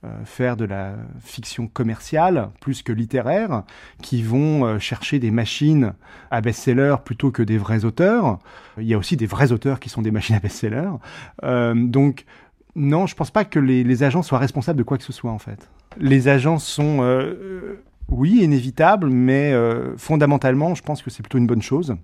euh, 0.06 0.10
faire 0.26 0.58
de 0.58 0.66
la 0.66 0.94
fiction 1.22 1.66
commerciale 1.66 2.52
plus 2.62 2.84
que 2.84 2.92
littéraire, 2.92 3.64
qui 4.04 4.22
vont 4.22 4.64
euh, 4.64 4.78
chercher 4.78 5.18
des 5.18 5.32
machines 5.32 5.94
à 6.30 6.40
best-seller 6.40 6.98
plutôt 7.04 7.32
que 7.32 7.42
des 7.42 7.58
vrais 7.58 7.84
auteurs. 7.84 8.38
Il 8.78 8.86
y 8.86 8.94
a 8.94 8.98
aussi 9.00 9.18
des 9.18 9.26
vrais 9.26 9.52
auteurs 9.52 9.80
qui 9.80 9.90
sont 9.90 10.04
des 10.04 10.12
machines 10.12 10.36
à 10.36 10.40
best-seller. 10.40 10.90
Euh, 11.44 11.74
donc 11.74 12.26
Non, 12.76 13.08
je 13.08 13.16
pense 13.16 13.32
pas 13.32 13.44
que 13.44 13.58
les, 13.58 14.04
agents 14.04 14.22
soient 14.22 14.38
responsables 14.38 14.78
de 14.78 14.84
quoi 14.84 15.00
que 15.00 15.04
ce 15.04 15.14
soit 15.14 15.32
en 15.32 15.40
fait. 15.40 15.68
Les 16.00 16.28
agents 16.28 16.60
sont, 16.60 17.00
euh, 17.02 17.82
oui, 18.10 18.44
inévitables, 18.44 19.10
mais 19.10 19.52
euh, 19.54 19.96
fondamentalement, 19.98 20.76
je 20.76 20.84
pense 20.84 21.02
que 21.02 21.10
c'est 21.10 21.24
plutôt 21.24 21.38
une 21.38 21.48
bonne 21.48 21.62
chose. 21.62 21.96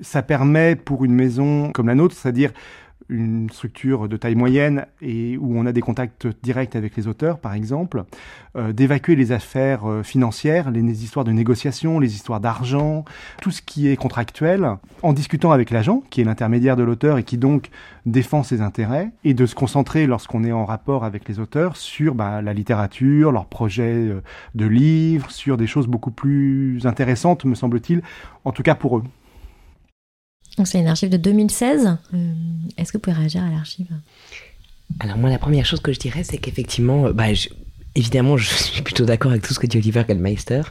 Ça 0.00 0.22
permet 0.22 0.76
pour 0.76 1.04
une 1.04 1.14
maison 1.14 1.70
comme 1.72 1.88
la 1.88 1.94
nôtre, 1.94 2.14
c'est-à-dire 2.16 2.52
une 3.08 3.50
structure 3.50 4.08
de 4.08 4.16
taille 4.16 4.34
moyenne 4.34 4.86
et 5.02 5.36
où 5.36 5.58
on 5.58 5.66
a 5.66 5.72
des 5.72 5.80
contacts 5.80 6.28
directs 6.42 6.76
avec 6.76 6.96
les 6.96 7.08
auteurs, 7.08 7.38
par 7.38 7.54
exemple, 7.54 8.04
euh, 8.56 8.72
d'évacuer 8.72 9.16
les 9.16 9.32
affaires 9.32 9.88
euh, 9.88 10.02
financières, 10.02 10.70
les, 10.70 11.04
histoires 11.04 11.24
de 11.24 11.32
négociation, 11.32 11.98
les 11.98 12.14
histoires 12.14 12.40
d'argent, 12.40 13.04
tout 13.40 13.50
ce 13.50 13.62
qui 13.62 13.88
est 13.88 13.96
contractuel, 13.96 14.76
en 15.02 15.12
discutant 15.12 15.52
avec 15.52 15.70
l'agent, 15.70 16.02
qui 16.10 16.20
est 16.20 16.24
l'intermédiaire 16.24 16.76
de 16.76 16.82
l'auteur 16.82 17.18
et 17.18 17.24
qui 17.24 17.36
donc 17.36 17.70
défend 18.06 18.42
ses 18.42 18.60
intérêts, 18.60 19.10
et 19.24 19.34
de 19.34 19.46
se 19.46 19.54
concentrer 19.54 20.06
lorsqu'on 20.06 20.44
est 20.44 20.52
en 20.52 20.64
rapport 20.64 21.04
avec 21.04 21.28
les 21.28 21.38
auteurs 21.38 21.76
sur 21.76 22.14
bah, 22.14 22.42
la 22.42 22.52
littérature, 22.52 23.32
leurs 23.32 23.46
projets 23.46 24.08
euh, 24.08 24.22
de 24.54 24.66
livres, 24.66 25.30
sur 25.30 25.56
des 25.56 25.66
choses 25.66 25.86
beaucoup 25.86 26.10
plus 26.10 26.86
intéressantes, 26.86 27.44
me 27.44 27.54
semble-t-il, 27.54 28.02
en 28.44 28.52
tout 28.52 28.62
cas 28.62 28.74
pour 28.74 28.98
eux. 28.98 29.04
Donc 30.56 30.66
c'est 30.66 30.78
une 30.78 30.88
archive 30.88 31.08
de 31.08 31.16
2016. 31.16 31.96
Euh, 32.14 32.32
Est-ce 32.76 32.92
que 32.92 32.98
vous 32.98 33.02
pouvez 33.02 33.16
réagir 33.16 33.42
à 33.42 33.50
l'archive? 33.50 33.86
Alors 34.98 35.16
moi, 35.16 35.30
la 35.30 35.38
première 35.38 35.64
chose 35.64 35.80
que 35.80 35.92
je 35.92 35.98
dirais, 35.98 36.24
c'est 36.24 36.38
qu'effectivement, 36.38 37.10
bah, 37.10 37.32
je, 37.32 37.48
évidemment, 37.94 38.36
je 38.36 38.48
suis 38.54 38.82
plutôt 38.82 39.04
d'accord 39.04 39.30
avec 39.30 39.42
tout 39.42 39.54
ce 39.54 39.58
que 39.58 39.66
dit 39.66 39.78
Oliver 39.78 40.04
Gallmeister. 40.06 40.62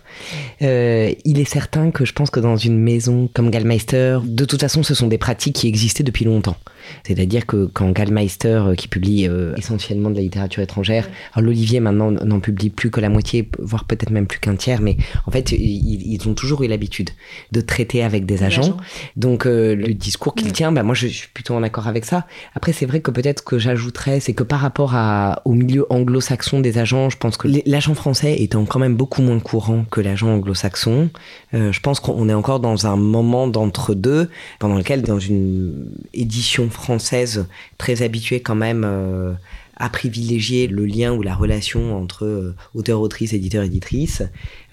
Euh, 0.61 1.13
il 1.25 1.39
est 1.39 1.45
certain 1.49 1.91
que 1.91 2.05
je 2.05 2.13
pense 2.13 2.29
que 2.29 2.39
dans 2.39 2.57
une 2.57 2.77
maison 2.77 3.29
comme 3.33 3.49
Gallmeister, 3.49 4.19
de 4.23 4.45
toute 4.45 4.61
façon, 4.61 4.83
ce 4.83 4.93
sont 4.93 5.07
des 5.07 5.17
pratiques 5.17 5.55
qui 5.55 5.67
existaient 5.67 6.03
depuis 6.03 6.25
longtemps. 6.25 6.57
C'est-à-dire 7.03 7.45
que 7.45 7.65
quand 7.65 7.91
Gallmeister, 7.91 8.61
euh, 8.65 8.75
qui 8.75 8.87
publie 8.87 9.27
euh, 9.27 9.55
essentiellement 9.55 10.09
de 10.09 10.15
la 10.15 10.21
littérature 10.21 10.61
étrangère, 10.61 11.07
alors 11.33 11.45
l'Olivier 11.45 11.79
maintenant 11.79 12.11
n'en 12.11 12.39
publie 12.39 12.69
plus 12.69 12.91
que 12.91 12.99
la 12.99 13.09
moitié, 13.09 13.49
voire 13.59 13.85
peut-être 13.85 14.11
même 14.11 14.27
plus 14.27 14.39
qu'un 14.39 14.55
tiers, 14.55 14.81
mais 14.81 14.97
en 15.25 15.31
fait, 15.31 15.51
ils, 15.51 16.13
ils, 16.13 16.27
ont 16.27 16.33
toujours 16.33 16.63
eu 16.63 16.67
l'habitude 16.67 17.09
de 17.51 17.61
traiter 17.61 18.03
avec 18.03 18.25
des 18.25 18.43
agents. 18.43 18.77
Donc 19.15 19.45
euh, 19.45 19.75
le 19.75 19.93
discours 19.93 20.35
qu'il 20.35 20.51
tient, 20.51 20.71
bah, 20.71 20.83
moi 20.83 20.95
je 20.95 21.07
suis 21.07 21.27
plutôt 21.33 21.55
en 21.55 21.63
accord 21.63 21.87
avec 21.87 22.05
ça. 22.05 22.25
Après, 22.55 22.73
c'est 22.73 22.85
vrai 22.85 23.01
que 23.01 23.11
peut-être 23.11 23.43
que 23.43 23.57
j'ajouterais, 23.57 24.19
c'est 24.19 24.33
que 24.33 24.43
par 24.43 24.59
rapport 24.59 24.95
à, 24.95 25.41
au 25.45 25.53
milieu 25.53 25.85
anglo-saxon 25.89 26.59
des 26.59 26.77
agents, 26.77 27.09
je 27.09 27.17
pense 27.17 27.37
que 27.37 27.47
l'agent 27.65 27.93
français 27.93 28.41
étant 28.41 28.65
quand 28.65 28.79
même 28.79 28.95
beaucoup 28.95 29.21
moins 29.21 29.39
courant 29.39 29.85
que 29.89 30.01
l'agent 30.01 30.29
anglo-saxon, 30.29 31.09
euh, 31.53 31.71
je 31.71 31.79
pense 31.79 31.99
qu'on 31.99 32.29
est 32.29 32.33
encore 32.33 32.59
dans 32.59 32.87
un 32.87 32.95
moment 32.95 33.47
d'entre-deux, 33.47 34.29
pendant 34.59 34.75
lequel, 34.75 35.01
dans 35.01 35.19
une 35.19 35.87
édition 36.13 36.68
française 36.69 37.47
très 37.77 38.01
habituée 38.01 38.41
quand 38.41 38.55
même 38.55 38.83
euh, 38.85 39.33
à 39.79 39.89
privilégier 39.89 40.67
le 40.67 40.85
lien 40.85 41.13
ou 41.13 41.21
la 41.21 41.33
relation 41.33 41.97
entre 41.97 42.25
euh, 42.25 42.55
auteur-autrice, 42.75 43.31
éditeur-éditrice. 43.31 44.23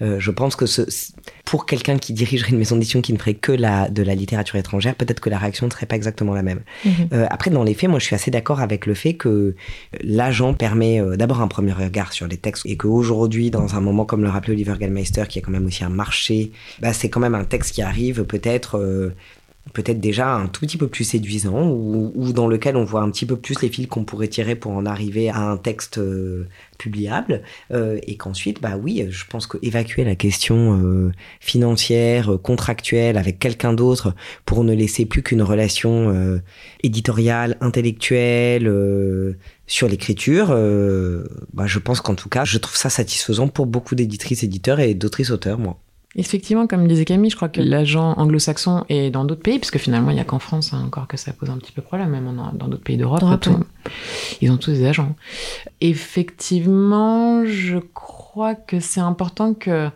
Euh, 0.01 0.19
je 0.19 0.31
pense 0.31 0.57
que 0.57 0.65
ce, 0.65 0.81
pour 1.45 1.65
quelqu'un 1.65 1.97
qui 1.97 2.11
dirigerait 2.11 2.51
une 2.51 2.57
maison 2.57 2.75
d'édition 2.75 3.01
qui 3.01 3.13
ne 3.13 3.17
ferait 3.17 3.33
que 3.33 3.53
la, 3.53 3.89
de 3.89 4.03
la 4.03 4.15
littérature 4.15 4.57
étrangère, 4.57 4.95
peut-être 4.95 5.21
que 5.21 5.29
la 5.29 5.37
réaction 5.37 5.65
ne 5.65 5.71
serait 5.71 5.85
pas 5.85 5.95
exactement 5.95 6.33
la 6.33 6.43
même. 6.43 6.59
Mmh. 6.83 6.89
Euh, 7.13 7.25
après, 7.29 7.49
dans 7.49 7.63
les 7.63 7.73
faits, 7.73 7.89
moi, 7.89 7.99
je 7.99 8.05
suis 8.05 8.15
assez 8.15 8.31
d'accord 8.31 8.59
avec 8.59 8.85
le 8.85 8.93
fait 8.93 9.13
que 9.13 9.55
l'agent 10.03 10.53
permet 10.53 11.01
d'abord 11.15 11.41
un 11.41 11.47
premier 11.47 11.71
regard 11.71 12.11
sur 12.11 12.27
les 12.27 12.37
textes 12.37 12.65
et 12.65 12.75
qu'aujourd'hui, 12.75 13.49
dans 13.49 13.75
un 13.75 13.79
moment 13.79 14.03
comme 14.03 14.23
le 14.23 14.29
rappelait 14.29 14.53
Oliver 14.53 14.75
Gallmeister, 14.77 15.23
qui 15.29 15.39
a 15.39 15.41
quand 15.41 15.51
même 15.51 15.65
aussi 15.65 15.85
un 15.85 15.89
marché, 15.89 16.51
bah, 16.81 16.91
c'est 16.91 17.09
quand 17.09 17.21
même 17.21 17.35
un 17.35 17.45
texte 17.45 17.73
qui 17.73 17.81
arrive 17.81 18.25
peut-être 18.25 19.13
peut-être 19.73 19.99
déjà 19.99 20.33
un 20.33 20.47
tout 20.47 20.61
petit 20.61 20.77
peu 20.77 20.87
plus 20.87 21.03
séduisant 21.03 21.67
ou, 21.67 22.11
ou, 22.15 22.33
dans 22.33 22.47
lequel 22.47 22.75
on 22.75 22.83
voit 22.83 23.01
un 23.01 23.11
petit 23.11 23.25
peu 23.25 23.35
plus 23.35 23.61
les 23.61 23.69
fils 23.69 23.87
qu'on 23.87 24.03
pourrait 24.03 24.27
tirer 24.27 24.55
pour 24.55 24.71
en 24.71 24.85
arriver 24.85 25.29
à 25.29 25.39
un 25.39 25.57
texte 25.57 25.97
euh, 25.97 26.47
publiable 26.77 27.41
euh, 27.71 27.99
et 28.03 28.15
qu'ensuite 28.17 28.61
bah 28.61 28.77
oui 28.81 29.05
je 29.09 29.25
pense 29.25 29.47
que 29.47 29.57
évacuer 29.61 30.03
la 30.03 30.15
question 30.15 30.79
euh, 30.81 31.11
financière 31.39 32.37
contractuelle 32.41 33.17
avec 33.17 33.39
quelqu'un 33.39 33.73
d'autre 33.73 34.13
pour 34.45 34.63
ne 34.63 34.73
laisser 34.73 35.05
plus 35.05 35.23
qu'une 35.23 35.41
relation 35.41 36.09
euh, 36.09 36.41
éditoriale 36.83 37.57
intellectuelle 37.61 38.67
euh, 38.67 39.33
sur 39.65 39.89
l'écriture 39.89 40.47
bah, 41.53 41.67
je 41.67 41.79
pense 41.79 41.99
qu'en 41.99 42.15
tout 42.15 42.29
cas 42.29 42.45
je 42.45 42.57
trouve 42.57 42.77
ça 42.77 42.89
satisfaisant 42.89 43.47
pour 43.47 43.65
beaucoup 43.65 43.95
d'éditrices 43.95 44.43
éditeurs 44.43 44.79
et 44.79 44.93
d'autrices 44.93 45.31
auteurs 45.31 45.59
moi 45.59 45.79
Effectivement, 46.19 46.65
comme 46.65 46.87
disait 46.87 47.05
Camille, 47.05 47.29
je 47.29 47.35
crois 47.35 47.47
que 47.47 47.61
l'agent 47.61 48.13
anglo-saxon 48.17 48.85
est 48.89 49.11
dans 49.11 49.23
d'autres 49.23 49.43
pays, 49.43 49.59
puisque 49.59 49.77
finalement, 49.77 50.09
il 50.09 50.15
n'y 50.15 50.19
a 50.19 50.23
qu'en 50.23 50.39
France 50.39 50.73
hein, 50.73 50.83
encore 50.83 51.07
que 51.07 51.15
ça 51.15 51.31
pose 51.31 51.51
un 51.51 51.57
petit 51.57 51.71
peu 51.71 51.83
problème, 51.83 52.09
même 52.09 52.35
dans 52.53 52.67
d'autres 52.67 52.83
pays 52.83 52.97
d'Europe. 52.97 53.21
Ouais. 53.21 53.53
Ils 54.41 54.51
ont 54.51 54.57
tous 54.57 54.71
des 54.71 54.85
agents. 54.85 55.15
Effectivement, 55.79 57.45
je 57.45 57.77
crois 57.77 58.55
que 58.55 58.79
c'est 58.79 58.99
important 58.99 59.53
que. 59.53 59.89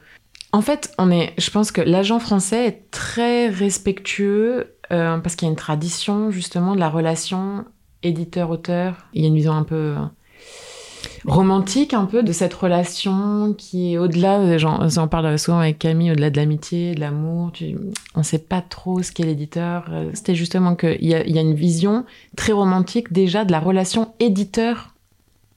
En 0.53 0.61
fait, 0.61 0.93
on 0.99 1.09
est, 1.09 1.33
je 1.37 1.49
pense 1.49 1.71
que 1.71 1.81
l'agent 1.81 2.19
français 2.19 2.67
est 2.67 2.91
très 2.91 3.47
respectueux 3.47 4.75
euh, 4.91 5.17
parce 5.17 5.35
qu'il 5.35 5.47
y 5.47 5.49
a 5.49 5.51
une 5.51 5.57
tradition 5.57 6.29
justement 6.29 6.75
de 6.75 6.79
la 6.79 6.89
relation 6.89 7.65
éditeur-auteur. 8.03 9.07
Il 9.13 9.21
y 9.21 9.25
a 9.25 9.27
une 9.29 9.35
vision 9.35 9.53
un 9.53 9.63
peu 9.63 9.95
romantique 11.25 11.93
un 11.93 12.05
peu 12.05 12.23
de 12.23 12.31
cette 12.31 12.53
relation 12.53 13.53
qui 13.57 13.93
est 13.93 13.97
au-delà, 13.97 14.57
j'en 14.57 15.07
parle 15.07 15.37
souvent 15.37 15.59
avec 15.59 15.79
Camille, 15.79 16.11
au-delà 16.11 16.29
de 16.29 16.37
l'amitié, 16.37 16.95
de 16.95 16.99
l'amour, 16.99 17.51
on 18.15 18.23
sait 18.23 18.39
pas 18.39 18.61
trop 18.61 19.03
ce 19.03 19.11
qu'est 19.11 19.23
l'éditeur. 19.23 19.89
C'était 20.13 20.35
justement 20.35 20.75
qu'il 20.75 21.03
y 21.05 21.13
a, 21.13 21.25
y 21.27 21.37
a 21.37 21.41
une 21.41 21.53
vision 21.53 22.05
très 22.35 22.53
romantique 22.53 23.11
déjà 23.13 23.45
de 23.45 23.51
la 23.51 23.59
relation 23.59 24.13
éditeur 24.19 24.91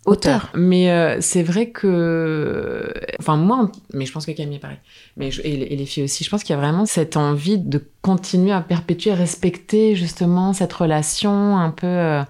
auteur. 0.07 0.51
Mais 0.55 0.91
euh, 0.91 1.19
c'est 1.21 1.43
vrai 1.43 1.71
que, 1.71 2.93
enfin 3.19 3.37
moi, 3.37 3.71
mais 3.93 4.07
je 4.07 4.13
pense 4.13 4.27
que 4.27 4.33
Camille 4.33 4.57
est 4.57 4.61
pareil, 4.61 4.79
mais 5.17 5.31
je, 5.31 5.41
et, 5.43 5.73
et, 5.73 5.77
les 5.77 5.87
filles 5.87 6.05
aussi, 6.05 6.25
je 6.25 6.31
pense 6.31 6.43
qu'il 6.43 6.55
y 6.55 6.59
a 6.59 6.61
vraiment 6.61 6.87
cette 6.87 7.17
envie 7.17 7.59
de 7.59 7.83
continuer 8.03 8.53
à 8.53 8.61
perpétuer, 8.61 9.15
respecter 9.15 9.97
justement 9.97 10.53
cette 10.53 10.73
relation 10.73 11.57
un 11.57 11.71
peu, 11.71 11.87
euh, 11.87 12.23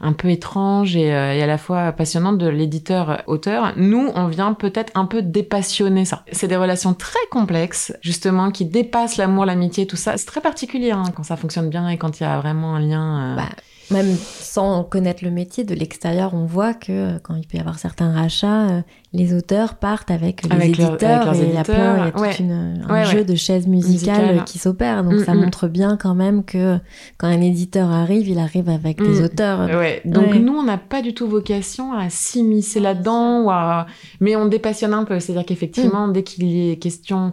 un 0.00 0.12
peu 0.12 0.30
étrange 0.30 0.96
et, 0.96 1.12
euh, 1.12 1.34
et, 1.34 1.42
à 1.42 1.46
la 1.46 1.58
fois 1.58 1.92
passionnante 1.92 2.38
de 2.38 2.48
l'éditeur-auteur. 2.48 3.74
Nous, 3.76 4.10
on 4.14 4.26
vient 4.26 4.54
peut-être 4.54 4.92
un 4.94 5.04
peu 5.04 5.22
dépassionner 5.22 6.04
ça. 6.04 6.24
C'est 6.32 6.48
des 6.48 6.56
relations 6.56 6.94
très 6.94 7.18
complexes, 7.30 7.92
justement, 8.00 8.50
qui 8.50 8.64
dépassent 8.64 9.16
l'amour, 9.16 9.44
l'amitié, 9.44 9.86
tout 9.86 9.96
ça. 9.96 10.16
C'est 10.16 10.26
très 10.26 10.40
particulier 10.40 10.90
hein, 10.90 11.04
quand 11.14 11.22
ça 11.22 11.36
fonctionne 11.36 11.68
bien 11.68 11.88
et 11.88 11.98
quand 11.98 12.20
il 12.20 12.22
y 12.22 12.26
a 12.26 12.38
vraiment 12.38 12.76
un 12.76 12.80
lien. 12.80 13.36
Bah 13.36 13.48
même 13.90 14.16
sans 14.16 14.84
connaître 14.84 15.24
le 15.24 15.30
métier, 15.30 15.64
de 15.64 15.74
l'extérieur, 15.74 16.34
on 16.34 16.44
voit 16.44 16.74
que 16.74 17.18
quand 17.18 17.34
il 17.34 17.46
peut 17.46 17.56
y 17.56 17.60
avoir 17.60 17.78
certains 17.78 18.12
rachats, 18.12 18.68
euh, 18.68 18.82
les 19.12 19.34
auteurs 19.34 19.74
partent 19.74 20.10
avec 20.10 20.44
les 20.44 20.52
avec 20.52 20.68
éditeurs 20.78 21.24
leur, 21.24 21.28
avec 21.30 21.42
et 21.42 21.48
il 21.48 21.54
y 21.54 21.56
a 21.58 21.64
plein, 21.64 21.96
il 21.96 22.04
y 22.04 22.08
a 22.08 22.10
tout 22.12 22.20
ouais. 22.20 22.36
une, 22.38 22.84
un 22.88 22.92
ouais, 22.92 23.04
jeu 23.06 23.18
ouais. 23.18 23.24
de 23.24 23.34
chaises 23.34 23.66
musicales 23.66 24.20
Musical. 24.26 24.44
qui 24.44 24.58
s'opère. 24.58 25.02
Donc 25.02 25.14
Mm, 25.14 25.24
ça 25.24 25.34
mm. 25.34 25.40
montre 25.40 25.68
bien 25.68 25.96
quand 25.96 26.14
même 26.14 26.44
que 26.44 26.78
quand 27.18 27.26
un 27.26 27.40
éditeur 27.40 27.90
arrive, 27.90 28.28
il 28.28 28.38
arrive 28.38 28.68
avec 28.68 28.98
des 28.98 29.20
Mm. 29.20 29.24
auteurs. 29.24 29.68
Donc 30.04 30.34
nous, 30.34 30.52
on 30.54 30.62
n'a 30.62 30.78
pas 30.78 31.02
du 31.02 31.12
tout 31.14 31.26
vocation 31.28 31.92
à 31.92 32.08
s'immiscer 32.10 32.78
là-dedans, 32.80 33.42
ou 33.44 33.50
à... 33.50 33.86
mais 34.20 34.36
on 34.36 34.46
dépassionne 34.46 34.94
un 34.94 35.04
peu. 35.04 35.18
C'est-à-dire 35.20 35.44
qu'effectivement, 35.46 36.08
dès 36.08 36.22
qu'il 36.22 36.44
y 36.44 36.70
est 36.70 36.76
question 36.76 37.32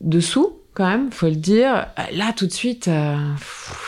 de 0.00 0.20
sous, 0.20 0.52
quand 0.74 0.86
même, 0.86 1.10
faut 1.10 1.26
le 1.26 1.34
dire, 1.34 1.86
euh, 1.98 2.02
là 2.16 2.32
tout 2.36 2.46
de 2.46 2.52
suite, 2.52 2.86
euh, 2.86 3.16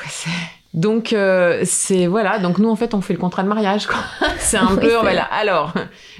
c'est- 0.08 0.28
donc 0.72 1.12
euh, 1.12 1.62
c'est 1.64 2.06
voilà. 2.06 2.38
Donc 2.38 2.58
nous, 2.58 2.70
en 2.70 2.76
fait, 2.76 2.94
on 2.94 3.00
fait 3.00 3.12
le 3.12 3.18
contrat 3.18 3.42
de 3.42 3.48
mariage. 3.48 3.86
quoi. 3.86 3.98
c'est 4.38 4.56
un 4.56 4.76
peu, 4.76 4.94
voilà. 5.00 5.24
Alors, 5.24 5.74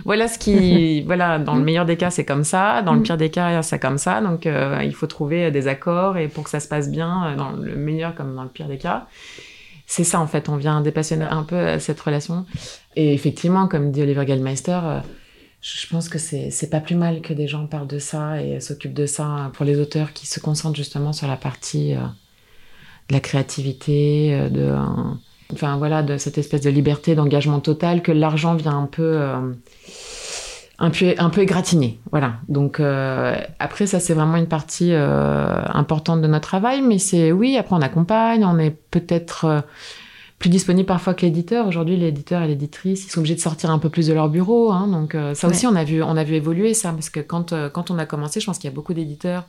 voilà 0.04 0.26
ce 0.28 0.38
qui, 0.38 1.02
voilà, 1.06 1.38
dans 1.38 1.54
le 1.54 1.62
meilleur 1.62 1.84
des 1.84 1.96
cas, 1.96 2.10
c'est 2.10 2.24
comme 2.24 2.44
ça. 2.44 2.82
Dans 2.82 2.94
le 2.94 3.00
Mm. 3.00 3.04
pire 3.04 3.16
des 3.16 3.30
cas, 3.30 3.62
c'est 3.62 3.78
comme 3.78 3.98
ça. 3.98 4.20
Donc 4.20 4.46
euh, 4.46 4.80
il 4.82 4.94
faut 4.94 5.06
trouver 5.06 5.50
des 5.50 5.68
accords 5.68 6.16
et 6.16 6.28
pour 6.28 6.44
que 6.44 6.50
ça 6.50 6.60
se 6.60 6.68
passe 6.68 6.90
bien, 6.90 7.26
euh, 7.26 7.36
dans 7.36 7.50
le 7.52 7.76
meilleur 7.76 8.14
comme 8.14 8.34
dans 8.34 8.42
le 8.42 8.48
pire 8.48 8.68
des 8.68 8.78
cas 8.78 9.06
c'est 9.90 10.04
ça 10.04 10.20
en 10.20 10.28
fait, 10.28 10.48
on 10.48 10.56
vient 10.56 10.80
dépassionner 10.82 11.24
un 11.24 11.42
peu 11.42 11.56
euh, 11.56 11.78
cette 11.80 12.00
relation. 12.00 12.46
Et 12.94 13.12
effectivement, 13.12 13.66
comme 13.66 13.90
dit 13.90 14.00
Oliver 14.00 14.24
Gallmeister, 14.24 14.78
euh, 14.84 15.00
je 15.60 15.86
pense 15.88 16.08
que 16.08 16.16
c'est 16.16 16.50
c'est 16.52 16.70
pas 16.70 16.78
plus 16.78 16.94
mal 16.94 17.20
que 17.22 17.34
des 17.34 17.48
gens 17.48 17.66
parlent 17.66 17.88
de 17.88 17.98
ça 17.98 18.40
et 18.40 18.60
s'occupent 18.60 18.94
de 18.94 19.06
ça 19.06 19.50
pour 19.54 19.64
les 19.64 19.80
auteurs 19.80 20.12
qui 20.12 20.28
se 20.28 20.38
concentrent 20.38 20.76
justement 20.76 21.12
sur 21.12 21.26
la 21.26 21.36
partie 21.36 21.94
euh, 21.94 21.98
la 23.10 23.20
créativité, 23.20 24.34
euh, 24.34 24.48
de, 24.48 24.60
euh, 24.60 24.78
enfin 25.52 25.76
voilà, 25.76 26.02
de 26.02 26.16
cette 26.18 26.38
espèce 26.38 26.62
de 26.62 26.70
liberté, 26.70 27.14
d'engagement 27.14 27.60
total 27.60 28.02
que 28.02 28.12
l'argent 28.12 28.54
vient 28.54 28.78
un 28.78 28.86
peu. 28.86 29.02
euh, 29.02 29.52
un 30.82 30.88
peu, 30.88 31.12
un 31.18 31.28
peu 31.28 31.42
égratigné, 31.42 32.00
voilà. 32.10 32.36
Donc 32.48 32.80
euh, 32.80 33.36
après 33.58 33.86
ça 33.86 34.00
c'est 34.00 34.14
vraiment 34.14 34.36
une 34.36 34.46
partie 34.46 34.94
importante 34.94 36.22
de 36.22 36.26
notre 36.26 36.48
travail, 36.48 36.80
mais 36.80 36.98
c'est 36.98 37.32
oui 37.32 37.58
après 37.58 37.76
on 37.76 37.82
accompagne, 37.82 38.46
on 38.46 38.58
est 38.58 38.74
peut-être 38.90 39.62
plus 40.38 40.48
disponible 40.48 40.86
parfois 40.86 41.12
que 41.12 41.26
l'éditeur. 41.26 41.66
Aujourd'hui 41.66 41.98
l'éditeur 41.98 42.42
et 42.42 42.48
l'éditrice 42.48 43.04
ils 43.04 43.10
sont 43.10 43.18
obligés 43.20 43.34
de 43.34 43.40
sortir 43.40 43.70
un 43.70 43.78
peu 43.78 43.90
plus 43.90 44.06
de 44.06 44.14
leur 44.14 44.30
bureau, 44.30 44.72
hein, 44.72 44.88
donc 44.88 45.14
euh, 45.14 45.34
ça 45.34 45.48
aussi 45.48 45.66
on 45.66 45.76
a 45.76 45.84
vu 45.84 46.02
on 46.02 46.16
a 46.16 46.24
vu 46.24 46.34
évoluer 46.36 46.72
ça 46.72 46.92
parce 46.92 47.10
que 47.10 47.20
quand 47.20 47.52
euh, 47.52 47.68
quand 47.68 47.90
on 47.90 47.98
a 47.98 48.06
commencé, 48.06 48.40
je 48.40 48.46
pense 48.46 48.56
qu'il 48.58 48.70
y 48.70 48.72
a 48.72 48.74
beaucoup 48.74 48.94
d'éditeurs, 48.94 49.44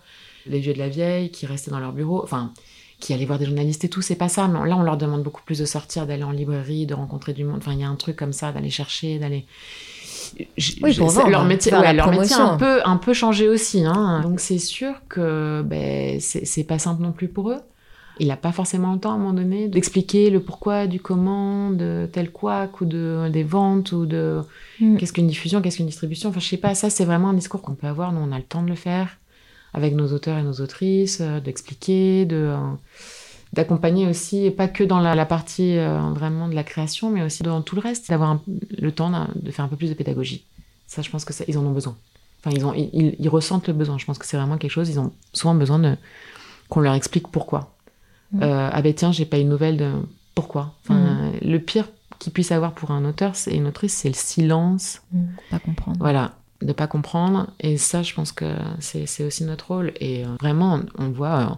les 0.48 0.60
vieux 0.60 0.74
de 0.74 0.80
la 0.80 0.90
vieille 0.90 1.32
qui 1.32 1.46
restaient 1.46 1.72
dans 1.72 1.80
leur 1.80 1.94
bureau, 1.94 2.22
enfin 2.22 2.52
qui 3.02 3.14
allaient 3.14 3.26
voir 3.26 3.40
des 3.40 3.46
journalistes 3.46 3.84
et 3.84 3.90
tout, 3.90 4.02
c'est 4.02 4.16
pas 4.16 4.30
ça. 4.30 4.48
Mais 4.48 4.66
là, 4.70 4.78
on 4.78 4.84
leur 4.84 4.96
demande 4.96 5.24
beaucoup 5.24 5.42
plus 5.44 5.60
de 5.60 5.66
sortir, 5.66 6.08
d'aller 6.08 6.24
en 6.24 6.32
librairie, 6.32 6.86
de 6.86 6.94
rencontrer 6.94 7.34
du 7.34 7.44
monde. 7.44 7.58
Enfin, 7.58 7.74
il 7.74 7.80
y 7.80 7.84
a 7.84 7.90
un 7.90 7.96
truc 7.96 8.16
comme 8.16 8.32
ça, 8.32 8.54
d'aller 8.54 8.70
chercher, 8.70 9.20
d'aller. 9.20 9.46
Oui, 10.82 10.96
pour 10.96 11.10
vendre, 11.10 11.30
leur 11.30 11.44
métier, 11.44 11.74
ouais, 11.74 11.94
leur 11.94 12.10
métier 12.12 12.36
a 12.36 12.38
promotion. 12.38 12.52
un 12.52 12.58
peu, 12.58 12.80
un 12.86 12.96
peu 12.98 13.14
changé 13.14 13.50
aussi. 13.50 13.84
Hein. 13.84 14.22
Donc 14.22 14.40
c'est 14.40 14.60
sûr 14.60 14.94
que 15.10 15.62
ben, 15.66 16.22
c'est 16.22 16.46
c'est 16.46 16.64
pas 16.64 16.80
simple 16.80 17.02
non 17.02 17.12
plus 17.12 17.28
pour 17.28 17.52
eux. 17.52 17.60
Il 18.20 18.28
n'a 18.28 18.38
pas 18.38 18.52
forcément 18.52 18.94
le 18.94 19.00
temps 19.00 19.12
à 19.12 19.16
un 19.16 19.18
moment 19.18 19.34
donné 19.34 19.68
d'expliquer 19.68 20.30
le 20.30 20.40
pourquoi 20.40 20.86
du 20.86 21.00
comment 21.02 21.72
de 21.72 22.08
tel 22.14 22.32
couac 22.32 22.80
ou 22.80 22.86
de 22.86 23.30
des 23.30 23.44
ventes 23.44 23.92
ou 23.92 24.06
de 24.06 24.42
Mm. 24.82 24.98
qu'est-ce 24.98 25.14
qu'une 25.14 25.28
diffusion, 25.28 25.62
qu'est-ce 25.62 25.78
qu'une 25.78 25.86
distribution. 25.86 26.30
Enfin, 26.30 26.40
je 26.40 26.48
sais 26.48 26.58
pas, 26.58 26.74
ça 26.76 26.90
c'est 26.90 27.06
vraiment 27.06 27.30
un 27.30 27.34
discours 27.34 27.62
qu'on 27.62 27.76
peut 27.76 27.88
avoir. 27.88 28.12
Nous, 28.12 28.20
on 28.22 28.32
a 28.32 28.38
le 28.38 28.44
temps 28.44 28.64
de 28.64 28.70
le 28.70 28.76
faire 28.76 29.18
avec 29.74 29.96
nos 29.96 30.12
auteurs 30.14 30.38
et 30.38 30.44
nos 30.44 30.54
autrices, 30.62 31.20
euh, 31.22 31.40
d'expliquer, 31.40 32.26
de 32.26 32.36
euh, 32.36 32.58
d'accompagner 33.54 34.08
aussi, 34.08 34.46
et 34.46 34.52
pas 34.52 34.68
que 34.68 34.84
dans 34.84 35.00
la, 35.00 35.14
la 35.16 35.26
partie 35.26 35.78
euh, 35.78 36.00
vraiment 36.14 36.48
de 36.48 36.56
la 36.56 36.64
création, 36.64 37.10
mais 37.12 37.22
aussi 37.22 37.44
dans 37.44 37.62
tout 37.62 37.76
le 37.76 37.82
reste, 37.82 38.10
d'avoir 38.10 38.40
le 38.48 38.92
temps 38.92 39.12
de 39.36 39.52
faire 39.52 39.66
un 39.66 39.68
peu 39.68 39.76
plus 39.76 39.90
de 39.90 39.94
pédagogie. 39.94 40.46
Ça, 40.88 41.02
je 41.02 41.10
pense 41.10 41.26
que 41.26 41.34
ça, 41.34 41.44
ils 41.48 41.58
en 41.58 41.66
ont 41.66 41.72
besoin. 41.72 41.96
Enfin, 42.44 42.56
ils, 42.56 42.66
ont, 42.66 42.74
ils, 42.74 42.90
ils- 42.94 43.16
ils 43.20 43.30
ressentent 43.30 43.68
le 43.68 43.74
besoin. 43.74 43.98
Je 43.98 44.06
pense 44.06 44.18
que 44.18 44.26
c'est 44.26 44.38
vraiment 44.38 44.58
quelque 44.58 44.72
chose. 44.72 44.90
Ils 44.90 45.00
ont 45.00 45.12
souvent 45.34 45.54
besoin 45.56 45.80
de 45.80 45.96
qu'on 46.70 46.80
leur 46.80 46.94
explique 46.94 47.28
pourquoi. 47.28 47.76
Mm. 48.32 48.44
Euh, 48.44 48.70
ah 48.72 48.82
ben 48.82 48.94
tiens, 48.94 49.12
j'ai 49.12 49.26
pas 49.26 49.38
une 49.38 49.50
nouvelle 49.50 49.78
de 49.78 49.92
pourquoi. 50.36 50.74
Enfin, 50.84 50.96
Mm. 50.96 51.32
le 51.48 51.60
pire 51.60 51.88
qu'il 52.20 52.32
puisse 52.34 52.52
avoir 52.52 52.72
pour 52.74 52.92
un 52.92 53.04
auteur 53.06 53.34
et 53.48 53.56
une 53.56 53.68
autrice, 53.68 53.94
c'est 53.94 54.08
le 54.10 54.16
silence. 54.16 55.02
Mm, 55.12 55.24
Pas 55.50 55.60
comprendre. 55.60 55.98
Voilà, 56.00 56.34
de 56.62 56.74
pas 56.74 56.88
comprendre. 56.88 57.52
Et 57.60 57.78
ça, 57.78 58.04
je 58.04 58.14
pense 58.14 58.32
que 58.32 58.46
c'est 58.80 59.24
aussi 59.24 59.44
notre 59.44 59.68
rôle. 59.68 59.94
Et 60.00 60.24
euh, 60.26 60.30
vraiment, 60.40 60.82
on 60.98 61.10
voit 61.10 61.40
euh, 61.40 61.56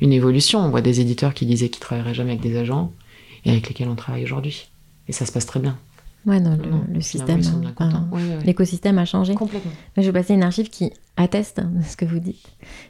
une 0.00 0.12
évolution. 0.12 0.60
On 0.60 0.70
voit 0.70 0.80
des 0.80 1.00
éditeurs 1.00 1.34
qui 1.34 1.46
disaient 1.46 1.68
qu'ils 1.68 1.80
travailleraient 1.80 2.14
jamais 2.14 2.32
avec 2.32 2.42
des 2.42 2.56
agents 2.56 2.92
et 3.44 3.50
avec 3.50 3.68
lesquels 3.68 3.88
on 3.88 3.96
travaille 3.96 4.24
aujourd'hui. 4.24 4.70
Et 5.08 5.12
ça 5.12 5.26
se 5.26 5.32
passe 5.32 5.46
très 5.46 5.60
bien. 5.60 5.78
Ouais, 6.26 6.40
non, 6.40 6.56
le, 6.56 6.68
Non, 6.68 6.84
le 6.92 7.00
finalement, 7.00 7.42
système, 7.42 7.72
enfin. 7.78 8.08
Oui, 8.12 8.20
oui, 8.22 8.34
oui. 8.38 8.44
l'écosystème 8.44 8.98
a 8.98 9.04
changé. 9.04 9.34
Complètement. 9.34 9.70
Je 9.96 10.02
vais 10.02 10.12
passer 10.12 10.34
une 10.34 10.42
archive 10.42 10.68
qui 10.68 10.92
atteste 11.16 11.60
de 11.60 11.82
ce 11.82 11.96
que 11.96 12.04
vous 12.04 12.18
dites. 12.18 12.44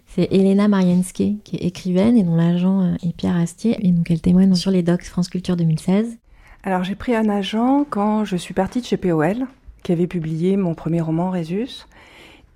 C'est 0.06 0.28
Elena 0.32 0.66
Marienske, 0.66 1.12
qui 1.44 1.56
est 1.56 1.64
écrivaine 1.66 2.16
et 2.16 2.24
dont 2.24 2.36
l'agent 2.36 2.80
euh, 2.82 2.94
est 3.06 3.14
Pierre 3.14 3.36
Astier, 3.36 3.76
et 3.80 3.92
donc 3.92 4.10
elle 4.10 4.20
témoigne 4.20 4.54
sur 4.54 4.70
les 4.70 4.82
docs 4.82 5.04
France 5.04 5.28
Culture 5.28 5.56
2016. 5.56 6.18
Alors 6.64 6.82
j'ai 6.82 6.96
pris 6.96 7.14
un 7.14 7.28
agent 7.28 7.86
quand 7.88 8.24
je 8.24 8.36
suis 8.36 8.54
partie 8.54 8.80
de 8.80 8.86
chez 8.86 8.96
POL, 8.96 9.46
qui 9.82 9.92
avait 9.92 10.06
publié 10.06 10.56
mon 10.56 10.74
premier 10.74 11.00
roman 11.00 11.30
Résus, 11.30 11.86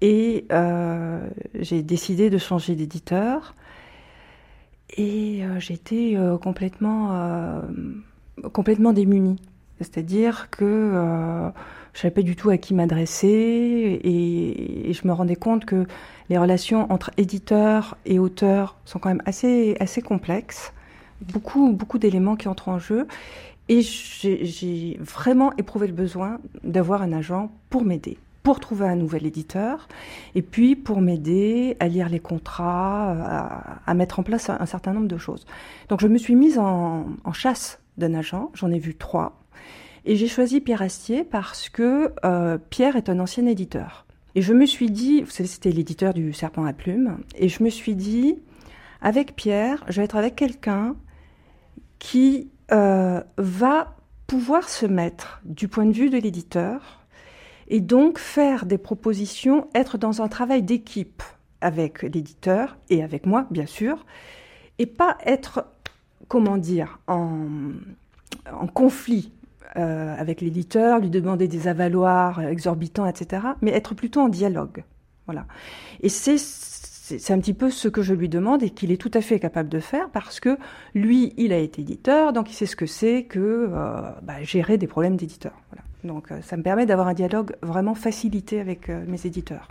et 0.03 0.47
euh, 0.51 1.21
j'ai 1.55 1.83
décidé 1.83 2.29
de 2.29 2.37
changer 2.37 2.75
d'éditeur. 2.75 3.55
Et 4.97 5.43
euh, 5.45 5.61
j'étais 5.61 6.15
euh, 6.17 6.37
complètement, 6.37 7.63
complètement 8.53 8.93
démunie. 8.93 9.41
C'est-à-dire 9.79 10.51
que 10.51 11.51
je 11.93 12.01
savais 12.01 12.13
pas 12.13 12.23
du 12.23 12.37
tout 12.37 12.51
à 12.51 12.57
qui 12.57 12.75
m'adresser 12.75 14.01
et, 14.05 14.93
je 14.93 15.07
me 15.07 15.13
rendais 15.13 15.37
compte 15.37 15.65
que 15.65 15.87
les 16.29 16.39
relations 16.39 16.93
entre 16.93 17.11
éditeurs 17.17 17.97
et 18.05 18.19
auteurs 18.19 18.77
sont 18.85 18.99
quand 18.99 19.09
même 19.09 19.23
assez, 19.25 19.77
assez 19.81 20.03
complexes. 20.03 20.73
Beaucoup, 21.33 21.73
beaucoup 21.73 21.99
d'éléments 21.99 22.37
qui 22.37 22.49
entrent 22.49 22.69
en 22.69 22.79
jeu. 22.79 23.07
Et 23.69 23.81
j'ai 23.83 24.99
vraiment 25.01 25.53
éprouvé 25.57 25.87
le 25.87 25.93
besoin 25.93 26.39
d'avoir 26.65 27.03
un 27.03 27.13
agent 27.13 27.51
pour 27.71 27.85
m'aider, 27.85 28.19
pour 28.43 28.61
trouver 28.61 28.87
un 28.87 28.97
nouvel 28.97 29.25
éditeur, 29.25 29.89
et 30.35 30.43
puis 30.43 30.77
pour 30.77 31.01
m'aider 31.01 31.77
à 31.81 31.89
lire 31.89 32.09
les 32.09 32.21
contrats, 32.21 33.13
à, 33.13 33.81
à 33.87 33.95
mettre 33.95 34.19
en 34.19 34.25
place 34.25 34.51
un, 34.51 34.67
certain 34.67 34.93
nombre 34.93 35.09
de 35.09 35.17
choses. 35.19 35.47
Donc 35.89 36.01
je 36.01 36.09
me 36.09 36.19
suis 36.19 36.35
mise 36.35 36.59
en, 36.59 37.07
en 37.25 37.33
chasse 37.33 37.79
d'un 37.99 38.15
agent, 38.15 38.51
j'en 38.55 38.71
ai 38.71 38.79
vu 38.79 38.95
trois, 38.95 39.43
et 40.05 40.17
j'ai 40.17 40.27
choisi 40.27 40.61
Pierre 40.61 40.83
Astier 40.83 41.23
parce 41.23 41.69
que 41.69 42.13
euh, 42.25 42.59
Pierre 42.71 42.97
est 42.97 43.09
un 43.09 43.21
ancien 43.21 43.47
éditeur. 43.47 44.05
Et 44.35 44.43
je 44.43 44.53
me 44.53 44.67
suis 44.67 44.91
dit, 44.91 45.23
vous 45.23 45.31
savez, 45.31 45.49
c'était 45.49 45.71
l'éditeur 45.71 46.15
du 46.15 46.33
Serpent 46.33 46.65
à 46.65 46.73
plumes, 46.73 47.19
et 47.37 47.49
je 47.49 47.63
me 47.63 47.71
suis 47.71 47.95
dit, 47.95 48.37
avec 49.01 49.37
Pierre, 49.37 49.85
je 49.89 50.01
vais 50.01 50.05
être 50.05 50.17
avec 50.17 50.35
quelqu'un 50.35 50.97
qui 51.99 52.49
euh, 52.73 53.21
va 53.37 53.97
pouvoir 54.27 54.69
se 54.69 54.87
mettre 54.87 55.41
du 55.45 55.69
point 55.69 55.85
de 55.85 55.93
vue 55.93 56.11
de 56.11 56.17
l'éditeur 56.17 57.05
et 57.69 57.81
donc 57.81 58.19
faire 58.19 58.67
des 58.67 58.79
propositions, 58.79 59.69
être 59.75 59.99
dans 59.99 60.23
un 60.23 60.29
travail 60.29 60.63
d'équipe 60.63 61.23
avec 61.61 62.03
l'éditeur 62.03 62.77
et 62.91 63.03
avec 63.03 63.27
moi, 63.27 63.47
bien 63.51 63.67
sûr, 63.67 64.05
et 64.79 64.87
pas 64.87 65.17
être, 65.25 65.67
comment 66.29 66.57
dire, 66.57 66.99
en, 67.07 67.43
conflit 68.75 69.33
euh, 69.77 70.15
avec 70.19 70.41
l'éditeur, 70.41 70.99
lui 70.99 71.11
demander 71.11 71.49
des 71.49 71.69
avaloirs 71.69 72.41
exorbitants, 72.41 73.07
etc., 73.07 73.47
mais 73.61 73.73
être 73.73 73.95
plutôt 73.95 74.21
en 74.21 74.29
dialogue. 74.29 74.85
Voilà. 75.27 75.47
Et 76.01 76.09
c'est 76.09 76.39
c'est 77.05 77.33
un 77.33 77.41
petit 77.41 77.53
peu 77.53 77.69
ce 77.69 77.89
que 77.89 78.01
je 78.01 78.15
lui 78.15 78.29
demande 78.29 78.63
et 78.63 78.71
qu'il 78.71 78.93
est 78.93 78.97
tout 78.97 79.11
à 79.15 79.21
fait 79.21 79.41
capable 79.41 79.69
de 79.69 79.81
faire 79.81 80.09
parce 80.11 80.39
que 80.39 80.57
lui, 80.95 81.35
il 81.37 81.53
a 81.53 81.59
été 81.59 81.83
éditeur, 81.83 82.33
donc 82.33 82.49
il 82.53 82.55
sait 82.55 82.65
ce 82.65 82.77
que 82.77 82.87
c'est 82.87 83.25
que 83.25 83.41
euh, 83.73 84.11
bah, 84.23 84.41
gérer 84.43 84.79
des 84.79 84.87
problèmes 84.87 85.17
d'éditeur. 85.17 85.53
Donc 86.05 86.31
euh, 86.31 86.41
ça 86.43 86.57
me 86.57 86.63
permet 86.63 86.87
d'avoir 86.87 87.09
un 87.09 87.15
dialogue 87.15 87.57
vraiment 87.61 87.97
facilité 87.97 88.61
avec 88.61 88.89
euh, 88.89 89.05
mes 89.09 89.27
éditeurs. 89.27 89.67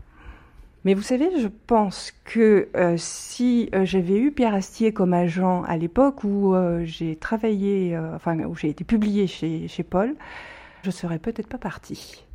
Mais 0.84 0.94
vous 0.94 1.04
savez, 1.04 1.30
je 1.40 1.48
pense 1.68 2.12
que 2.26 2.68
si 2.98 3.70
j'avais 3.84 4.18
eu 4.18 4.32
Pierre 4.32 4.56
Astier 4.56 4.92
comme 4.92 5.14
agent 5.14 5.62
à 5.62 5.78
l'époque 5.78 6.24
où 6.24 6.56
j'ai 6.86 7.16
travaillé, 7.18 7.96
enfin 8.16 8.40
où 8.40 8.56
j'ai 8.56 8.70
été 8.70 8.84
publié 8.84 9.28
chez, 9.28 9.68
chez 9.68 9.84
Paul, 9.84 10.16
je 10.82 10.90
serais 10.90 11.20
peut-être 11.20 11.48
pas 11.48 11.60
partie 11.60 12.26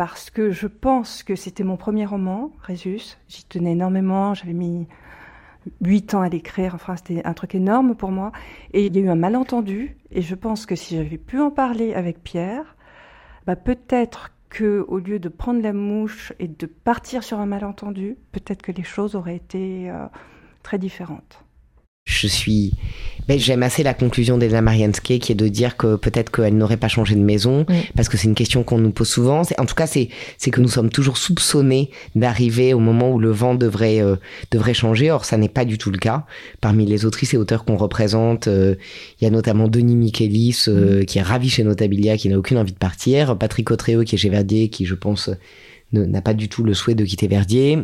parce 0.00 0.30
que 0.30 0.50
je 0.50 0.66
pense 0.66 1.22
que 1.22 1.36
c'était 1.36 1.62
mon 1.62 1.76
premier 1.76 2.06
roman, 2.06 2.52
Résus. 2.62 3.18
J'y 3.28 3.44
tenais 3.44 3.72
énormément, 3.72 4.32
j'avais 4.32 4.54
mis 4.54 4.88
huit 5.82 6.14
ans 6.14 6.22
à 6.22 6.30
l'écrire, 6.30 6.74
enfin 6.74 6.96
c'était 6.96 7.20
un 7.26 7.34
truc 7.34 7.54
énorme 7.54 7.94
pour 7.94 8.10
moi. 8.10 8.32
Et 8.72 8.86
il 8.86 8.96
y 8.96 8.98
a 8.98 9.02
eu 9.02 9.10
un 9.10 9.14
malentendu, 9.14 9.98
et 10.10 10.22
je 10.22 10.34
pense 10.34 10.64
que 10.64 10.74
si 10.74 10.96
j'avais 10.96 11.18
pu 11.18 11.38
en 11.38 11.50
parler 11.50 11.92
avec 11.92 12.22
Pierre, 12.22 12.76
bah 13.46 13.56
peut-être 13.56 14.32
que 14.48 14.86
au 14.88 14.96
lieu 14.96 15.18
de 15.18 15.28
prendre 15.28 15.60
la 15.60 15.74
mouche 15.74 16.32
et 16.38 16.48
de 16.48 16.64
partir 16.64 17.22
sur 17.22 17.38
un 17.38 17.44
malentendu, 17.44 18.16
peut-être 18.32 18.62
que 18.62 18.72
les 18.72 18.84
choses 18.84 19.14
auraient 19.14 19.36
été 19.36 19.90
euh, 19.90 20.06
très 20.62 20.78
différentes. 20.78 21.44
Je 22.10 22.26
suis. 22.26 22.72
Ben, 23.28 23.38
J'aime 23.38 23.62
assez 23.62 23.84
la 23.84 23.94
conclusion 23.94 24.38
d'Elena 24.38 24.60
Marianske 24.60 25.18
qui 25.18 25.30
est 25.30 25.36
de 25.36 25.46
dire 25.46 25.76
que 25.76 25.94
peut-être 25.94 26.32
qu'elle 26.32 26.56
n'aurait 26.56 26.78
pas 26.78 26.88
changé 26.88 27.14
de 27.14 27.20
maison, 27.20 27.60
Mm. 27.68 27.74
parce 27.94 28.08
que 28.08 28.16
c'est 28.16 28.26
une 28.26 28.34
question 28.34 28.64
qu'on 28.64 28.78
nous 28.78 28.90
pose 28.90 29.08
souvent. 29.08 29.42
En 29.58 29.66
tout 29.66 29.76
cas, 29.76 29.86
c'est 29.86 30.08
que 30.50 30.60
nous 30.60 30.68
sommes 30.68 30.90
toujours 30.90 31.16
soupçonnés 31.16 31.90
d'arriver 32.16 32.74
au 32.74 32.80
moment 32.80 33.12
où 33.12 33.20
le 33.20 33.30
vent 33.30 33.54
devrait, 33.54 34.02
euh, 34.02 34.16
devrait 34.50 34.74
changer. 34.74 35.12
Or, 35.12 35.24
ça 35.24 35.36
n'est 35.36 35.48
pas 35.48 35.64
du 35.64 35.78
tout 35.78 35.92
le 35.92 35.98
cas. 35.98 36.24
Parmi 36.60 36.86
les 36.86 37.04
autrices 37.04 37.32
et 37.34 37.36
auteurs 37.36 37.64
qu'on 37.64 37.76
représente, 37.76 38.48
euh, 38.48 38.74
il 39.20 39.24
y 39.24 39.26
a 39.28 39.30
notamment 39.30 39.68
Denis 39.68 39.94
Michelis, 39.96 40.64
euh, 40.66 41.04
qui 41.04 41.18
est 41.18 41.22
ravi 41.22 41.48
chez 41.50 41.62
Notabilia, 41.62 42.16
qui 42.16 42.28
n'a 42.28 42.36
aucune 42.38 42.58
envie 42.58 42.72
de 42.72 42.78
partir. 42.78 43.38
Patrick 43.38 43.70
Autreo, 43.70 44.02
qui 44.02 44.16
est 44.16 44.18
chez 44.18 44.30
Verdier, 44.30 44.70
qui, 44.70 44.86
je 44.86 44.94
pense, 44.96 45.30
n'a 45.92 46.22
pas 46.22 46.34
du 46.34 46.48
tout 46.48 46.64
le 46.64 46.74
souhait 46.74 46.94
de 46.96 47.04
quitter 47.04 47.28
Verdier. 47.28 47.78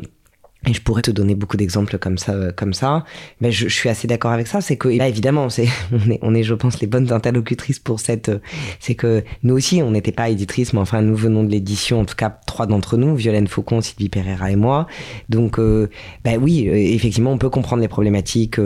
Et 0.69 0.75
je 0.75 0.81
pourrais 0.83 1.03
te 1.03 1.13
donner 1.13 1.35
beaucoup 1.37 1.57
d'exemples 1.57 1.97
comme 1.99 2.19
ça, 2.19 2.33
euh, 2.33 2.51
comme 2.55 2.75
ça. 2.75 3.05
Mais 3.41 3.53
je, 3.53 3.69
je 3.69 3.75
suis 3.75 3.89
assez 3.89 4.09
d'accord 4.09 4.33
avec 4.33 4.49
ça. 4.49 4.61
C'est 4.61 4.77
que 4.77 4.89
là, 4.89 5.07
évidemment, 5.09 5.49
c'est, 5.49 5.69
on 5.93 6.11
est, 6.11 6.19
on 6.23 6.35
est, 6.35 6.43
je 6.43 6.55
pense, 6.55 6.81
les 6.81 6.89
bonnes 6.89 7.13
interlocutrices 7.13 7.79
pour 7.79 8.01
cette. 8.01 8.31
euh, 8.31 8.39
C'est 8.81 8.97
que 8.97 9.23
nous 9.45 9.55
aussi, 9.55 9.81
on 9.83 9.93
n'était 9.93 10.11
pas 10.13 10.29
éditrices, 10.29 10.73
mais 10.73 10.81
enfin, 10.81 11.03
nous 11.03 11.15
venons 11.15 11.45
de 11.45 11.51
l'édition. 11.51 12.01
En 12.01 12.05
tout 12.05 12.17
cas, 12.17 12.31
trois 12.47 12.67
d'entre 12.67 12.97
nous, 12.97 13.15
Violaine 13.15 13.47
Faucon, 13.47 13.81
Sylvie 13.81 14.09
Pereira 14.09 14.51
et 14.51 14.57
moi. 14.57 14.87
Donc, 15.29 15.59
euh, 15.61 15.89
bah 16.25 16.33
oui, 16.41 16.69
euh, 16.69 16.75
effectivement, 16.75 17.31
on 17.33 17.39
peut 17.39 17.51
comprendre 17.51 17.81
les 17.83 17.89
problématiques 17.89 18.59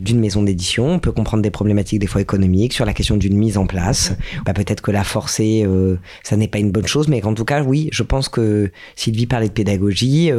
d'une 0.00 0.18
maison 0.18 0.42
d'édition. 0.42 0.88
On 0.88 0.98
peut 0.98 1.12
comprendre 1.12 1.42
des 1.42 1.50
problématiques 1.50 2.00
des 2.00 2.06
fois 2.08 2.20
économiques 2.20 2.72
sur 2.72 2.84
la 2.84 2.92
question 2.92 3.16
d'une 3.16 3.36
mise 3.36 3.56
en 3.56 3.66
place. 3.66 4.12
Bah, 4.44 4.52
peut-être 4.52 4.80
que 4.80 4.90
la 4.90 5.04
forcer, 5.04 5.64
euh, 5.64 5.96
ça 6.24 6.36
n'est 6.36 6.48
pas 6.48 6.58
une 6.58 6.72
bonne 6.72 6.86
chose, 6.86 7.06
mais 7.08 7.20
qu'en 7.20 7.34
tout 7.34 7.44
cas, 7.44 7.62
oui, 7.62 7.88
je 7.92 8.02
pense 8.02 8.28
que 8.28 8.70
Sylvie 8.96 9.26
parlait 9.26 9.48
de 9.48 9.52
pédagogie. 9.52 10.32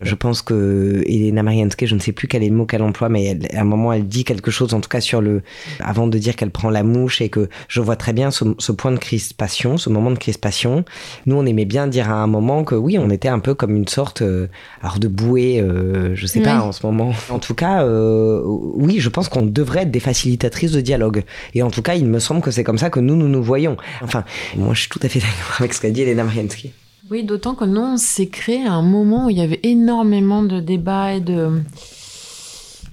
je 0.00 0.14
pense 0.14 0.37
que 0.42 1.02
Elena 1.06 1.42
Marianske, 1.42 1.86
je 1.86 1.94
ne 1.94 2.00
sais 2.00 2.12
plus 2.12 2.28
quel 2.28 2.42
est 2.42 2.48
le 2.48 2.54
mot 2.54 2.66
qu'elle 2.66 2.82
emploie, 2.82 3.08
mais 3.08 3.24
elle- 3.24 3.48
à 3.56 3.60
un 3.60 3.64
moment, 3.64 3.92
elle 3.92 4.06
dit 4.06 4.24
quelque 4.24 4.50
chose, 4.50 4.74
en 4.74 4.80
tout 4.80 4.88
cas 4.88 5.00
sur 5.00 5.20
le, 5.20 5.42
avant 5.80 6.06
de 6.06 6.18
dire 6.18 6.36
qu'elle 6.36 6.50
prend 6.50 6.70
la 6.70 6.82
mouche 6.82 7.20
et 7.20 7.28
que 7.28 7.48
je 7.68 7.80
vois 7.80 7.96
très 7.96 8.12
bien 8.12 8.30
ce, 8.30 8.44
ce 8.58 8.72
point 8.72 8.92
de 8.92 8.98
crispation, 8.98 9.76
ce 9.78 9.88
moment 9.90 10.10
de 10.10 10.18
crispation. 10.18 10.84
Nous, 11.26 11.36
on 11.36 11.46
aimait 11.46 11.64
bien 11.64 11.86
dire 11.86 12.10
à 12.10 12.14
un 12.14 12.26
moment 12.26 12.64
que 12.64 12.74
oui, 12.74 12.98
on 12.98 13.10
était 13.10 13.28
un 13.28 13.38
peu 13.38 13.54
comme 13.54 13.76
une 13.76 13.88
sorte, 13.88 14.22
euh, 14.22 14.46
alors 14.82 14.98
de 14.98 15.08
bouée, 15.08 15.60
euh, 15.60 16.14
je 16.14 16.26
sais 16.26 16.40
pas 16.40 16.60
en 16.62 16.72
ce 16.72 16.84
moment. 16.86 17.12
En 17.30 17.38
tout 17.38 17.54
cas, 17.54 17.82
euh, 17.84 18.42
oui, 18.44 18.96
je 19.00 19.08
pense 19.08 19.28
qu'on 19.28 19.42
devrait 19.42 19.82
être 19.82 19.90
des 19.90 20.00
facilitatrices 20.00 20.72
de 20.72 20.80
dialogue. 20.80 21.24
Et 21.54 21.62
en 21.62 21.70
tout 21.70 21.82
cas, 21.82 21.94
il 21.94 22.06
me 22.06 22.18
semble 22.18 22.40
que 22.40 22.50
c'est 22.50 22.64
comme 22.64 22.78
ça 22.78 22.90
que 22.90 23.00
nous, 23.00 23.16
nous 23.16 23.28
nous 23.28 23.42
voyons. 23.42 23.76
Enfin, 24.02 24.24
moi, 24.56 24.74
je 24.74 24.80
suis 24.80 24.88
tout 24.88 25.00
à 25.02 25.08
fait 25.08 25.18
d'accord 25.20 25.56
avec 25.60 25.72
ce 25.74 25.80
qu'a 25.80 25.90
dit 25.90 26.02
Elena 26.02 26.24
Marianske. 26.24 26.66
Oui, 27.10 27.24
d'autant 27.24 27.54
que 27.54 27.64
nous, 27.64 27.80
on 27.80 27.96
s'est 27.96 28.28
créé 28.28 28.66
à 28.66 28.72
un 28.72 28.82
moment 28.82 29.26
où 29.26 29.30
il 29.30 29.38
y 29.38 29.40
avait 29.42 29.60
énormément 29.62 30.42
de 30.42 30.60
débats 30.60 31.14
et 31.14 31.20
de. 31.20 31.62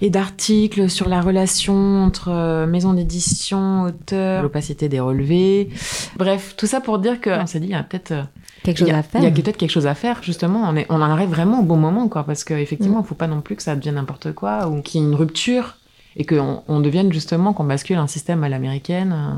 et 0.00 0.08
d'articles 0.10 0.88
sur 0.88 1.08
la 1.08 1.20
relation 1.20 2.02
entre 2.04 2.28
euh, 2.30 2.66
maison 2.66 2.94
d'édition, 2.94 3.82
auteur, 3.82 4.42
l'opacité 4.42 4.88
des 4.88 5.00
relevés. 5.00 5.68
Bref, 6.16 6.54
tout 6.56 6.66
ça 6.66 6.80
pour 6.80 6.98
dire 6.98 7.20
qu'on 7.20 7.46
s'est 7.46 7.60
dit, 7.60 7.66
il 7.66 7.72
y 7.72 7.74
a 7.74 7.82
peut-être 7.82 8.12
euh, 8.12 8.22
Quelque 8.62 8.78
chose 8.78 8.90
a- 8.90 8.98
à 8.98 9.02
faire. 9.02 9.20
Il 9.20 9.24
y 9.24 9.26
a 9.26 9.30
peut-être 9.30 9.58
quelque 9.58 9.70
chose 9.70 9.86
à 9.86 9.94
faire, 9.94 10.22
justement. 10.22 10.62
On, 10.66 10.76
est, 10.76 10.86
on 10.88 10.96
en 10.96 11.00
arrive 11.10 11.28
vraiment 11.28 11.60
au 11.60 11.62
bon 11.62 11.76
moment, 11.76 12.08
quoi. 12.08 12.24
Parce 12.24 12.42
qu'effectivement, 12.42 12.96
il 12.96 13.00
Mm. 13.00 13.02
ne 13.02 13.06
faut 13.08 13.14
pas 13.14 13.26
non 13.28 13.40
plus 13.42 13.54
que 13.56 13.62
ça 13.62 13.76
devienne 13.76 13.96
n'importe 13.96 14.32
quoi 14.32 14.68
ou 14.68 14.80
qu'il 14.80 15.00
y 15.02 15.04
ait 15.04 15.06
une 15.06 15.14
rupture 15.14 15.76
et 16.16 16.24
qu'on 16.24 16.62
on 16.66 16.80
devienne 16.80 17.12
justement, 17.12 17.52
qu'on 17.52 17.64
bascule 17.64 17.96
un 17.98 18.06
système 18.06 18.42
à 18.44 18.48
l'américaine 18.48 19.12
euh, 19.14 19.36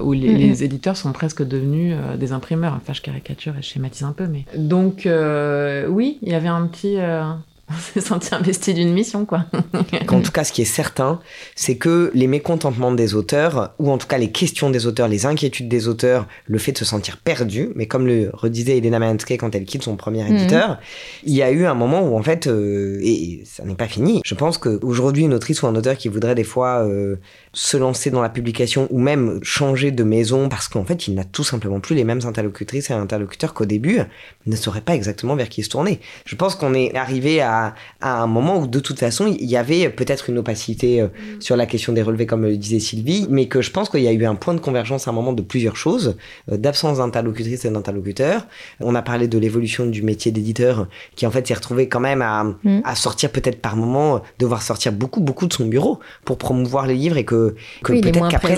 où 0.00 0.12
les, 0.12 0.34
les 0.34 0.64
éditeurs 0.64 0.96
sont 0.96 1.12
presque 1.12 1.42
devenus 1.42 1.94
euh, 1.96 2.16
des 2.16 2.32
imprimeurs. 2.32 2.74
Enfin, 2.76 2.92
je 2.92 3.00
caricature 3.02 3.54
et 3.58 3.62
je 3.62 3.66
schématise 3.68 4.02
un 4.04 4.12
peu, 4.12 4.26
mais. 4.26 4.44
Donc, 4.56 5.06
euh, 5.06 5.86
oui, 5.88 6.18
il 6.22 6.30
y 6.30 6.34
avait 6.34 6.48
un 6.48 6.66
petit. 6.66 6.96
euh, 6.98 7.22
On 7.70 7.74
s'est 7.76 8.00
senti 8.00 8.34
investi 8.34 8.72
d'une 8.72 8.94
mission, 8.94 9.26
quoi. 9.26 9.44
En 10.10 10.22
tout 10.22 10.32
cas, 10.32 10.42
ce 10.42 10.52
qui 10.54 10.62
est 10.62 10.64
certain, 10.64 11.20
c'est 11.54 11.76
que 11.76 12.10
les 12.14 12.26
mécontentements 12.26 12.92
des 12.92 13.14
auteurs, 13.14 13.74
ou 13.78 13.90
en 13.90 13.98
tout 13.98 14.06
cas 14.06 14.16
les 14.16 14.30
questions 14.30 14.70
des 14.70 14.86
auteurs, 14.86 15.06
les 15.06 15.26
inquiétudes 15.26 15.68
des 15.68 15.86
auteurs, 15.86 16.26
le 16.46 16.56
fait 16.56 16.72
de 16.72 16.78
se 16.78 16.86
sentir 16.86 17.18
perdu, 17.18 17.68
mais 17.74 17.84
comme 17.84 18.06
le 18.06 18.30
redisait 18.32 18.78
Elena 18.78 18.98
Mansky 18.98 19.36
quand 19.36 19.54
elle 19.54 19.66
quitte 19.66 19.82
son 19.82 19.96
premier 19.96 20.24
Mhm. 20.24 20.34
éditeur, 20.36 20.78
il 21.24 21.34
y 21.34 21.42
a 21.42 21.50
eu 21.50 21.66
un 21.66 21.74
moment 21.74 22.00
où 22.08 22.16
en 22.18 22.22
fait, 22.22 22.46
euh, 22.46 23.00
et 23.02 23.42
ça 23.44 23.64
n'est 23.64 23.74
pas 23.74 23.86
fini, 23.88 24.22
je 24.24 24.34
pense 24.34 24.56
qu'aujourd'hui, 24.56 25.24
une 25.24 25.34
autrice 25.34 25.60
ou 25.62 25.66
un 25.66 25.74
auteur 25.74 25.98
qui 25.98 26.08
voudrait 26.08 26.34
des 26.34 26.44
fois 26.44 26.86
euh, 26.88 27.16
se 27.52 27.76
lancer 27.76 28.10
dans 28.10 28.22
la 28.22 28.28
publication 28.28 28.88
ou 28.90 28.98
même 28.98 29.40
changer 29.42 29.90
de 29.90 30.04
maison 30.04 30.48
parce 30.48 30.68
qu'en 30.68 30.84
fait, 30.84 31.08
il 31.08 31.14
n'a 31.14 31.24
tout 31.24 31.44
simplement 31.44 31.80
plus 31.80 31.94
les 31.94 32.04
mêmes 32.04 32.20
interlocutrices 32.24 32.90
et 32.90 32.92
interlocuteurs 32.92 33.54
qu'au 33.54 33.64
début, 33.64 34.00
ne 34.46 34.56
saurait 34.56 34.80
pas 34.80 34.94
exactement 34.94 35.36
vers 35.36 35.48
qui 35.48 35.62
se 35.62 35.68
tourner. 35.68 36.00
Je 36.24 36.36
pense 36.36 36.54
qu'on 36.54 36.74
est 36.74 36.94
arrivé 36.94 37.40
à, 37.40 37.74
à 38.00 38.22
un 38.22 38.26
moment 38.26 38.58
où 38.60 38.66
de 38.66 38.80
toute 38.80 38.98
façon, 38.98 39.26
il 39.26 39.46
y 39.46 39.56
avait 39.56 39.90
peut-être 39.90 40.30
une 40.30 40.38
opacité 40.38 41.00
euh, 41.00 41.08
sur 41.40 41.56
la 41.56 41.66
question 41.66 41.92
des 41.92 42.02
relevés, 42.02 42.26
comme 42.26 42.42
le 42.42 42.56
disait 42.56 42.80
Sylvie, 42.80 43.26
mais 43.30 43.46
que 43.46 43.60
je 43.62 43.70
pense 43.70 43.88
qu'il 43.88 44.02
y 44.02 44.08
a 44.08 44.12
eu 44.12 44.24
un 44.24 44.34
point 44.34 44.54
de 44.54 44.60
convergence 44.60 45.08
à 45.08 45.10
un 45.10 45.14
moment 45.14 45.32
de 45.32 45.42
plusieurs 45.42 45.76
choses, 45.76 46.16
euh, 46.50 46.56
d'absence 46.56 46.98
d'interlocutrices 46.98 47.64
et 47.64 47.70
d'interlocuteurs. 47.70 48.46
On 48.80 48.94
a 48.94 49.02
parlé 49.02 49.28
de 49.28 49.38
l'évolution 49.38 49.86
du 49.86 50.02
métier 50.02 50.32
d'éditeur 50.32 50.88
qui 51.16 51.26
en 51.26 51.30
fait 51.30 51.46
s'est 51.46 51.54
retrouvé 51.54 51.88
quand 51.88 52.00
même 52.00 52.22
à, 52.22 52.44
Mm. 52.64 52.80
à 52.84 52.94
sortir 52.94 53.30
peut-être 53.30 53.60
par 53.60 53.76
moment, 53.76 54.22
devoir 54.38 54.62
sortir 54.62 54.92
beaucoup 54.92 55.20
beaucoup 55.20 55.46
de 55.46 55.52
son 55.52 55.66
bureau 55.66 56.00
pour 56.24 56.38
promouvoir 56.38 56.86
les 56.86 56.94
livres 56.94 57.16
et 57.16 57.24
que, 57.24 57.34
que 57.82 57.92
Oui, 57.92 58.00
peut-être 58.00 58.28
qu'après 58.28 58.56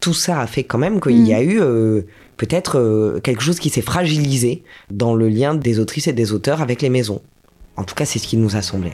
tout 0.00 0.14
ça 0.14 0.40
a 0.40 0.46
fait 0.46 0.64
quand 0.64 0.78
même 0.78 1.00
qu'il 1.00 1.20
Mm. 1.22 1.26
y 1.26 1.34
a 1.34 1.42
eu 1.42 1.60
euh, 1.60 2.02
peut-être 2.36 2.78
euh, 2.78 3.20
quelque 3.20 3.42
chose 3.42 3.58
qui 3.58 3.70
s'est 3.70 3.82
fragilisé 3.82 4.62
dans 4.90 5.14
le 5.14 5.28
lien 5.28 5.54
des 5.54 5.78
autrices 5.78 6.06
et 6.08 6.12
des 6.12 6.32
auteurs 6.32 6.60
avec 6.62 6.80
les 6.82 6.88
maisons. 6.90 7.20
En 7.76 7.84
tout 7.84 7.94
cas, 7.94 8.04
c'est 8.04 8.18
ce 8.18 8.26
qui 8.26 8.36
nous 8.36 8.56
a 8.56 8.62
semblé. 8.62 8.90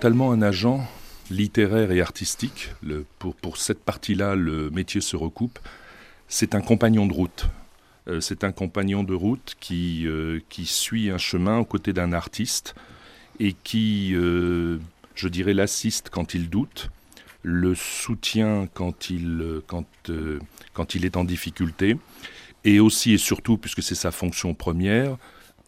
Tellement 0.00 0.32
un 0.32 0.40
agent 0.42 0.80
littéraire 1.30 1.92
et 1.92 2.00
artistique, 2.00 2.70
le- 2.82 3.04
pour, 3.18 3.34
pour 3.34 3.56
cette 3.58 3.80
partie-là, 3.84 4.34
le 4.34 4.70
métier 4.70 5.00
se 5.00 5.16
recoupe, 5.16 5.58
c'est 6.26 6.54
un 6.54 6.60
compagnon 6.60 7.06
de 7.06 7.12
route. 7.12 7.46
Euh, 8.08 8.20
c'est 8.20 8.42
un 8.44 8.52
compagnon 8.52 9.04
de 9.04 9.12
route 9.14 9.54
qui, 9.60 10.06
euh, 10.06 10.40
qui 10.48 10.64
suit 10.64 11.10
un 11.10 11.18
chemin 11.18 11.58
aux 11.58 11.64
côtés 11.66 11.92
d'un 11.92 12.12
artiste 12.12 12.74
et 13.40 13.54
qui, 13.54 14.12
euh, 14.14 14.78
je 15.14 15.26
dirais, 15.26 15.54
l'assiste 15.54 16.10
quand 16.10 16.34
il 16.34 16.50
doute, 16.50 16.90
le 17.42 17.74
soutient 17.74 18.68
quand 18.74 19.08
il, 19.08 19.40
euh, 19.40 19.64
quand, 19.66 19.86
euh, 20.10 20.38
quand 20.74 20.94
il 20.94 21.06
est 21.06 21.16
en 21.16 21.24
difficulté, 21.24 21.96
et 22.64 22.78
aussi 22.78 23.14
et 23.14 23.18
surtout, 23.18 23.56
puisque 23.56 23.82
c'est 23.82 23.94
sa 23.94 24.12
fonction 24.12 24.54
première, 24.54 25.16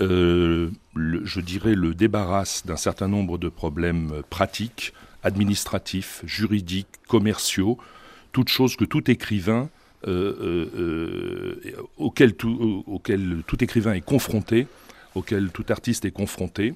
je 0.01 1.41
dirais 1.41 1.75
le 1.75 1.95
débarrasse 1.95 2.67
d'un 2.67 2.77
certain 2.77 3.07
nombre 3.07 3.39
de 3.39 3.49
problèmes 3.49 4.23
pratiques, 4.29 4.93
administratifs, 5.23 6.23
juridiques, 6.25 6.89
commerciaux, 7.07 7.79
toutes 8.33 8.49
choses 8.49 8.75
que 8.75 8.85
tout 8.85 9.09
écrivain 9.11 9.71
auquel, 11.97 12.35
tout, 12.35 12.85
auquel 12.89 13.43
tout 13.47 13.63
écrivain 13.63 13.93
est 13.93 14.01
confronté, 14.01 14.67
auquel 15.15 15.51
tout 15.51 15.65
artiste 15.69 16.05
est 16.05 16.11
confronté. 16.11 16.75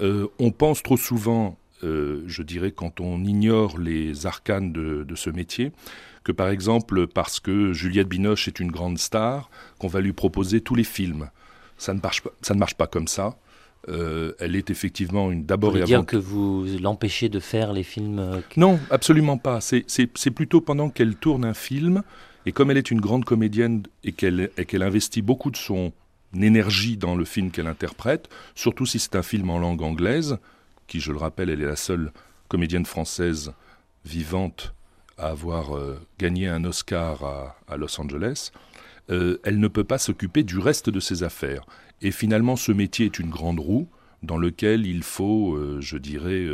Euh, 0.00 0.26
on 0.38 0.50
pense 0.50 0.82
trop 0.82 0.96
souvent, 0.96 1.56
euh, 1.82 2.22
je 2.26 2.42
dirais, 2.42 2.72
quand 2.72 3.00
on 3.00 3.24
ignore 3.24 3.78
les 3.78 4.26
arcanes 4.26 4.72
de, 4.72 5.04
de 5.04 5.14
ce 5.14 5.30
métier, 5.30 5.72
que 6.24 6.32
par 6.32 6.48
exemple, 6.48 7.06
parce 7.06 7.38
que 7.40 7.72
Juliette 7.72 8.08
Binoche 8.08 8.48
est 8.48 8.58
une 8.60 8.70
grande 8.70 8.98
star, 8.98 9.50
qu'on 9.78 9.88
va 9.88 10.00
lui 10.00 10.12
proposer 10.12 10.60
tous 10.60 10.74
les 10.74 10.84
films. 10.84 11.28
Ça 11.76 11.92
ne 11.92 12.00
marche 12.00 12.22
pas, 12.22 12.30
ça 12.40 12.54
ne 12.54 12.58
marche 12.58 12.74
pas 12.74 12.86
comme 12.86 13.08
ça. 13.08 13.36
Euh, 13.90 14.32
elle 14.38 14.56
est 14.56 14.70
effectivement 14.70 15.30
une 15.30 15.44
d'abord 15.44 15.76
et 15.76 15.80
avant 15.82 15.86
dire 15.86 16.06
que 16.06 16.16
vous 16.16 16.64
l'empêchez 16.80 17.28
de 17.28 17.38
faire 17.38 17.74
les 17.74 17.82
films 17.82 18.40
non, 18.56 18.80
absolument 18.90 19.36
pas. 19.36 19.60
C'est- 19.60 19.84
plutôt 20.30 20.62
pendant 20.62 20.88
qu'elle 20.88 21.16
tourne 21.16 21.44
un 21.44 21.52
film, 21.52 22.02
et 22.46 22.52
comme 22.52 22.70
elle 22.70 22.78
est 22.78 22.90
une 22.90 23.00
grande 23.02 23.26
comédienne 23.26 23.82
et 24.02 24.12
qu'elle 24.12 24.50
et 24.56 24.64
qu'elle 24.64 24.82
investit 24.82 25.20
beaucoup 25.20 25.50
de 25.50 25.58
son 25.58 25.92
énergie 26.42 26.96
dans 26.96 27.16
le 27.16 27.24
film 27.24 27.50
qu'elle 27.50 27.66
interprète, 27.66 28.28
surtout 28.54 28.86
si 28.86 28.98
c'est 28.98 29.16
un 29.16 29.22
film 29.22 29.50
en 29.50 29.58
langue 29.58 29.82
anglaise, 29.82 30.38
qui, 30.86 31.00
je 31.00 31.12
le 31.12 31.18
rappelle, 31.18 31.50
elle 31.50 31.62
est 31.62 31.66
la 31.66 31.76
seule 31.76 32.12
comédienne 32.48 32.86
française 32.86 33.52
vivante 34.04 34.74
à 35.16 35.28
avoir 35.28 35.76
euh, 35.76 35.98
gagné 36.18 36.48
un 36.48 36.64
Oscar 36.64 37.54
à, 37.68 37.76
Los 37.76 38.00
Angeles, 38.00 38.50
euh, 39.10 39.38
elle 39.44 39.60
ne 39.60 39.68
peut 39.68 39.84
pas 39.84 39.98
s'occuper 39.98 40.42
du 40.42 40.58
reste 40.58 40.90
de 40.90 41.00
ses 41.00 41.22
affaires. 41.22 41.64
Et 42.02 42.10
finalement, 42.10 42.56
ce 42.56 42.72
métier 42.72 43.06
est 43.06 43.18
une 43.18 43.30
grande 43.30 43.60
roue 43.60 43.88
dans 44.22 44.38
lequel 44.38 44.86
il 44.86 45.02
faut, 45.02 45.54
euh, 45.54 45.78
je 45.80 45.96
dirais, 45.98 46.46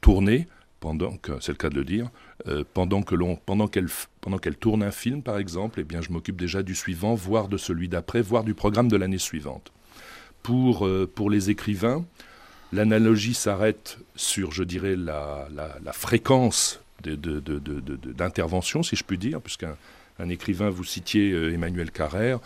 tourner 0.00 0.46
pendant 0.80 1.16
que 1.16 1.32
c'est 1.40 1.52
le 1.52 1.58
cas 1.58 1.70
de 1.70 1.74
le 1.74 1.84
dire, 1.84 2.10
euh, 2.48 2.64
pendant 2.74 3.02
que 3.02 3.14
l'on 3.14 3.36
pendant 3.36 3.68
qu'elle 3.68 3.88
pendant 4.20 4.38
qu'elle 4.38 4.56
tourne 4.56 4.82
un 4.82 4.90
film 4.90 5.22
par 5.22 5.38
exemple, 5.38 5.80
eh 5.80 5.84
bien 5.84 6.00
je 6.00 6.10
m'occupe 6.10 6.36
déjà 6.36 6.62
du 6.62 6.74
suivant, 6.74 7.14
voire 7.14 7.48
de 7.48 7.56
celui 7.56 7.88
d'après, 7.88 8.22
voire 8.22 8.44
du 8.44 8.54
programme 8.54 8.88
de 8.88 8.96
l'année 8.96 9.18
suivante. 9.18 9.72
Pour 10.42 10.86
euh, 10.86 11.10
pour 11.12 11.30
les 11.30 11.50
écrivains, 11.50 12.04
l'analogie 12.72 13.34
s'arrête 13.34 13.98
sur, 14.14 14.52
je 14.52 14.64
dirais, 14.64 14.96
la, 14.96 15.48
la, 15.54 15.76
la 15.82 15.92
fréquence 15.92 16.80
d'intervention, 17.02 18.82
si 18.82 18.96
je 18.96 19.04
puis 19.04 19.18
dire, 19.18 19.40
puisqu'un 19.40 19.76
un 20.18 20.28
écrivain, 20.28 20.70
vous 20.70 20.84
citiez 20.84 21.32
euh, 21.32 21.52
Emmanuel 21.52 21.90
Carrère, 21.90 22.40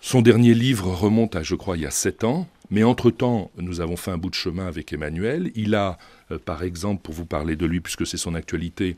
son 0.00 0.22
dernier 0.22 0.54
livre 0.54 0.88
remonte 0.88 1.36
à, 1.36 1.42
je 1.42 1.54
crois, 1.54 1.76
il 1.76 1.82
y 1.82 1.86
a 1.86 1.90
sept 1.90 2.24
ans, 2.24 2.46
mais 2.70 2.82
entre-temps, 2.82 3.50
nous 3.56 3.80
avons 3.80 3.96
fait 3.96 4.10
un 4.10 4.18
bout 4.18 4.30
de 4.30 4.34
chemin 4.34 4.66
avec 4.66 4.92
Emmanuel. 4.92 5.52
Il 5.54 5.74
a, 5.74 5.98
euh, 6.30 6.38
par 6.38 6.62
exemple, 6.62 7.02
pour 7.02 7.14
vous 7.14 7.26
parler 7.26 7.56
de 7.56 7.66
lui, 7.66 7.80
puisque 7.80 8.06
c'est 8.06 8.16
son 8.16 8.34
actualité, 8.34 8.96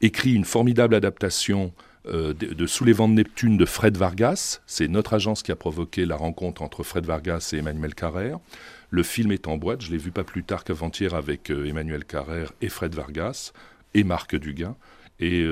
écrit 0.00 0.34
une 0.34 0.44
formidable 0.44 0.94
adaptation 0.94 1.72
euh, 2.06 2.32
de, 2.32 2.66
Sous 2.66 2.84
les 2.84 2.92
vents 2.92 3.08
de 3.08 3.14
Neptune 3.14 3.56
de 3.56 3.64
Fred 3.64 3.96
Vargas. 3.96 4.60
C'est 4.66 4.88
notre 4.88 5.14
agence 5.14 5.42
qui 5.42 5.52
a 5.52 5.56
provoqué 5.56 6.06
la 6.06 6.16
rencontre 6.16 6.62
entre 6.62 6.82
Fred 6.84 7.04
Vargas 7.04 7.50
et 7.52 7.56
Emmanuel 7.56 7.94
Carrère. 7.94 8.38
Le 8.90 9.02
film 9.02 9.32
est 9.32 9.48
en 9.48 9.58
boîte, 9.58 9.82
je 9.82 9.90
l'ai 9.90 9.98
vu 9.98 10.12
pas 10.12 10.24
plus 10.24 10.44
tard 10.44 10.64
qu'avant-hier 10.64 11.14
avec 11.14 11.50
euh, 11.50 11.66
Emmanuel 11.66 12.04
Carrère 12.04 12.52
et 12.62 12.68
Fred 12.68 12.94
Vargas 12.94 13.52
et 13.94 14.04
Marc 14.04 14.36
Duguin. 14.36 14.76
Et 15.20 15.44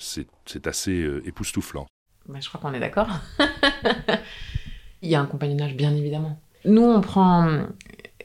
c'est 0.00 0.66
assez 0.66 1.08
époustouflant. 1.24 1.86
Bah, 2.28 2.40
je 2.40 2.48
crois 2.48 2.60
qu'on 2.60 2.74
est 2.74 2.80
d'accord. 2.80 3.08
Il 5.02 5.08
y 5.08 5.14
a 5.14 5.20
un 5.20 5.26
compagnonnage, 5.26 5.76
bien 5.76 5.94
évidemment. 5.94 6.40
Nous, 6.68 6.82
on 6.82 7.00
prend. 7.00 7.48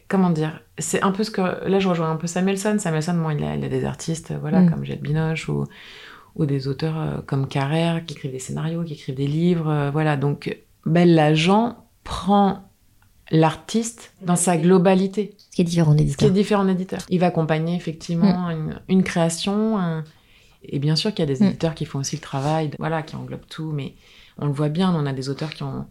Comment 0.08 0.30
dire 0.30 0.62
C'est 0.78 1.02
un 1.02 1.12
peu 1.12 1.24
ce 1.24 1.32
que. 1.32 1.42
Là, 1.68 1.80
je 1.80 1.88
rejoins 1.88 2.12
un 2.12 2.16
peu 2.18 2.28
Samuelson. 2.28 2.78
Samuelson, 2.80 3.16
bon, 3.16 3.30
il, 3.32 3.44
a, 3.44 3.56
il 3.56 3.64
a 3.64 3.70
des 3.70 3.86
artistes 3.86 4.32
euh, 4.32 4.38
voilà, 4.40 4.62
Mm. 4.62 4.70
comme 4.72 4.84
Jette 4.86 5.02
Binoche 5.02 5.50
ou, 5.50 5.66
ou 6.36 6.46
des 6.46 6.68
auteurs 6.68 6.98
euh, 7.00 7.18
comme 7.26 7.48
Carrère 7.48 8.06
qui 8.06 8.14
écrivent 8.14 8.32
des 8.32 8.40
scénarios, 8.40 8.84
qui 8.84 8.94
écrivent 8.94 9.16
des 9.16 9.28
livres. 9.28 9.70
euh, 9.70 9.90
voilà. 9.92 10.18
Donc, 10.18 10.56
l'agent 10.86 11.78
prend 12.04 12.70
l'artiste 13.32 14.14
dans 14.22 14.36
sa 14.36 14.58
globalité. 14.58 15.34
Ce 15.38 15.56
qui 15.56 15.62
est 15.62 15.66
différent 15.66 15.92
Ce 15.94 15.98
qui 15.98 16.04
d'éditeur. 16.04 16.28
est 16.30 16.32
différent 16.32 16.66
d'éditeur. 16.66 17.00
Il 17.10 17.20
va 17.20 17.28
accompagner 17.28 17.76
effectivement 17.76 18.50
une, 18.50 18.80
une 18.90 19.04
création. 19.04 19.78
un- 19.80 20.04
Et 20.66 20.80
bien 20.80 20.96
sûr 20.96 21.14
qu'il 21.14 21.28
y 21.28 21.32
a 21.32 21.34
des 21.34 21.44
Mm. 21.44 21.48
éditeurs 21.48 21.76
qui 21.76 21.86
font 21.86 22.00
aussi 22.00 22.16
le 22.18 22.22
travail, 22.22 22.72
voilà, 22.80 23.02
qui 23.02 23.16
englobent 23.16 23.48
tout, 23.50 23.72
mais 23.74 23.96
on 24.38 24.46
le 24.48 24.54
voit 24.54 24.70
bien, 24.70 24.94
on 24.94 25.06
a 25.06 25.14
des 25.14 25.30
auteurs 25.30 25.50
qui 25.52 25.64
ont. 25.64 25.86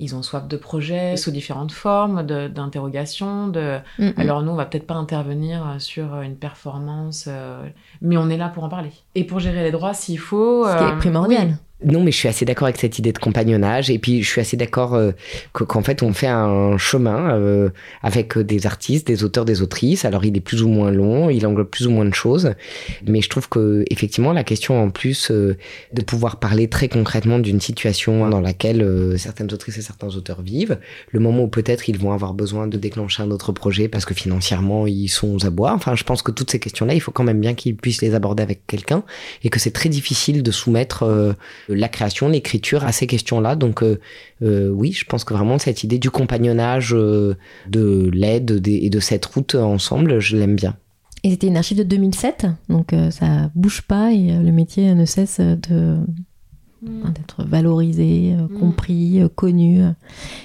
Ils 0.00 0.14
ont 0.16 0.22
soif 0.22 0.48
de 0.48 0.56
projets 0.56 1.16
sous 1.16 1.30
différentes 1.30 1.72
formes, 1.72 2.24
de- 2.26 2.48
d'interrogations. 2.48 3.48
De, 3.48 3.78
Mm. 3.98 4.10
Alors 4.16 4.42
nous, 4.42 4.50
on 4.52 4.56
va 4.56 4.64
peut-être 4.66 4.86
pas 4.86 4.94
intervenir 4.94 5.76
sur 5.78 6.20
une 6.22 6.36
performance, 6.36 7.26
euh, 7.28 7.62
mais 8.00 8.16
on 8.16 8.28
est 8.30 8.36
là 8.38 8.48
pour 8.48 8.64
en 8.64 8.68
parler. 8.68 8.90
Et 9.14 9.24
pour 9.24 9.38
gérer 9.40 9.62
les 9.62 9.70
droits 9.70 9.94
s'il 9.94 10.18
faut. 10.18 10.66
Ce 10.66 10.76
qui 10.76 10.82
est 10.84 10.86
euh, 10.86 10.96
primordial. 10.96 11.48
oui. 11.48 11.54
Non, 11.84 12.02
mais 12.02 12.12
je 12.12 12.16
suis 12.18 12.28
assez 12.28 12.44
d'accord 12.44 12.66
avec 12.66 12.76
cette 12.78 12.98
idée 12.98 13.12
de 13.12 13.18
compagnonnage. 13.18 13.88
Et 13.90 13.98
puis, 13.98 14.22
je 14.22 14.28
suis 14.28 14.40
assez 14.40 14.56
d'accord 14.56 14.94
euh, 14.94 15.12
que- 15.54 15.64
qu'en 15.64 15.82
fait, 15.82 16.02
on 16.02 16.12
fait 16.12 16.26
un 16.26 16.76
chemin 16.76 17.34
euh, 17.34 17.70
avec 18.02 18.36
des 18.38 18.66
artistes, 18.66 19.06
des 19.06 19.24
auteurs, 19.24 19.46
des 19.46 19.62
autrices. 19.62 20.04
Alors, 20.04 20.24
il 20.24 20.36
est 20.36 20.40
plus 20.40 20.62
ou 20.62 20.68
moins 20.68 20.90
long, 20.90 21.30
il 21.30 21.46
englobe 21.46 21.68
plus 21.68 21.86
ou 21.86 21.90
moins 21.90 22.04
de 22.04 22.12
choses. 22.12 22.52
Mais 23.06 23.22
je 23.22 23.30
trouve 23.30 23.48
que, 23.48 23.84
effectivement, 23.90 24.32
la 24.34 24.44
question 24.44 24.82
en 24.82 24.90
plus 24.90 25.30
euh, 25.30 25.56
de 25.94 26.02
pouvoir 26.02 26.38
parler 26.38 26.68
très 26.68 26.88
concrètement 26.88 27.38
d'une 27.38 27.60
situation 27.60 28.28
dans 28.28 28.40
laquelle 28.40 28.82
euh, 28.82 29.16
certaines 29.16 29.52
autrices 29.52 29.78
et 29.78 29.82
certains 29.82 30.08
auteurs 30.16 30.42
vivent, 30.42 30.78
le 31.12 31.20
moment 31.20 31.44
où 31.44 31.48
peut-être 31.48 31.88
ils 31.88 31.98
vont 31.98 32.12
avoir 32.12 32.34
besoin 32.34 32.66
de 32.66 32.76
déclencher 32.76 33.22
un 33.22 33.30
autre 33.30 33.52
projet 33.52 33.88
parce 33.88 34.04
que 34.04 34.12
financièrement, 34.14 34.86
ils 34.86 35.08
sont 35.08 35.34
aux 35.34 35.46
abois. 35.46 35.72
Enfin, 35.72 35.94
je 35.94 36.04
pense 36.04 36.20
que 36.22 36.30
toutes 36.30 36.50
ces 36.50 36.58
questions-là, 36.58 36.92
il 36.94 37.00
faut 37.00 37.10
quand 37.12 37.24
même 37.24 37.40
bien 37.40 37.54
qu'ils 37.54 37.76
puissent 37.76 38.02
les 38.02 38.14
aborder 38.14 38.42
avec 38.42 38.66
quelqu'un 38.66 39.02
et 39.44 39.48
que 39.48 39.58
c'est 39.58 39.70
très 39.70 39.88
difficile 39.88 40.42
de 40.42 40.50
soumettre 40.50 41.04
euh, 41.04 41.32
la 41.74 41.88
création, 41.88 42.28
l'écriture 42.28 42.84
à 42.84 42.92
ces 42.92 43.06
questions-là. 43.06 43.56
Donc 43.56 43.82
euh, 43.82 44.00
euh, 44.42 44.70
oui, 44.70 44.92
je 44.92 45.04
pense 45.04 45.24
que 45.24 45.34
vraiment 45.34 45.58
cette 45.58 45.84
idée 45.84 45.98
du 45.98 46.10
compagnonnage, 46.10 46.94
euh, 46.94 47.36
de 47.68 48.10
l'aide 48.12 48.66
et 48.66 48.90
de 48.90 49.00
cette 49.00 49.26
route 49.26 49.54
ensemble, 49.54 50.20
je 50.20 50.36
l'aime 50.36 50.56
bien. 50.56 50.76
Et 51.22 51.30
c'était 51.30 51.48
une 51.48 51.56
archive 51.56 51.78
de 51.78 51.82
2007, 51.82 52.46
donc 52.68 52.92
euh, 52.92 53.10
ça 53.10 53.50
bouge 53.54 53.82
pas 53.82 54.12
et 54.12 54.32
euh, 54.32 54.42
le 54.42 54.52
métier 54.52 54.94
ne 54.94 55.04
cesse 55.04 55.38
de 55.38 55.98
enfin, 56.82 57.10
d'être 57.10 57.44
valorisé, 57.44 58.34
euh, 58.34 58.48
compris, 58.58 59.20
euh, 59.20 59.28
connu. 59.28 59.80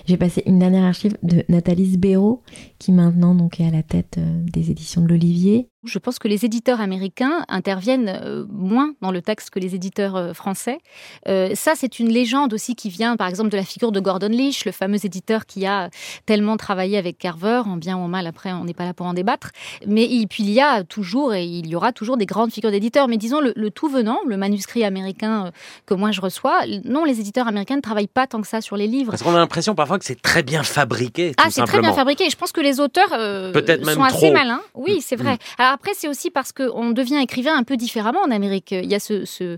J'ai 0.05 0.17
passé 0.17 0.43
une 0.45 0.59
dernière 0.59 0.83
archive 0.83 1.17
de 1.23 1.43
Nathalie 1.49 1.97
Béraud, 1.97 2.41
qui 2.79 2.91
maintenant 2.91 3.35
donc 3.35 3.59
est 3.59 3.67
à 3.67 3.71
la 3.71 3.83
tête 3.83 4.15
euh, 4.17 4.41
des 4.51 4.71
éditions 4.71 5.01
de 5.01 5.07
l'Olivier. 5.07 5.69
Je 5.85 5.99
pense 5.99 6.19
que 6.19 6.27
les 6.27 6.45
éditeurs 6.45 6.81
américains 6.81 7.45
interviennent 7.47 8.09
euh, 8.09 8.45
moins 8.49 8.93
dans 9.01 9.11
le 9.11 9.21
texte 9.21 9.49
que 9.49 9.59
les 9.59 9.75
éditeurs 9.75 10.15
euh, 10.15 10.33
français. 10.33 10.79
Euh, 11.27 11.53
ça, 11.55 11.73
c'est 11.75 11.99
une 11.99 12.09
légende 12.09 12.53
aussi 12.53 12.75
qui 12.75 12.89
vient, 12.89 13.15
par 13.15 13.27
exemple, 13.27 13.49
de 13.49 13.57
la 13.57 13.63
figure 13.63 13.91
de 13.91 13.99
Gordon 13.99 14.29
Lish, 14.29 14.65
le 14.65 14.71
fameux 14.71 15.03
éditeur 15.05 15.45
qui 15.45 15.65
a 15.65 15.89
tellement 16.25 16.57
travaillé 16.57 16.97
avec 16.97 17.17
Carver, 17.17 17.61
en 17.65 17.77
bien 17.77 17.97
ou 17.97 18.01
en 18.01 18.07
mal, 18.07 18.27
après, 18.27 18.51
on 18.51 18.65
n'est 18.65 18.73
pas 18.73 18.85
là 18.85 18.93
pour 18.93 19.05
en 19.05 19.13
débattre. 19.13 19.51
Mais 19.85 20.05
il, 20.05 20.27
puis 20.27 20.43
il 20.43 20.51
y 20.51 20.61
a 20.61 20.83
toujours, 20.83 21.33
et 21.33 21.45
il 21.45 21.67
y 21.67 21.75
aura 21.75 21.91
toujours 21.91 22.17
des 22.17 22.25
grandes 22.25 22.51
figures 22.51 22.71
d'éditeurs. 22.71 23.07
Mais 23.07 23.17
disons, 23.17 23.39
le, 23.39 23.53
le 23.55 23.71
tout 23.71 23.89
venant, 23.89 24.19
le 24.25 24.37
manuscrit 24.37 24.83
américain 24.83 25.51
que 25.85 25.93
moi 25.93 26.11
je 26.11 26.21
reçois, 26.21 26.61
non, 26.83 27.03
les 27.03 27.19
éditeurs 27.19 27.47
américains 27.47 27.75
ne 27.75 27.81
travaillent 27.81 28.07
pas 28.07 28.27
tant 28.27 28.41
que 28.41 28.47
ça 28.47 28.61
sur 28.61 28.77
les 28.77 28.87
livres. 28.87 29.11
Parce 29.11 29.23
qu'on 29.23 29.35
a 29.35 29.39
l'impression 29.39 29.75
parfois 29.75 29.99
que 29.99 30.05
c'est 30.05 30.21
très 30.21 30.43
bien 30.43 30.63
fabriqué. 30.63 31.33
Ah, 31.37 31.49
c'est 31.49 31.63
très 31.63 31.79
bien 31.79 31.93
fabriqué. 31.93 32.25
Et 32.25 32.29
je 32.29 32.35
pense 32.35 32.51
que 32.51 32.61
les 32.61 32.79
auteurs 32.79 33.09
euh, 33.13 33.53
sont 33.83 34.03
assez 34.03 34.31
malins. 34.31 34.61
Oui, 34.73 35.01
c'est 35.01 35.15
vrai. 35.15 35.33
Mm. 35.33 35.61
Alors 35.61 35.74
après, 35.75 35.91
c'est 35.93 36.07
aussi 36.07 36.31
parce 36.31 36.53
qu'on 36.53 36.91
devient 36.91 37.17
écrivain 37.17 37.53
un 37.53 37.63
peu 37.63 37.75
différemment 37.75 38.21
en 38.25 38.31
Amérique. 38.31 38.71
Il 38.71 38.89
y 38.89 38.95
a 38.95 38.99
ce, 39.01 39.57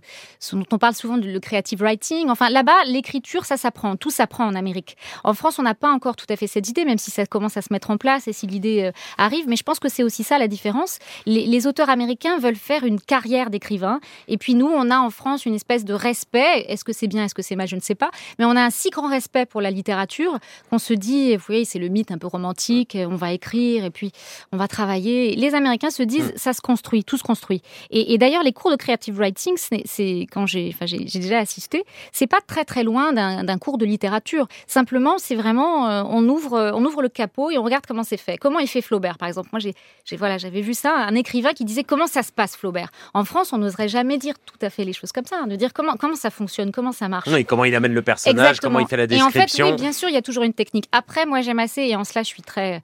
dont 0.51 0.65
on 0.71 0.79
parle 0.79 0.95
souvent, 0.95 1.15
le 1.15 1.39
creative 1.39 1.79
writing. 1.79 2.29
Enfin, 2.29 2.49
là-bas, 2.49 2.85
l'écriture, 2.87 3.45
ça 3.45 3.55
s'apprend. 3.55 3.95
Tout 3.97 4.09
s'apprend 4.09 4.47
en 4.47 4.55
Amérique. 4.55 4.97
En 5.23 5.35
France, 5.35 5.59
on 5.59 5.61
n'a 5.61 5.75
pas 5.75 5.91
encore 5.91 6.15
tout 6.15 6.25
à 6.29 6.35
fait 6.35 6.47
cette 6.47 6.67
idée, 6.69 6.85
même 6.85 6.97
si 6.97 7.11
ça 7.11 7.27
commence 7.27 7.55
à 7.55 7.61
se 7.61 7.71
mettre 7.71 7.91
en 7.91 7.97
place 7.97 8.27
et 8.27 8.33
si 8.33 8.47
l'idée 8.47 8.85
euh, 8.85 8.91
arrive. 9.19 9.47
Mais 9.47 9.55
je 9.55 9.61
pense 9.61 9.79
que 9.79 9.89
c'est 9.89 10.01
aussi 10.01 10.23
ça 10.23 10.39
la 10.39 10.47
différence. 10.47 10.97
Les, 11.27 11.45
les 11.45 11.67
auteurs 11.67 11.91
américains 11.91 12.39
veulent 12.39 12.55
faire 12.55 12.83
une 12.83 12.99
carrière 12.99 13.51
d'écrivain. 13.51 13.99
Et 14.27 14.39
puis 14.39 14.55
nous, 14.55 14.65
on 14.65 14.89
a 14.89 14.97
en 14.97 15.11
France 15.11 15.45
une 15.45 15.53
espèce 15.53 15.85
de 15.85 15.93
respect. 15.93 16.65
Est-ce 16.67 16.83
que 16.83 16.93
c'est 16.93 17.07
bien, 17.07 17.25
est-ce 17.25 17.35
que 17.35 17.43
c'est 17.43 17.55
mal, 17.55 17.67
je 17.67 17.75
ne 17.75 17.81
sais 17.81 17.93
pas. 17.93 18.09
Mais 18.39 18.45
on 18.45 18.55
a 18.55 18.61
un 18.63 18.71
si 18.71 18.89
grand 18.89 19.07
respect 19.07 19.45
pour 19.45 19.61
la 19.61 19.69
littérature 19.69 20.39
qu'on 20.71 20.79
se 20.79 20.95
dit, 20.95 21.35
vous 21.35 21.43
voyez, 21.45 21.63
c'est 21.63 21.77
le 21.77 21.89
mythe 21.89 22.09
un 22.09 22.17
peu 22.17 22.25
romantique. 22.25 22.97
On 22.99 23.17
va 23.17 23.33
écrire 23.33 23.85
et 23.85 23.91
puis 23.91 24.11
on 24.51 24.57
va 24.57 24.67
travailler. 24.67 25.35
Les 25.35 25.53
Américains 25.53 25.91
se 25.91 26.06
disent, 26.07 26.33
ça 26.35 26.53
se 26.53 26.61
construit, 26.61 27.03
tout 27.03 27.17
se 27.17 27.23
construit. 27.23 27.61
Et, 27.91 28.13
et 28.13 28.17
d'ailleurs, 28.17 28.43
les 28.43 28.53
cours 28.53 28.71
de 28.71 28.75
creative 28.75 29.17
writing, 29.17 29.55
c'est 29.57 30.21
quand 30.31 30.45
j'ai, 30.45 30.71
enfin, 30.73 30.85
j'ai 30.85 31.19
déjà 31.19 31.39
assisté, 31.39 31.83
c'est 32.11 32.27
pas 32.27 32.39
très 32.45 32.65
très 32.65 32.83
loin 32.83 33.13
d'un 33.13 33.43
d'un 33.43 33.57
cours 33.57 33.77
de 33.77 33.85
littérature. 33.85 34.47
Simplement, 34.65 35.17
c'est 35.17 35.35
vraiment, 35.35 35.87
euh, 35.89 36.03
on 36.07 36.27
ouvre, 36.27 36.71
on 36.73 36.83
ouvre 36.85 37.01
le 37.01 37.09
capot 37.09 37.51
et 37.51 37.57
on 37.57 37.63
regarde 37.63 37.85
comment 37.87 38.03
c'est 38.03 38.17
fait. 38.17 38.37
Comment 38.37 38.59
est 38.59 38.67
fait 38.67 38.81
Flaubert, 38.81 39.17
par 39.17 39.27
exemple? 39.27 39.49
Moi, 39.51 39.59
j'ai, 39.59 39.73
j'ai- 40.05 40.17
voilà, 40.17 40.37
j'avais 40.37 40.61
vu 40.61 40.73
ça, 40.73 40.93
un 40.95 41.15
écrivain 41.15 41.53
qui 41.53 41.65
disait 41.65 41.83
comment 41.83 42.07
ça 42.07 42.23
se 42.23 42.31
passe 42.31 42.55
Flaubert? 42.55 42.89
En 43.13 43.23
France, 43.25 43.53
on 43.53 43.57
n'oserait 43.57 43.87
jamais 43.89 44.17
dire 44.17 44.35
tout 44.45 44.57
à 44.61 44.69
fait 44.69 44.83
les 44.85 44.93
choses 44.93 45.11
comme 45.11 45.25
ça, 45.25 45.37
hein, 45.43 45.47
de 45.47 45.55
dire 45.55 45.73
comment 45.73 45.93
comment 45.97 46.15
ça 46.15 46.29
fonctionne, 46.29 46.71
comment 46.71 46.91
ça 46.91 47.07
marche. 47.07 47.27
Oui, 47.31 47.45
comment 47.45 47.65
il 47.65 47.75
amène 47.75 47.93
le 47.93 48.01
personnage, 48.01 48.39
Exactement. 48.49 48.73
comment 48.73 48.79
il 48.85 48.87
fait 48.87 48.97
la 48.97 49.03
Et 49.03 49.21
en 49.21 49.29
fait, 49.29 49.39
description. 49.41 49.67
oui, 49.71 49.75
bien 49.75 49.91
sûr, 49.91 50.09
il 50.09 50.13
y 50.15 50.17
a 50.17 50.21
toujours 50.21 50.43
une 50.43 50.53
technique. 50.53 50.85
Après, 50.91 51.25
moi, 51.25 51.41
j'aime 51.41 51.59
assez, 51.59 51.81
et 51.83 51.95
en 51.95 52.03
cela, 52.03 52.23
je 52.23 52.27
suis 52.27 52.41
très 52.43 52.81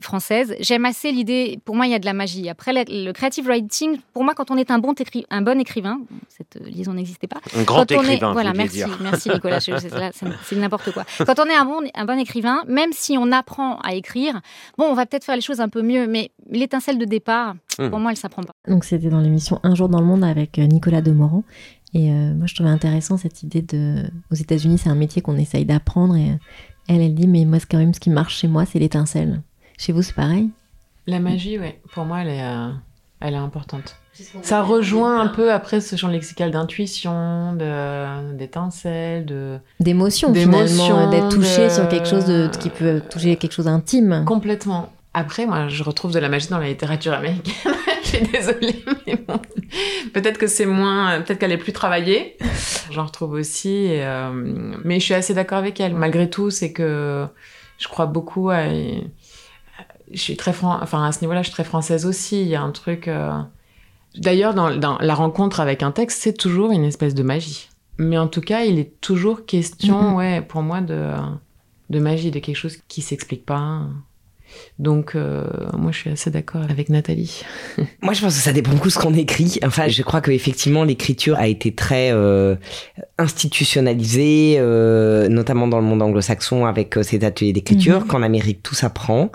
française, 0.00 0.54
j'aime 0.60 0.84
assez 0.84 1.12
l'idée, 1.12 1.58
pour 1.64 1.74
moi, 1.76 1.86
il 1.86 1.92
y 1.92 1.94
a 1.94 1.98
de 1.98 2.04
la 2.06 2.12
magie. 2.12 2.48
Après, 2.48 2.72
le, 2.72 3.12
creative 3.12 3.46
writing, 3.46 3.98
pour 4.12 4.24
moi, 4.24 4.34
quand 4.34 4.50
on 4.50 4.56
est 4.56 4.70
un 4.70 4.78
bon, 4.78 4.92
écri- 4.94 5.24
un 5.30 5.42
bon 5.42 5.58
écrivain, 5.60 6.00
cette 6.28 6.56
euh, 6.56 6.68
liaison 6.68 6.94
n'existait 6.94 7.26
pas. 7.26 7.40
Un 7.56 7.62
grand 7.64 7.80
Quand 7.86 7.92
on 7.96 8.02
est- 8.02 8.14
écrivain, 8.14 8.32
Voilà, 8.32 8.52
merci, 8.52 8.76
dire. 8.76 8.98
merci 9.02 9.28
Nicolas, 9.30 9.60
c'est 9.60 10.56
n'importe 10.56 10.92
quoi. 10.92 11.04
Quand 11.26 11.38
on 11.40 11.44
est 11.46 11.54
un 11.54 11.64
bon, 11.64 11.80
un 11.94 12.04
bon 12.04 12.18
écrivain, 12.18 12.62
même 12.68 12.90
si 12.92 13.16
on 13.18 13.32
apprend 13.32 13.78
à 13.80 13.94
écrire, 13.94 14.40
bon, 14.78 14.84
on 14.86 14.94
va 14.94 15.06
peut-être 15.06 15.24
faire 15.24 15.36
les 15.36 15.40
choses 15.42 15.60
un 15.60 15.68
peu 15.68 15.82
mieux, 15.82 16.06
mais 16.06 16.30
l'étincelle 16.50 16.98
de 16.98 17.04
départ, 17.04 17.54
Mm. 17.78 17.88
pour 17.88 17.98
moi, 18.00 18.10
elle 18.10 18.18
s'apprend 18.18 18.42
pas. 18.42 18.52
Donc 18.68 18.84
c'était 18.84 19.08
dans 19.08 19.20
l'émission 19.20 19.58
Un 19.62 19.74
jour 19.74 19.88
dans 19.88 19.98
le 20.00 20.04
monde 20.06 20.22
avec 20.24 20.58
euh, 20.58 20.66
Nicolas 20.66 21.00
Demorand. 21.00 21.42
Et 21.94 22.10
euh, 22.12 22.34
moi 22.34 22.46
je 22.46 22.54
trouvais 22.54 22.68
intéressant 22.70 23.16
cette 23.16 23.42
idée 23.42 23.62
de... 23.62 24.04
Aux 24.30 24.34
États-Unis 24.34 24.76
c'est 24.78 24.90
un 24.90 24.94
métier 24.94 25.22
qu'on 25.22 25.36
essaye 25.38 25.64
d'apprendre 25.64 26.14
et 26.16 26.38
elle, 26.88 27.00
elle 27.00 27.14
dit 27.14 27.26
mais 27.26 27.46
moi 27.46 27.58
c'est 27.60 27.70
quand 27.70 27.78
même 27.78 27.94
ce 27.94 28.00
qui 28.00 28.10
marche 28.10 28.36
chez 28.40 28.48
moi 28.48 28.66
c'est 28.66 28.78
l'étincelle. 28.78 29.40
Chez 29.78 29.92
vous 29.92 30.02
c'est 30.02 30.14
pareil 30.14 30.50
La 31.06 31.18
magie, 31.20 31.58
ouais, 31.58 31.80
pour 31.92 32.04
moi, 32.04 32.20
elle 32.22 32.28
est, 32.28 32.42
euh, 32.42 32.70
elle 33.20 33.34
est 33.34 33.38
importante. 33.38 33.96
Ça 34.42 34.62
rejoint 34.62 35.20
un 35.20 35.28
peu 35.28 35.50
après 35.52 35.80
ce 35.80 35.96
champ 35.96 36.08
lexical 36.08 36.50
d'intuition, 36.50 37.54
de- 37.54 38.34
d'étincelle, 38.36 39.24
de 39.24 39.58
D'émotion 39.80 40.34
finalement, 40.34 41.06
euh, 41.06 41.10
d'être 41.10 41.28
touché 41.30 41.64
de- 41.64 41.68
sur 41.70 41.88
quelque 41.88 42.06
chose 42.06 42.26
de, 42.26 42.48
qui 42.60 42.68
peut 42.68 43.00
toucher 43.10 43.36
quelque 43.36 43.52
chose 43.52 43.64
d'intime. 43.64 44.24
Complètement. 44.26 44.92
Après, 45.14 45.46
moi, 45.46 45.68
je 45.68 45.82
retrouve 45.82 46.12
de 46.12 46.18
la 46.18 46.28
magie 46.28 46.48
dans 46.48 46.58
la 46.58 46.68
littérature 46.68 47.12
américaine. 47.14 47.54
je 48.02 48.08
suis 48.08 48.26
désolée, 48.28 48.84
mais 49.06 49.16
bon. 49.16 49.40
Peut-être 50.12 50.36
que 50.38 50.46
c'est 50.46 50.66
moins. 50.66 51.20
Peut-être 51.22 51.38
qu'elle 51.38 51.52
est 51.52 51.58
plus 51.58 51.72
travaillée. 51.72 52.36
J'en 52.90 53.06
retrouve 53.06 53.32
aussi. 53.32 53.70
et, 53.86 54.04
euh, 54.04 54.30
mais 54.84 55.00
je 55.00 55.04
suis 55.06 55.14
assez 55.14 55.32
d'accord 55.34 55.58
avec 55.58 55.80
elle. 55.80 55.94
Malgré 55.94 56.28
tout, 56.28 56.50
c'est 56.50 56.72
que 56.72 57.26
je 57.78 57.88
crois 57.88 58.06
beaucoup 58.06 58.50
à. 58.50 58.64
Je 60.12 60.20
suis 60.20 60.36
très. 60.36 60.52
fran- 60.52 60.78
Enfin, 60.82 61.04
à 61.04 61.12
ce 61.12 61.20
niveau-là, 61.22 61.42
je 61.42 61.46
suis 61.48 61.54
très 61.54 61.64
française 61.64 62.04
aussi. 62.06 62.42
Il 62.42 62.48
y 62.48 62.54
a 62.54 62.62
un 62.62 62.70
truc. 62.70 63.08
euh, 63.08 63.32
D'ailleurs, 64.16 64.52
dans, 64.54 64.74
dans 64.76 64.98
la 64.98 65.14
rencontre 65.14 65.60
avec 65.60 65.82
un 65.82 65.90
texte, 65.90 66.20
c'est 66.22 66.36
toujours 66.36 66.70
une 66.70 66.84
espèce 66.84 67.14
de 67.14 67.22
magie. 67.22 67.68
Mais 67.98 68.18
en 68.18 68.26
tout 68.28 68.40
cas, 68.42 68.62
il 68.64 68.78
est 68.78 69.00
toujours 69.00 69.46
question, 69.46 70.10
Mhm. 70.10 70.14
ouais, 70.16 70.40
pour 70.42 70.62
moi, 70.62 70.80
de, 70.80 71.12
de 71.90 71.98
magie, 71.98 72.30
de 72.30 72.38
quelque 72.38 72.56
chose 72.56 72.76
qui 72.88 73.00
s'explique 73.02 73.46
pas. 73.46 73.80
Donc, 74.78 75.14
euh, 75.14 75.44
moi, 75.76 75.92
je 75.92 75.98
suis 75.98 76.10
assez 76.10 76.30
d'accord 76.30 76.62
avec 76.68 76.88
Nathalie. 76.88 77.42
Moi, 78.02 78.14
je 78.14 78.20
pense 78.20 78.34
que 78.34 78.42
ça 78.42 78.52
dépend 78.52 78.72
beaucoup 78.72 78.88
de 78.88 78.92
ce 78.92 78.98
qu'on 78.98 79.14
écrit. 79.14 79.58
Enfin, 79.64 79.86
je 79.88 80.02
crois 80.02 80.20
que 80.20 80.30
effectivement, 80.32 80.82
l'écriture 80.82 81.36
a 81.38 81.46
été 81.46 81.72
très 81.72 82.10
euh, 82.10 82.56
institutionnalisée, 83.18 84.56
euh, 84.58 85.28
notamment 85.28 85.68
dans 85.68 85.78
le 85.78 85.84
monde 85.84 86.02
anglo-saxon 86.02 86.66
avec 86.66 86.96
ces 87.02 87.24
ateliers 87.24 87.52
d'écriture. 87.52 88.00
Mhm. 88.00 88.06
Qu'en 88.06 88.22
Amérique, 88.22 88.62
tout 88.62 88.74
s'apprend. 88.74 89.30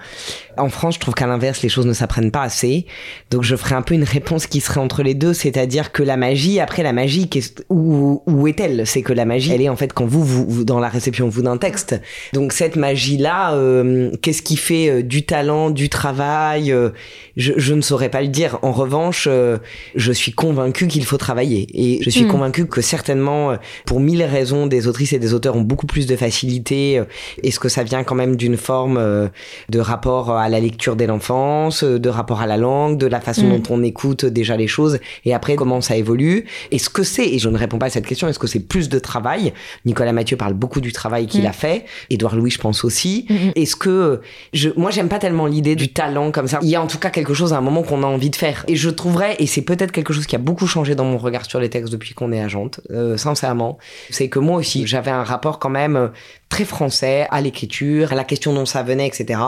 En 0.58 0.70
France, 0.70 0.96
je 0.96 1.00
trouve 1.00 1.14
qu'à 1.14 1.28
l'inverse, 1.28 1.62
les 1.62 1.70
choses 1.70 1.86
ne 1.86 1.94
s'apprennent 1.94 2.32
pas 2.32 2.42
assez. 2.42 2.86
Donc, 3.32 3.44
je 3.44 3.56
ferai 3.56 3.76
un 3.76 3.82
peu 3.82 3.94
une 3.94 4.04
réponse 4.04 4.48
qui 4.48 4.60
serait 4.60 4.80
entre 4.80 5.04
les 5.04 5.14
deux, 5.14 5.34
c'est-à-dire 5.34 5.92
que 5.92 6.04
la 6.04 6.18
magie, 6.18 6.60
après 6.60 6.84
la 6.84 6.94
magie, 6.94 7.30
où, 7.70 8.24
où 8.26 8.48
est-elle? 8.48 8.86
C'est 8.86 9.02
que 9.02 9.14
la 9.14 9.26
magie, 9.26 9.54
elle 9.54 9.62
est 9.62 9.70
en 9.70 9.76
fait 9.76 9.94
quand 9.94 10.06
vous, 10.06 10.24
vous, 10.26 10.46
vous- 10.48 10.64
dans 10.66 10.80
la 10.80 10.90
réception 10.90 11.30
vous 11.30 11.44
d'un 11.44 11.58
texte. 11.58 12.00
Donc, 12.34 12.52
cette 12.54 12.76
magie-là, 12.76 13.56
qu'est-ce 14.22 14.42
qui 14.42 14.58
fait 14.58 15.04
du 15.08 15.24
talent, 15.24 15.70
du 15.70 15.90
travail 15.90 16.72
euh, 16.72 16.90
je, 17.36 17.54
je 17.58 17.74
ne 17.74 17.82
saurais 17.82 18.10
pas 18.10 18.22
le 18.22 18.28
dire. 18.28 18.60
En 18.62 18.72
revanche, 18.72 19.28
euh, 19.30 19.58
je 19.96 20.12
suis 20.12 20.32
convaincue 20.34 20.88
qu'il 20.88 21.06
faut 21.06 21.18
travailler. 21.18 21.68
Et 21.74 22.02
je 22.04 22.10
suis 22.10 22.26
Mm. 22.26 22.30
convaincue 22.32 22.66
que 22.68 22.82
certainement, 22.82 23.52
euh, 23.52 23.56
pour 23.86 24.00
mille 24.00 24.24
raisons, 24.24 24.68
des 24.68 24.88
autrices 24.88 25.14
et 25.14 25.20
des 25.20 25.34
auteurs 25.34 25.56
ont 25.56 25.62
beaucoup 25.62 25.86
plus 25.88 26.08
de 26.08 26.16
facilité. 26.16 27.02
Est-ce 27.44 27.60
que 27.60 27.70
ça 27.70 27.84
vient 27.84 28.04
quand 28.04 28.16
même 28.16 28.36
d'une 28.36 28.58
forme 28.58 29.30
de 29.70 29.80
rapport 29.80 30.32
à 30.32 30.50
la 30.50 30.60
lecture 30.60 30.96
dès 30.96 31.08
l'enfance, 31.08 31.84
de 31.84 32.10
rapport 32.10 32.42
à 32.42 32.48
la 32.48 32.58
langue, 32.58 32.98
de 32.98 33.08
la 33.08 33.22
façon 33.22 33.46
Mm. 33.48 33.60
dont 33.62 33.64
on 33.76 33.84
écoute 33.84 34.26
déjà 34.26 34.58
les 34.58 34.68
choses, 34.68 35.00
et 35.26 35.34
après 35.34 35.56
comment 35.56 35.82
ça 35.82 35.96
évolue 35.96 36.46
Est-ce 36.72 36.90
que 36.90 37.04
c'est, 37.04 37.28
et 37.28 37.40
je 37.40 37.50
ne 37.50 37.58
réponds 37.58 37.78
pas 37.78 37.86
à 37.88 37.90
cette 37.90 38.06
question, 38.06 38.28
est-ce 38.28 38.40
que 38.40 38.48
c'est 38.48 38.60
plus 38.68 38.90
de 38.90 39.00
travail? 39.00 39.54
Nicolas 39.86 40.12
Mathieu 40.14 40.38
parle 40.38 40.54
beaucoup 40.54 40.82
du 40.82 40.92
travail 40.92 41.28
qu'il 41.28 41.44
Mm. 41.44 41.48
a 41.48 41.54
fait. 41.54 41.86
Édouard 42.10 42.36
Louis, 42.36 42.52
je 42.52 42.58
pense 42.60 42.84
aussi. 42.84 43.26
Est-ce 43.56 43.76
que 43.76 44.22
je, 44.54 44.70
moi, 44.76 44.90
j'aime 44.98 45.10
pas 45.10 45.20
tellement 45.20 45.46
l'idée 45.46 45.76
du 45.76 45.94
talent 45.94 46.32
comme 46.32 46.48
ça. 46.48 46.58
Il 46.64 46.70
y 46.70 46.76
a 46.76 46.82
en 46.82 46.88
tout 46.88 46.98
cas 46.98 47.12
quelque 47.12 47.36
chose 47.36 47.54
à 47.54 47.58
un 47.58 47.62
moment 47.62 47.84
qu'on 47.84 48.02
a 48.02 48.08
envie 48.08 48.32
de 48.32 48.36
faire. 48.36 48.66
Et 48.68 48.76
je 48.76 48.90
trouverais, 48.90 49.36
et 49.38 49.46
c'est 49.46 49.62
peut-être 49.62 49.92
quelque 49.92 50.12
chose 50.12 50.26
qui 50.26 50.36
a 50.36 50.40
beaucoup 50.40 50.66
changé 50.66 50.96
dans 50.96 51.06
mon 51.06 51.20
regard 51.20 51.46
sur 51.46 51.60
les 51.60 51.70
textes 51.70 51.92
depuis 51.92 52.16
qu'on 52.16 52.32
est 52.32 52.42
agente, 52.42 52.82
euh, 52.90 53.16
sincèrement, 53.16 53.78
c'est 54.10 54.28
que 54.28 54.40
moi 54.40 54.58
aussi, 54.58 54.88
j'avais 54.88 55.12
un 55.12 55.24
rapport 55.24 55.60
quand 55.60 55.70
même 55.70 55.96
euh, 55.96 56.08
très 56.50 56.66
français 56.66 57.28
à 57.30 57.42
l'écriture, 57.42 58.12
à 58.12 58.16
la 58.16 58.24
question 58.24 58.54
dont 58.54 58.66
ça 58.66 58.82
venait, 58.84 59.06
etc. 59.08 59.40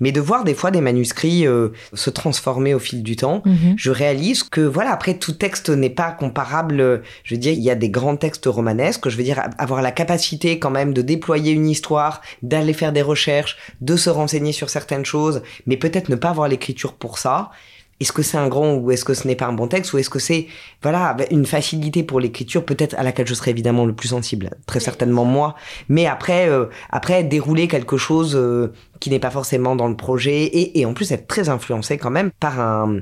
Mais 0.00 0.12
de 0.12 0.20
voir 0.20 0.44
des 0.44 0.54
fois 0.54 0.70
des 0.70 0.80
manuscrits 0.80 1.46
euh, 1.46 1.70
se 1.94 2.10
transformer 2.10 2.74
au 2.74 2.78
fil 2.78 3.02
du 3.02 3.16
temps, 3.16 3.42
Mhm. 3.44 3.74
je 3.76 3.90
réalise 3.90 4.42
que 4.44 4.60
voilà, 4.60 4.92
après 4.92 5.14
tout 5.14 5.32
texte 5.32 5.68
n'est 5.70 5.90
pas 5.90 6.12
comparable. 6.12 7.02
Je 7.24 7.34
veux 7.34 7.40
dire, 7.40 7.52
il 7.52 7.62
y 7.62 7.70
a 7.70 7.74
des 7.74 7.90
grands 7.90 8.16
textes 8.16 8.46
romanesques. 8.46 9.08
Je 9.08 9.16
veux 9.16 9.24
dire, 9.24 9.42
avoir 9.58 9.82
la 9.82 9.90
capacité 9.90 10.58
quand 10.58 10.70
même 10.70 10.92
de 10.94 11.02
déployer 11.02 11.52
une 11.52 11.68
histoire, 11.68 12.20
d'aller 12.42 12.72
faire 12.72 12.92
des 12.92 13.02
recherches, 13.02 13.56
de 13.80 13.96
se 13.96 14.10
renseigner 14.10 14.52
sur 14.52 14.70
certaines 14.70 15.04
choses, 15.04 15.42
mais 15.66 15.76
peut-être 15.76 16.08
ne 16.08 16.16
pas 16.16 16.30
avoir 16.30 16.48
l'écriture 16.48 16.94
pour 16.94 17.18
ça. 17.18 17.50
Est-ce 18.00 18.12
que 18.12 18.22
c'est 18.22 18.38
un 18.38 18.48
grand 18.48 18.74
ou 18.74 18.90
est-ce 18.90 19.04
que 19.04 19.14
ce 19.14 19.26
n'est 19.26 19.36
pas 19.36 19.46
un 19.46 19.52
bon 19.52 19.68
texte 19.68 19.92
ou 19.92 19.98
est-ce 19.98 20.10
que 20.10 20.18
c'est 20.18 20.46
voilà 20.82 21.16
une 21.30 21.46
facilité 21.46 22.02
pour 22.02 22.20
l'écriture 22.20 22.64
peut-être 22.64 22.94
à 22.98 23.02
laquelle 23.02 23.26
je 23.26 23.34
serais 23.34 23.50
évidemment 23.50 23.84
le 23.86 23.94
plus 23.94 24.08
sensible 24.08 24.50
très 24.66 24.80
certainement 24.80 25.24
moi. 25.24 25.54
Mais 25.88 26.06
après 26.06 26.48
euh, 26.48 26.66
après 26.90 27.24
dérouler 27.24 27.68
quelque 27.68 27.96
chose 27.96 28.34
euh, 28.36 28.72
qui 29.00 29.10
n'est 29.10 29.18
pas 29.18 29.30
forcément 29.30 29.76
dans 29.76 29.88
le 29.88 29.96
projet 29.96 30.44
et, 30.44 30.80
et 30.80 30.86
en 30.86 30.94
plus 30.94 31.12
être 31.12 31.26
très 31.26 31.48
influencé 31.48 31.98
quand 31.98 32.10
même 32.10 32.30
par 32.40 32.60
un 32.60 33.00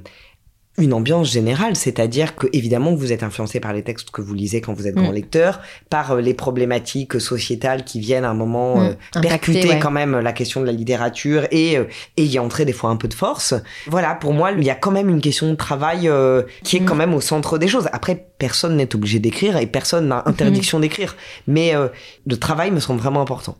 une 0.82 0.92
ambiance 0.92 1.30
générale, 1.30 1.76
c'est-à-dire 1.76 2.34
que 2.36 2.46
évidemment 2.52 2.94
vous 2.94 3.12
êtes 3.12 3.22
influencé 3.22 3.60
par 3.60 3.72
les 3.72 3.82
textes 3.82 4.10
que 4.10 4.20
vous 4.20 4.34
lisez 4.34 4.60
quand 4.60 4.74
vous 4.74 4.86
êtes 4.86 4.96
Mm. 4.96 5.02
grand 5.02 5.12
lecteur, 5.12 5.60
par 5.90 6.12
euh, 6.12 6.20
les 6.20 6.34
problématiques 6.34 7.20
sociétales 7.20 7.84
qui 7.84 8.00
viennent 8.00 8.24
à 8.24 8.30
un 8.30 8.34
moment 8.34 8.76
Mm. 8.76 8.80
euh, 8.80 8.88
Impacter, 9.14 9.28
percuter 9.28 9.68
ouais. 9.68 9.78
quand 9.78 9.90
même 9.90 10.18
la 10.18 10.32
question 10.32 10.60
de 10.60 10.66
la 10.66 10.72
littérature 10.72 11.46
et, 11.50 11.78
euh, 11.78 11.84
et 12.16 12.24
y 12.24 12.38
entrer 12.38 12.64
des 12.64 12.72
fois 12.72 12.90
un 12.90 12.96
peu 12.96 13.08
de 13.08 13.14
force. 13.14 13.54
Voilà, 13.86 14.14
pour 14.14 14.32
moi, 14.32 14.52
il 14.52 14.64
y 14.64 14.70
a 14.70 14.74
quand 14.74 14.90
même 14.90 15.08
une 15.08 15.20
question 15.20 15.48
de 15.50 15.54
travail 15.56 16.08
euh, 16.08 16.42
qui 16.64 16.76
est 16.76 16.80
Mm. 16.80 16.84
quand 16.84 16.94
même 16.96 17.14
au 17.14 17.20
centre 17.20 17.58
des 17.58 17.68
choses. 17.68 17.88
Après, 17.92 18.28
personne 18.38 18.76
n'est 18.76 18.94
obligé 18.94 19.18
d'écrire 19.20 19.56
et 19.56 19.66
personne 19.66 20.08
n'a 20.08 20.22
interdiction 20.26 20.80
d'écrire, 20.80 21.16
mais 21.46 21.74
euh, 21.76 21.88
le 22.26 22.36
travail 22.36 22.70
me 22.70 22.80
semble 22.80 23.00
vraiment 23.00 23.20
important. 23.22 23.56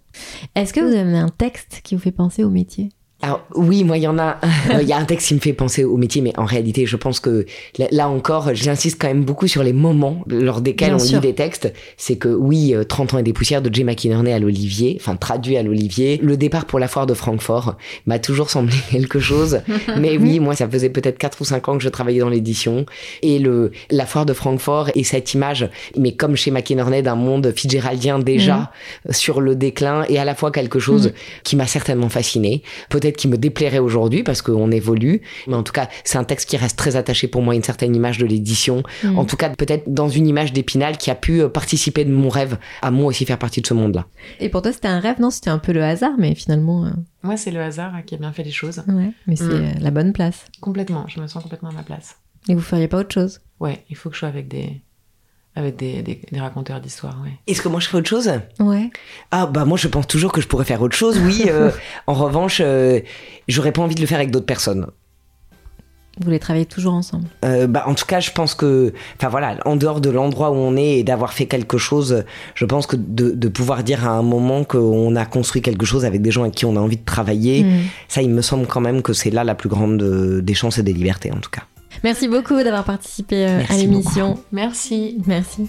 Est-ce 0.55 0.73
que 0.73 0.81
vous 0.81 0.95
avez 0.95 1.17
un 1.17 1.29
texte 1.29 1.81
qui 1.85 1.95
vous 1.95 2.01
fait 2.01 2.13
penser 2.13 2.43
au 2.45 2.51
métier? 2.51 2.89
Alors 3.25 3.43
oui, 3.55 3.85
moi 3.85 3.97
il 3.99 4.03
y 4.03 4.09
en 4.09 4.19
a, 4.19 4.39
euh, 4.73 4.79
il 4.83 4.89
y 4.89 4.93
a 4.93 4.97
un 4.99 5.05
texte 5.05 5.29
qui 5.29 5.35
me 5.35 5.39
fait 5.39 5.53
penser 5.53 5.85
au 5.85 5.97
métier, 5.97 6.21
mais 6.23 6.33
en 6.39 6.45
réalité, 6.45 6.87
je 6.87 6.97
pense 6.97 7.21
que 7.21 7.47
là, 7.93 8.09
encore, 8.09 8.53
j'insiste 8.55 9.01
quand 9.01 9.07
même 9.07 9.25
beaucoup 9.25 9.47
sur 9.47 9.63
les 9.63 9.73
moments 9.73 10.25
lors 10.27 10.61
desquels 10.61 10.89
Bien 10.89 10.97
on 10.97 10.99
sûr. 10.99 11.21
lit 11.21 11.29
des 11.29 11.35
textes. 11.35 11.73
C'est 11.97 12.17
que 12.17 12.29
oui, 12.29 12.75
euh, 12.75 12.83
30 12.85 13.15
ans 13.15 13.19
et 13.19 13.23
des 13.23 13.33
poussières 13.33 13.63
de 13.63 13.73
Jay 13.73 13.85
McInerney 13.85 14.33
à 14.33 14.39
l'Olivier, 14.41 14.97
enfin 15.01 15.15
traduit 15.17 15.57
à 15.57 15.63
l'Olivier. 15.63 16.19
Le 16.23 16.37
départ 16.37 16.65
pour 16.65 16.79
la 16.81 16.89
foire 16.89 17.07
de 17.07 17.15
Francfort 17.15 17.77
m'a 18.07 18.19
toujours 18.19 18.51
semblé 18.51 18.75
quelque 18.91 19.21
chose. 19.21 19.61
mais 19.99 20.19
oui, 20.19 20.41
moi 20.41 20.57
ça 20.57 20.69
faisait 20.69 20.91
peut-être 20.91 21.19
4 21.19 21.41
ou 21.41 21.45
5 21.45 21.69
ans 21.69 21.77
que 21.79 21.83
je 21.85 21.89
travaillais 21.89 22.21
dans 22.21 22.29
l'édition 22.29 22.87
et 23.23 23.39
le 23.39 23.71
la 23.91 24.05
foire 24.07 24.27
de 24.27 24.33
Francfort 24.33 24.91
et 24.97 25.05
cette 25.05 25.33
image, 25.35 25.69
mais 25.97 26.13
comme 26.13 26.35
chez 26.35 26.51
McInerney 26.51 27.03
d'un 27.03 27.15
monde 27.15 27.53
fitzgeraldien 27.55 28.19
déjà 28.19 28.73
sur 29.11 29.41
le 29.41 29.55
déclin 29.55 30.05
et 30.09 30.19
à 30.19 30.25
la 30.25 30.35
fois 30.35 30.51
quelque 30.51 30.79
chose 30.81 31.07
Mhm. 31.09 31.13
qui 31.45 31.57
m'a 31.57 31.67
certainement 31.67 32.09
fasciné, 32.09 32.63
peut-être 32.91 33.12
qui 33.17 33.29
me 33.29 33.37
déplairait 33.39 33.79
aujourd'hui 33.79 34.23
parce 34.23 34.43
qu'on 34.43 34.71
évolue, 34.71 35.23
mais 35.47 35.55
en 35.55 35.63
tout 35.63 35.73
cas 35.73 35.89
c'est 36.05 36.19
un 36.19 36.25
texte 36.25 36.49
qui 36.49 36.57
reste 36.57 36.77
très 36.79 36.97
attaché 36.97 37.29
pour 37.29 37.43
moi 37.43 37.53
à 37.55 37.57
une 37.57 37.63
certaine 37.63 37.95
image 37.97 38.19
de 38.19 38.27
l'édition, 38.27 38.83
Mhm. 39.05 39.19
en 39.19 39.25
tout 39.25 39.37
cas 39.37 39.51
peut-être 39.51 39.93
dans 39.93 40.09
une 40.09 40.27
image 40.27 40.53
d'Épinal 40.53 40.97
qui 40.99 41.11
a 41.11 41.15
pu 41.15 41.41
euh, 41.43 41.49
participer 41.49 42.05
de 42.05 42.13
mon 42.13 42.29
rêve 42.29 42.59
à 42.83 42.91
moi 42.91 43.07
aussi 43.07 43.25
faire 43.25 43.39
partie 43.39 43.61
de 43.61 43.67
ce 43.67 43.75
monde-là. 43.75 44.07
Et 44.41 44.49
pour 44.49 44.63
toi, 44.63 44.73
c'était 44.73 44.89
un 44.89 45.01
rêve 45.01 45.17
Non, 45.21 45.31
c'était 45.31 45.51
un 45.51 45.59
peu 45.59 45.73
le 45.73 45.83
hasard, 45.85 46.13
mais 46.19 46.35
finalement. 46.35 46.87
euh, 46.87 46.91
Moi, 47.23 47.37
c'est 47.37 47.51
le 47.51 47.61
hasard 47.61 47.93
qui 48.07 48.15
a 48.15 48.19
bien 48.19 48.33
fait 48.33 48.43
les 48.43 48.51
choses. 48.51 48.83
Ouais, 48.89 49.11
mais 49.27 49.37
c'est 49.37 49.45
Mm. 49.45 49.51
euh, 49.65 49.71
la 49.81 49.91
bonne 49.91 50.13
place. 50.13 50.47
Complètement, 50.61 51.05
je 51.09 51.21
me 51.21 51.27
sens 51.27 51.43
complètement 51.43 51.69
à 51.71 51.73
ma 51.73 51.83
place. 51.83 52.17
Et 52.49 52.55
vous 52.55 52.61
feriez 52.61 52.89
pas 52.89 52.99
autre 52.99 53.13
chose? 53.15 53.41
Ouais, 53.61 53.85
il 53.91 53.95
faut 53.97 54.09
que 54.09 54.15
je 54.17 54.21
sois 54.21 54.29
avec 54.29 54.49
des, 54.49 54.81
avec 55.55 55.77
des, 55.77 56.03
des, 56.03 56.21
des 56.31 56.41
raconteurs 56.41 56.81
d'histoires, 56.81 57.19
ouais. 57.25 57.33
Est-ce 57.47 57.61
que 57.63 57.69
moi 57.69 57.79
je 57.81 57.87
ferais 57.87 57.99
autre 57.99 58.09
chose? 58.09 58.31
Ouais. 58.59 58.91
Ah 59.31 59.47
bah 59.47 59.65
moi 59.65 59.77
je 59.77 59.89
pense 59.89 60.07
toujours 60.07 60.33
que 60.33 60.41
je 60.41 60.49
pourrais 60.49 60.65
faire 60.65 60.81
autre 60.83 60.97
chose, 60.97 61.19
oui. 61.25 61.45
euh, 61.49 61.71
en 62.07 62.15
revanche, 62.15 62.61
euh, 62.65 63.01
j'aurais 63.49 63.73
pas 63.73 63.83
envie 63.83 63.95
de 63.95 64.01
le 64.01 64.07
faire 64.07 64.19
avec 64.19 64.31
d'autres 64.31 64.47
personnes. 64.47 64.87
Vous 66.19 66.25
voulez 66.27 66.39
travailler 66.39 66.67
toujours 66.67 66.93
ensemble? 66.93 67.25
Euh, 67.43 67.67
bah, 67.67 67.85
en 67.87 67.95
tout 67.95 68.05
cas, 68.05 68.21
je 68.21 68.31
pense 68.33 68.55
que, 68.55 68.93
enfin 69.17 69.31
voilà, 69.31 69.57
en 69.65 69.77
dehors 69.77 69.99
de 70.03 70.11
l'endroit 70.11 70.51
où 70.51 70.55
on 70.57 70.77
est 70.77 70.99
et 70.99 71.05
d'avoir 71.05 71.33
fait 71.33 71.47
quelque 71.47 71.79
chose, 71.79 72.25
je 72.55 72.65
pense 72.67 72.87
que 72.87 72.97
de, 72.97 73.31
de 73.31 73.49
pouvoir 73.49 73.83
dire 73.83 74.07
à 74.07 74.11
un 74.11 74.23
moment 74.23 74.63
qu'on 74.65 75.17
a 75.17 75.25
construit 75.25 75.63
quelque 75.63 75.87
chose 75.87 76.05
avec 76.05 76.21
des 76.21 76.31
gens 76.31 76.43
avec 76.43 76.55
qui 76.55 76.67
on 76.67 76.77
a 76.77 76.81
envie 76.81 76.99
de 76.99 77.05
travailler, 77.05 77.63
Mm. 77.65 77.81
ça, 78.09 78.21
il 78.21 78.29
me 78.29 78.43
semble 78.43 78.67
quand 78.67 78.83
même 78.83 79.01
que 79.01 79.15
c'est 79.15 79.31
là 79.31 79.43
la 79.43 79.55
plus 79.55 79.71
grande 79.71 80.03
des 80.43 80.55
chances 80.55 80.77
et 80.77 80.83
des 80.83 80.93
libertés, 80.93 81.33
en 81.33 81.39
tout 81.41 81.51
cas. 81.51 81.63
Merci 82.05 82.29
beaucoup 82.29 82.63
d'avoir 82.63 82.85
participé 82.85 83.47
euh, 83.47 83.63
à 83.69 83.77
l'émission. 83.77 84.31
beaucoup. 84.31 84.43
Merci. 84.53 85.19
Merci. 85.27 85.69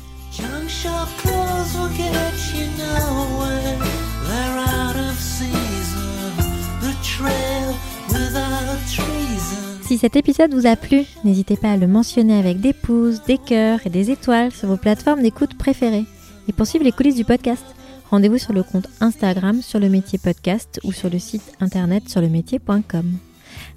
Si 9.84 9.98
cet 10.00 10.16
épisode 10.16 10.54
vous 10.54 10.66
a 10.66 10.76
plu, 10.76 11.04
n'hésitez 11.24 11.56
pas 11.56 11.74
à 11.74 11.78
le 11.78 11.88
mentionner 11.88 12.40
avec 12.40 12.60
des 12.60 12.74
pouces, 12.74 13.24
des 13.28 13.38
cœurs 13.38 13.80
et 13.86 13.90
des 13.90 14.10
étoiles 14.10 14.52
sur 14.52 14.68
vos 14.68 14.78
plateformes 14.78 15.22
d'écoute 15.22 15.56
préférées. 15.56 16.06
Et 16.48 16.54
pour 16.54 16.66
suivre 16.66 16.84
les 16.84 16.92
coulisses 16.92 17.16
du 17.16 17.26
podcast, 17.26 17.64
rendez-vous 18.10 18.40
sur 18.40 18.54
le 18.54 18.64
compte 18.64 18.88
Instagram 19.02 19.62
sur 19.62 19.80
le 19.80 19.90
métier 19.90 20.18
podcast 20.18 20.80
ou 20.84 20.92
sur 20.92 21.10
le 21.10 21.20
site 21.20 21.54
internet 21.60 22.10
sur 22.10 22.22
le 22.22 22.30
métier.com. 22.30 23.18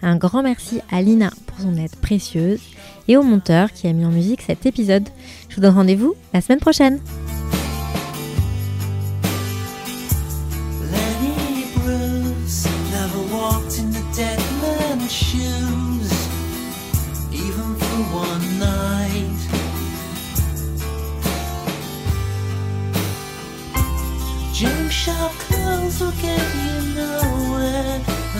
Un 0.02 0.16
grand 0.16 0.42
merci 0.42 0.80
à 0.90 1.02
Lina 1.02 1.30
pour 1.46 1.58
son 1.60 1.76
aide 1.76 1.96
précieuse 1.96 2.60
et 3.08 3.16
au 3.16 3.22
monteur 3.22 3.72
qui 3.72 3.86
a 3.86 3.92
mis 3.92 4.04
en 4.04 4.10
musique 4.10 4.42
cet 4.42 4.66
épisode. 4.66 5.08
Je 5.48 5.56
vous 5.56 5.62
donne 5.62 5.74
rendez-vous 5.74 6.14
la 6.32 6.40
semaine 6.40 6.60
prochaine. 6.60 7.00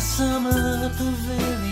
summer 0.07 0.53
the 0.53 0.91
prevailing. 0.97 1.66